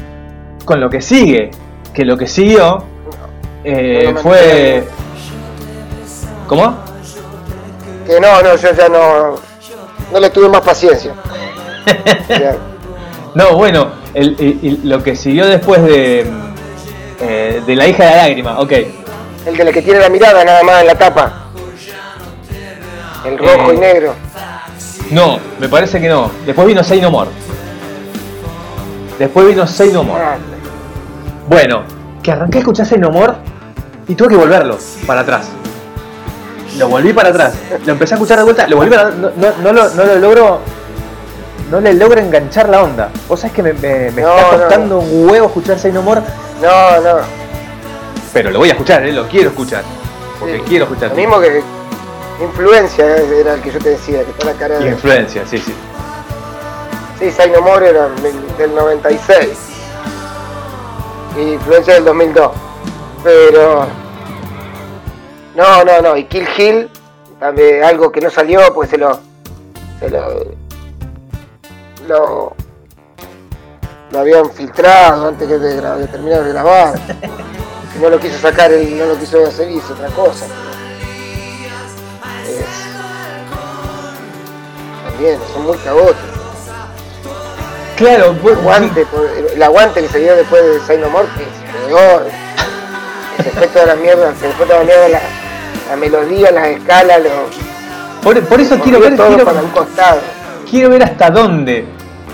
con 0.65 0.81
lo 0.81 0.91
que 0.91 1.01
sigue. 1.01 1.51
Que 1.95 2.05
lo 2.05 2.17
que 2.19 2.27
siguió 2.27 2.85
eh, 3.65 4.11
No 4.13 4.21
fue. 4.21 4.85
¿Cómo? 6.47 6.77
Que 8.07 8.21
no, 8.21 8.43
no, 8.43 8.57
yo 8.57 8.73
ya 8.73 8.89
no, 8.89 9.35
no 10.13 10.21
le 10.21 10.31
tuve 10.31 10.49
más 10.49 10.61
paciencia. 10.61 11.13
No, 13.35 13.57
bueno, 13.57 13.89
el- 14.15 14.35
el- 14.41 14.59
el- 14.63 14.89
lo 14.89 15.03
que 15.03 15.15
siguió 15.15 15.47
después 15.47 15.83
de, 15.85 16.27
eh, 17.21 17.63
de 17.65 17.77
La 17.77 17.87
hija 17.87 18.05
de 18.05 18.11
la 18.11 18.17
lágrima, 18.17 18.59
ok. 18.59 18.73
El 19.47 19.57
de 19.57 19.65
la 19.65 19.71
que 19.71 19.83
tiene 19.83 20.01
la 20.01 20.09
mirada 20.09 20.45
nada 20.45 20.63
más 20.65 20.81
en 20.81 20.87
la 20.89 20.95
tapa. 20.97 21.45
El 23.25 23.39
rojo 23.39 23.71
Eh. 23.71 23.75
y 23.75 23.79
negro. 23.79 24.15
No, 25.11 25.39
me 25.59 25.69
parece 25.69 26.01
que 26.01 26.09
no. 26.09 26.31
Después 26.45 26.67
vino 26.67 26.83
Say 26.85 27.01
No 27.01 27.11
More. 27.11 27.31
Después 29.19 29.47
vino 29.49 29.67
Say 29.67 29.91
No 29.93 30.05
More. 30.05 30.23
Bueno, 31.49 31.83
que 32.23 32.31
arranqué 32.33 32.59
a 32.59 32.61
escuchar 32.61 32.87
Say 32.87 32.99
No 32.99 33.11
More 33.11 33.33
y 34.07 34.15
tuve 34.15 34.29
que 34.29 34.37
volverlo 34.37 34.77
para 35.07 35.21
atrás. 35.23 35.49
Lo 36.77 36.89
volví 36.89 37.13
para 37.13 37.31
atrás. 37.31 37.55
Lo 37.85 37.93
empecé 37.93 38.15
a 38.15 38.17
escuchar 38.17 38.39
de 38.39 38.45
vuelta, 38.45 38.67
lo 38.69 38.77
volví 38.77 38.91
para 38.91 39.11
no, 39.11 39.31
no, 39.37 39.53
no 39.63 39.73
lo, 39.73 39.89
no 39.91 40.05
lo 40.05 40.15
logro. 40.17 40.61
No 41.71 41.81
le 41.81 41.93
logro 41.95 42.21
enganchar 42.21 42.69
la 42.69 42.83
onda. 42.83 43.11
Vos 43.29 43.41
sabés 43.41 43.55
que 43.57 43.63
me, 43.63 43.73
me- 43.75 44.11
me 44.13 44.23
No, 44.23 44.37
está 44.39 44.57
costando 44.59 44.99
un 45.01 45.29
huevo 45.29 45.47
escuchar 45.49 45.79
Say 45.79 45.93
No 45.93 46.03
More, 46.03 46.23
no, 46.63 47.01
no. 47.01 47.19
pero 48.33 48.51
lo 48.51 48.59
voy 48.61 48.69
a 48.71 48.73
escuchar, 48.73 49.05
eh, 49.07 49.13
lo 49.13 49.27
quiero 49.27 49.51
escuchar. 49.51 49.83
Porque 50.41 50.57
Sí. 50.59 50.63
quiero 50.69 50.85
escuchar. 50.85 51.11
Lo 51.11 51.17
mismo 51.17 51.41
que 51.41 51.63
influencia 52.41 53.17
era 53.17 53.55
el 53.55 53.63
que 53.63 53.71
yo 53.71 53.79
te 53.79 53.91
decía, 53.91 54.25
que 54.25 54.31
está 54.31 54.47
la 54.47 54.53
cara 54.55 54.79
de. 54.79 54.89
influencia, 54.91 55.47
sí, 55.47 55.59
sí. 55.59 55.75
Sí, 57.19 57.31
Say 57.33 57.51
No 57.51 57.63
More 57.63 57.89
era 57.89 58.09
del, 58.09 58.57
del 58.57 58.75
96. 58.75 59.49
Y 61.37 61.41
influencia 61.55 61.95
del 61.95 62.05
2002. 62.05 62.53
Pero. 63.25 63.87
No, 65.57 65.85
no, 65.85 66.01
no. 66.01 66.17
Y 66.17 66.25
Kill 66.25 66.47
Hill, 66.57 66.91
también 67.41 67.83
algo 67.83 68.13
que 68.13 68.21
no 68.21 68.31
salió, 68.31 68.73
pues 68.73 68.91
se 68.91 68.99
lo. 68.99 69.19
Se 69.99 70.09
lo. 70.09 70.45
Lo. 72.07 72.53
Lo 74.11 74.21
habían 74.21 74.51
filtrado 74.51 75.29
antes 75.29 75.47
que 75.47 75.59
de, 75.59 75.81
de 75.81 76.07
terminar 76.07 76.45
de 76.45 76.53
grabar. 76.53 76.95
Y 77.95 77.99
no 77.99 78.11
lo 78.11 78.21
quiso 78.21 78.39
sacar, 78.39 78.73
él 78.73 78.97
no 78.97 79.07
lo 79.07 79.19
quiso 79.19 79.45
hacer, 79.45 79.71
hizo 79.71 79.93
otra 79.93 80.09
cosa. 80.11 80.47
También, 85.19 85.39
son 85.53 85.65
muy 85.67 85.77
caóticos. 85.79 86.17
Claro, 87.97 88.35
vos- 88.35 88.53
aguante, 88.53 89.05
por- 89.07 89.29
el 89.55 89.63
aguante 89.63 90.03
que 90.03 90.09
se 90.09 90.19
dio 90.21 90.37
después 90.37 90.63
de 90.63 90.81
Say 90.87 90.99
No 90.99 91.11
More, 91.11 91.27
que 91.37 91.43
es 91.43 91.87
peor. 91.89 92.27
El 93.39 93.47
efecto 93.47 93.81
de 93.81 93.87
la 93.87 93.95
mierda, 93.97 94.29
el 94.29 94.33
efecto 94.35 94.65
de 94.65 94.79
la 94.79 94.85
mierda, 94.85 95.09
la, 95.09 95.21
la 95.91 95.97
melodía, 95.97 96.51
las 96.53 96.67
escalas, 96.69 97.21
lo, 97.23 97.31
por, 98.23 98.41
por 98.43 98.61
eso 98.61 98.79
quiero 98.81 99.01
ver, 99.01 99.17
todo 99.17 99.29
quiero, 99.29 99.45
para 99.45 99.61
un 99.63 99.71
costado. 99.71 100.21
quiero 100.71 100.91
ver 100.91 101.03
hasta 101.05 101.31
dónde 101.31 101.85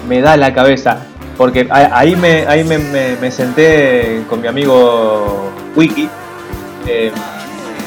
me 0.09 0.21
da 0.21 0.37
la 0.37 0.53
cabeza. 0.53 0.99
Porque 1.37 1.67
ahí 1.71 2.15
me, 2.15 2.47
ahí 2.47 2.63
me, 2.63 2.79
me- 2.79 3.17
me 3.17 3.31
senté 3.31 4.23
con 4.31 4.41
mi 4.41 4.47
amigo 4.47 5.51
Wiki. 5.75 6.09
eh, 6.87 7.11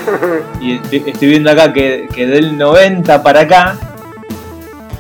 y 0.60 0.76
estoy, 0.78 1.04
estoy 1.08 1.28
viendo 1.30 1.50
acá 1.52 1.72
que, 1.72 2.10
que 2.14 2.26
del 2.28 2.58
90 2.58 3.24
para 3.24 3.42
acá, 3.42 3.76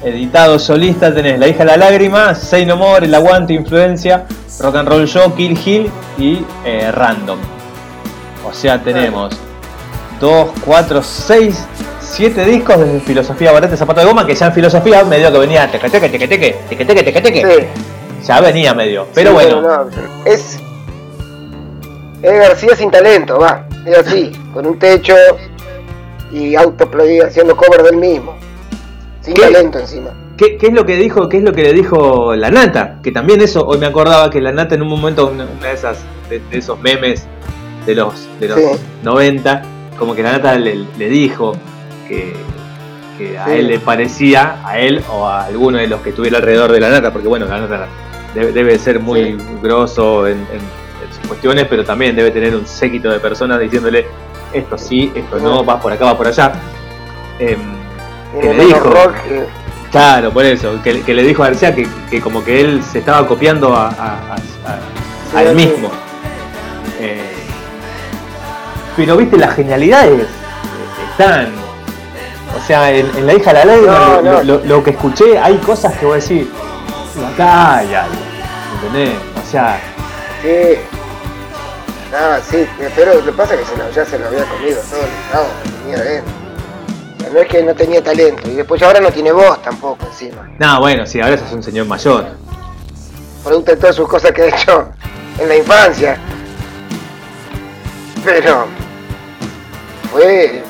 editado 0.03 0.59
solista, 0.59 1.13
tenés 1.13 1.39
La 1.39 1.47
hija 1.47 1.59
de 1.59 1.65
la 1.65 1.77
lágrima, 1.77 2.35
Say 2.35 2.65
No 2.65 2.77
More, 2.77 3.05
El 3.05 3.15
aguante, 3.15 3.53
Influencia, 3.53 4.25
Rock 4.59 4.75
and 4.75 4.89
Roll 4.89 5.07
Show, 5.07 5.33
Kill 5.35 5.57
Hill 5.63 5.91
y 6.17 6.45
eh, 6.65 6.91
Random. 6.91 7.39
O 8.47 8.53
sea, 8.53 8.81
tenemos 8.81 9.37
2, 10.19 10.49
4, 10.65 11.03
6, 11.03 11.65
siete 11.99 12.45
discos 12.45 12.79
de 12.79 12.99
filosofía 13.01 13.51
barata 13.51 13.75
zapato 13.75 13.99
de 13.99 14.07
goma, 14.07 14.25
que 14.25 14.33
ya 14.33 14.47
en 14.47 14.53
filosofía 14.53 15.03
medio 15.03 15.31
que 15.31 15.37
venía 15.39 15.69
teque 15.69 15.89
teque 15.89 16.09
teque 16.09 16.27
teque 16.27 16.55
teque 16.69 16.85
teque 16.85 17.03
teque 17.03 17.21
teque. 17.21 17.41
Sí. 17.41 18.25
Ya 18.25 18.41
venía 18.41 18.73
medio. 18.73 19.07
Pero 19.13 19.29
Sí, 19.29 19.35
bueno, 19.35 19.61
no, 19.61 19.89
es. 20.25 20.59
Es 22.21 22.33
García 22.33 22.75
sin 22.75 22.89
talento, 22.89 23.37
va. 23.39 23.67
Es 23.85 23.99
así, 23.99 24.31
con 24.53 24.65
un 24.65 24.79
techo 24.79 25.15
y 26.31 26.55
autoplay 26.55 27.19
haciendo 27.19 27.55
cover 27.55 27.83
del 27.83 27.97
mismo. 27.97 28.35
Sin 29.27 29.35
¿Qué? 29.35 29.41
talento 29.41 29.79
encima. 29.79 30.09
¿qué, 30.37 30.55
qué 30.57 30.67
es 30.67 30.73
lo 30.73 30.85
que 30.85 30.95
dijo? 30.95 31.27
¿Qué 31.27 31.37
es 31.37 31.43
lo 31.43 31.51
que 31.51 31.63
le 31.63 31.73
dijo 31.73 32.33
la 32.35 32.49
nata? 32.49 32.99
Que 33.03 33.11
también 33.11 33.41
eso, 33.41 33.65
hoy 33.67 33.77
me 33.77 33.85
acordaba 33.87 34.29
que 34.29 34.39
la 34.39 34.53
nata 34.53 34.75
en 34.75 34.81
un 34.83 34.87
momento, 34.87 35.27
una, 35.27 35.45
una 35.45 35.67
de 35.67 35.73
esas, 35.73 35.97
de, 36.29 36.39
de 36.49 36.57
esos 36.59 36.79
memes 36.79 37.25
de 37.85 37.93
los, 37.95 38.27
de 38.39 38.47
los 38.47 38.57
Sí. 38.57 38.65
90, 39.03 39.61
como 39.99 40.15
que 40.15 40.23
la 40.23 40.31
nata 40.33 40.55
le, 40.57 40.75
le 40.97 41.09
dijo 41.09 41.57
que, 42.07 42.33
que 43.17 43.37
a 43.37 43.45
Sí. 43.47 43.51
él 43.51 43.67
le 43.67 43.79
parecía, 43.79 44.61
a 44.65 44.79
él 44.79 45.03
o 45.11 45.27
a 45.27 45.43
alguno 45.45 45.77
de 45.77 45.87
los 45.87 45.99
que 46.01 46.11
estuviera 46.11 46.37
alrededor 46.37 46.71
de 46.71 46.79
la 46.79 46.89
nata, 46.89 47.11
porque 47.11 47.27
bueno, 47.27 47.45
la 47.47 47.59
nata 47.59 47.87
debe, 48.33 48.53
debe 48.53 48.79
ser 48.79 48.99
muy 49.01 49.25
Sí. 49.25 49.37
grosso 49.61 50.25
en, 50.27 50.37
en- 50.37 50.77
en 51.07 51.13
sus 51.19 51.27
cuestiones, 51.27 51.65
pero 51.69 51.83
también 51.83 52.15
debe 52.15 52.31
tener 52.31 52.55
un 52.55 52.65
séquito 52.65 53.09
de 53.11 53.19
personas 53.19 53.59
diciéndole 53.59 54.05
esto 54.53 54.77
sí, 54.77 55.11
esto 55.15 55.37
no, 55.39 55.63
vas 55.65 55.81
por 55.81 55.91
acá, 55.91 56.05
vas 56.05 56.15
por 56.15 56.27
allá. 56.27 56.53
Em, 57.39 57.76
que 58.41 58.53
le 58.53 58.65
dijo. 58.65 58.91
Claro, 59.91 60.31
por 60.31 60.43
eso, 60.45 60.81
que, 60.83 61.01
que 61.01 61.13
le 61.13 61.23
dijo 61.23 61.43
a 61.43 61.47
García 61.47 61.73
que, 61.73 61.87
que 62.09 62.21
como 62.21 62.43
que 62.43 62.59
él 62.61 62.83
se 62.83 62.99
estaba 62.99 63.25
copiando 63.27 63.73
a, 63.73 63.87
a- 63.87 63.91
a- 63.91 64.33
a- 64.33 64.79
Sí, 65.31 65.37
a 65.37 65.41
él 65.43 65.49
sí. 65.59 65.65
mismo. 65.67 65.89
Eh, 66.99 67.21
pero 68.95 69.15
viste, 69.17 69.37
las 69.37 69.55
genialidades 69.55 70.27
están. 71.11 71.51
O 72.57 72.65
sea, 72.67 72.91
en, 72.91 73.05
en 73.17 73.27
La 73.27 73.33
hija 73.33 73.53
de 73.53 73.59
la 73.59 73.65
ley, 73.65 73.81
No, 73.85 73.91
lo, 73.91 74.21
no. 74.21 74.43
lo- 74.43 74.65
lo 74.65 74.83
que 74.83 74.91
escuché, 74.91 75.37
hay 75.39 75.57
cosas 75.57 75.93
que 75.97 76.05
voy 76.05 76.13
a 76.13 76.21
decir, 76.21 76.51
acá 77.33 77.77
hay 77.77 77.93
algo, 77.93 78.15
¿entendés? 78.75 79.15
O 79.45 79.49
sea, 79.51 79.79
Sí. 80.41 80.79
Ah, 82.13 82.39
sí, 82.49 82.65
pero 82.95 83.15
lo 83.15 83.25
que 83.25 83.31
pasa 83.33 83.53
es 83.55 83.59
que 83.61 83.65
se 83.65 83.77
lo- 83.77 83.91
ya 83.91 84.05
se 84.05 84.17
lo 84.19 84.27
había 84.27 84.45
comido 84.45 84.79
todo 84.89 84.99
el 85.01 85.07
estado 85.25 85.45
que 85.63 85.69
tenía 85.69 85.97
adentro. 85.97 86.33
No 87.31 87.39
es 87.39 87.47
que 87.47 87.63
no 87.63 87.75
tenía 87.75 88.03
talento, 88.03 88.49
y 88.49 88.55
después 88.55 88.81
ahora 88.81 88.99
no 88.99 89.11
tiene 89.11 89.31
voz 89.31 89.61
tampoco 89.61 90.05
encima. 90.05 90.49
nada, 90.57 90.79
bueno, 90.79 91.05
sí, 91.05 91.19
ahora 91.19 91.37
sos 91.37 91.51
un 91.51 91.63
señor 91.63 91.85
mayor. 91.85 92.25
Producto 93.43 93.71
de 93.71 93.77
todas 93.77 93.95
sus 93.95 94.07
cosas 94.07 94.31
que 94.31 94.43
ha 94.43 94.47
hecho 94.47 94.89
en 95.39 95.49
la 95.49 95.55
infancia. 95.55 96.17
Pero 98.23 98.65
fue 100.11 100.63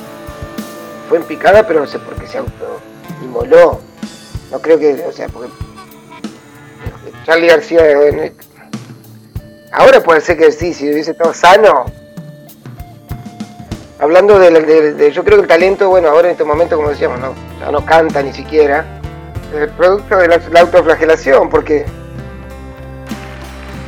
fue 1.07 1.17
en 1.19 1.23
picada, 1.23 1.65
pero 1.65 1.81
no 1.81 1.87
sé 1.87 1.99
por 1.99 2.15
qué 2.15 2.27
se 2.27 2.37
auto 2.37 2.81
inmoló. 3.21 3.79
No 4.51 4.59
creo 4.59 4.77
que, 4.79 5.03
o 5.07 5.11
sea, 5.11 5.27
porque 5.29 5.49
Charlie 7.25 7.47
García 7.47 7.81
bueno, 7.95 8.23
ahora 9.71 10.01
puede 10.01 10.21
ser 10.21 10.37
que 10.37 10.51
sí, 10.51 10.73
si 10.73 10.91
hubiese 10.91 11.11
estado 11.11 11.33
sano. 11.33 11.85
Hablando 13.99 14.37
de, 14.37 14.51
de- 14.93 15.11
yo 15.11 15.23
creo 15.23 15.37
que 15.37 15.41
el 15.43 15.47
talento, 15.47 15.89
bueno, 15.89 16.09
ahora 16.09 16.27
en 16.27 16.31
este 16.33 16.43
momento, 16.43 16.75
como 16.75 16.89
decíamos, 16.89 17.19
no, 17.19 17.33
ya 17.59 17.71
no 17.71 17.83
canta 17.85 18.21
ni 18.21 18.31
siquiera. 18.31 18.85
Es 19.53 19.61
el 19.61 19.69
producto 19.69 20.17
de 20.17 20.27
la, 20.27 20.39
la 20.51 20.59
autoflagelación, 20.61 21.49
porque 21.49 21.85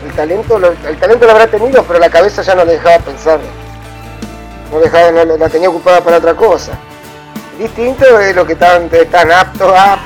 el 0.06 0.12
talento, 0.16 0.58
lo, 0.58 0.70
el 0.72 0.98
talento 0.98 1.26
lo 1.26 1.32
habrá 1.32 1.48
tenido, 1.48 1.84
pero 1.84 2.00
la 2.00 2.10
cabeza 2.10 2.42
ya 2.42 2.56
no 2.56 2.66
le 2.66 2.74
dejaba 2.74 2.98
pensar. 3.00 3.40
No 4.72 4.80
dejaba, 4.80 5.12
la 5.12 5.50
tenía 5.50 5.70
ocupada 5.70 6.02
para 6.02 6.18
otra 6.18 6.34
cosa. 6.34 6.72
Distinto 7.60 8.18
de 8.18 8.34
lo 8.34 8.46
que 8.48 8.54
están, 8.54 8.90
están 8.92 9.32
aptos 9.32 9.72
a 9.76 10.00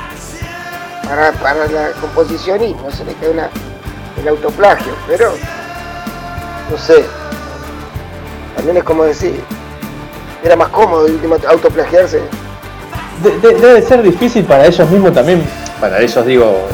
para, 1.07 1.31
para 1.33 1.67
la 1.67 1.91
composición 2.01 2.59
se 2.91 3.05
le 3.05 3.29
una, 3.29 3.49
el 4.19 4.27
autoplagio, 4.27 4.93
pero 5.07 5.33
no 6.71 6.77
sé. 6.77 7.05
También 8.55 8.77
es 8.77 8.83
como 8.83 9.03
decir, 9.03 9.43
era 10.43 10.55
más 10.55 10.69
cómodo 10.69 11.07
autoplagiarse. 11.47 12.21
De- 13.23 13.37
de- 13.39 13.59
debe 13.59 13.81
ser 13.81 14.01
difícil 14.03 14.43
para 14.43 14.65
ellos 14.65 14.89
mismos 14.89 15.13
también, 15.13 15.41
para 15.79 15.99
ellos 16.01 16.25
digo, 16.25 16.67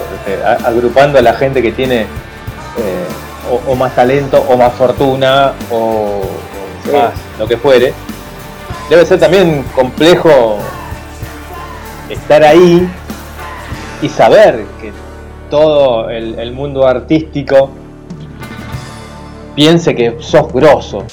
a- 0.46 0.68
agrupando 0.68 1.20
a 1.20 1.22
la 1.22 1.34
gente 1.34 1.62
que 1.62 1.72
tiene 1.72 2.02
eh, 2.02 2.08
o, 3.52 3.72
o 3.72 3.76
más 3.76 3.94
talento 3.96 4.44
o 4.48 4.58
más 4.58 4.74
fortuna 4.74 5.54
o, 5.72 5.76
o 5.76 6.30
Sí. 6.86 6.92
más 6.92 7.12
lo 7.38 7.48
que 7.48 7.58
fuere. 7.58 7.94
Debe 8.90 9.06
ser 9.06 9.20
también 9.20 9.64
complejo 9.76 10.58
estar 12.10 12.44
ahí 12.44 12.90
y 14.02 14.10
saber 14.10 14.66
que 14.82 14.92
todo 15.52 16.10
el, 16.10 16.40
el 16.40 16.52
mundo 16.54 16.88
artístico 16.88 17.70
piense 19.56 19.94
que 19.96 20.16
sos 20.20 20.52
grosso. 20.54 21.06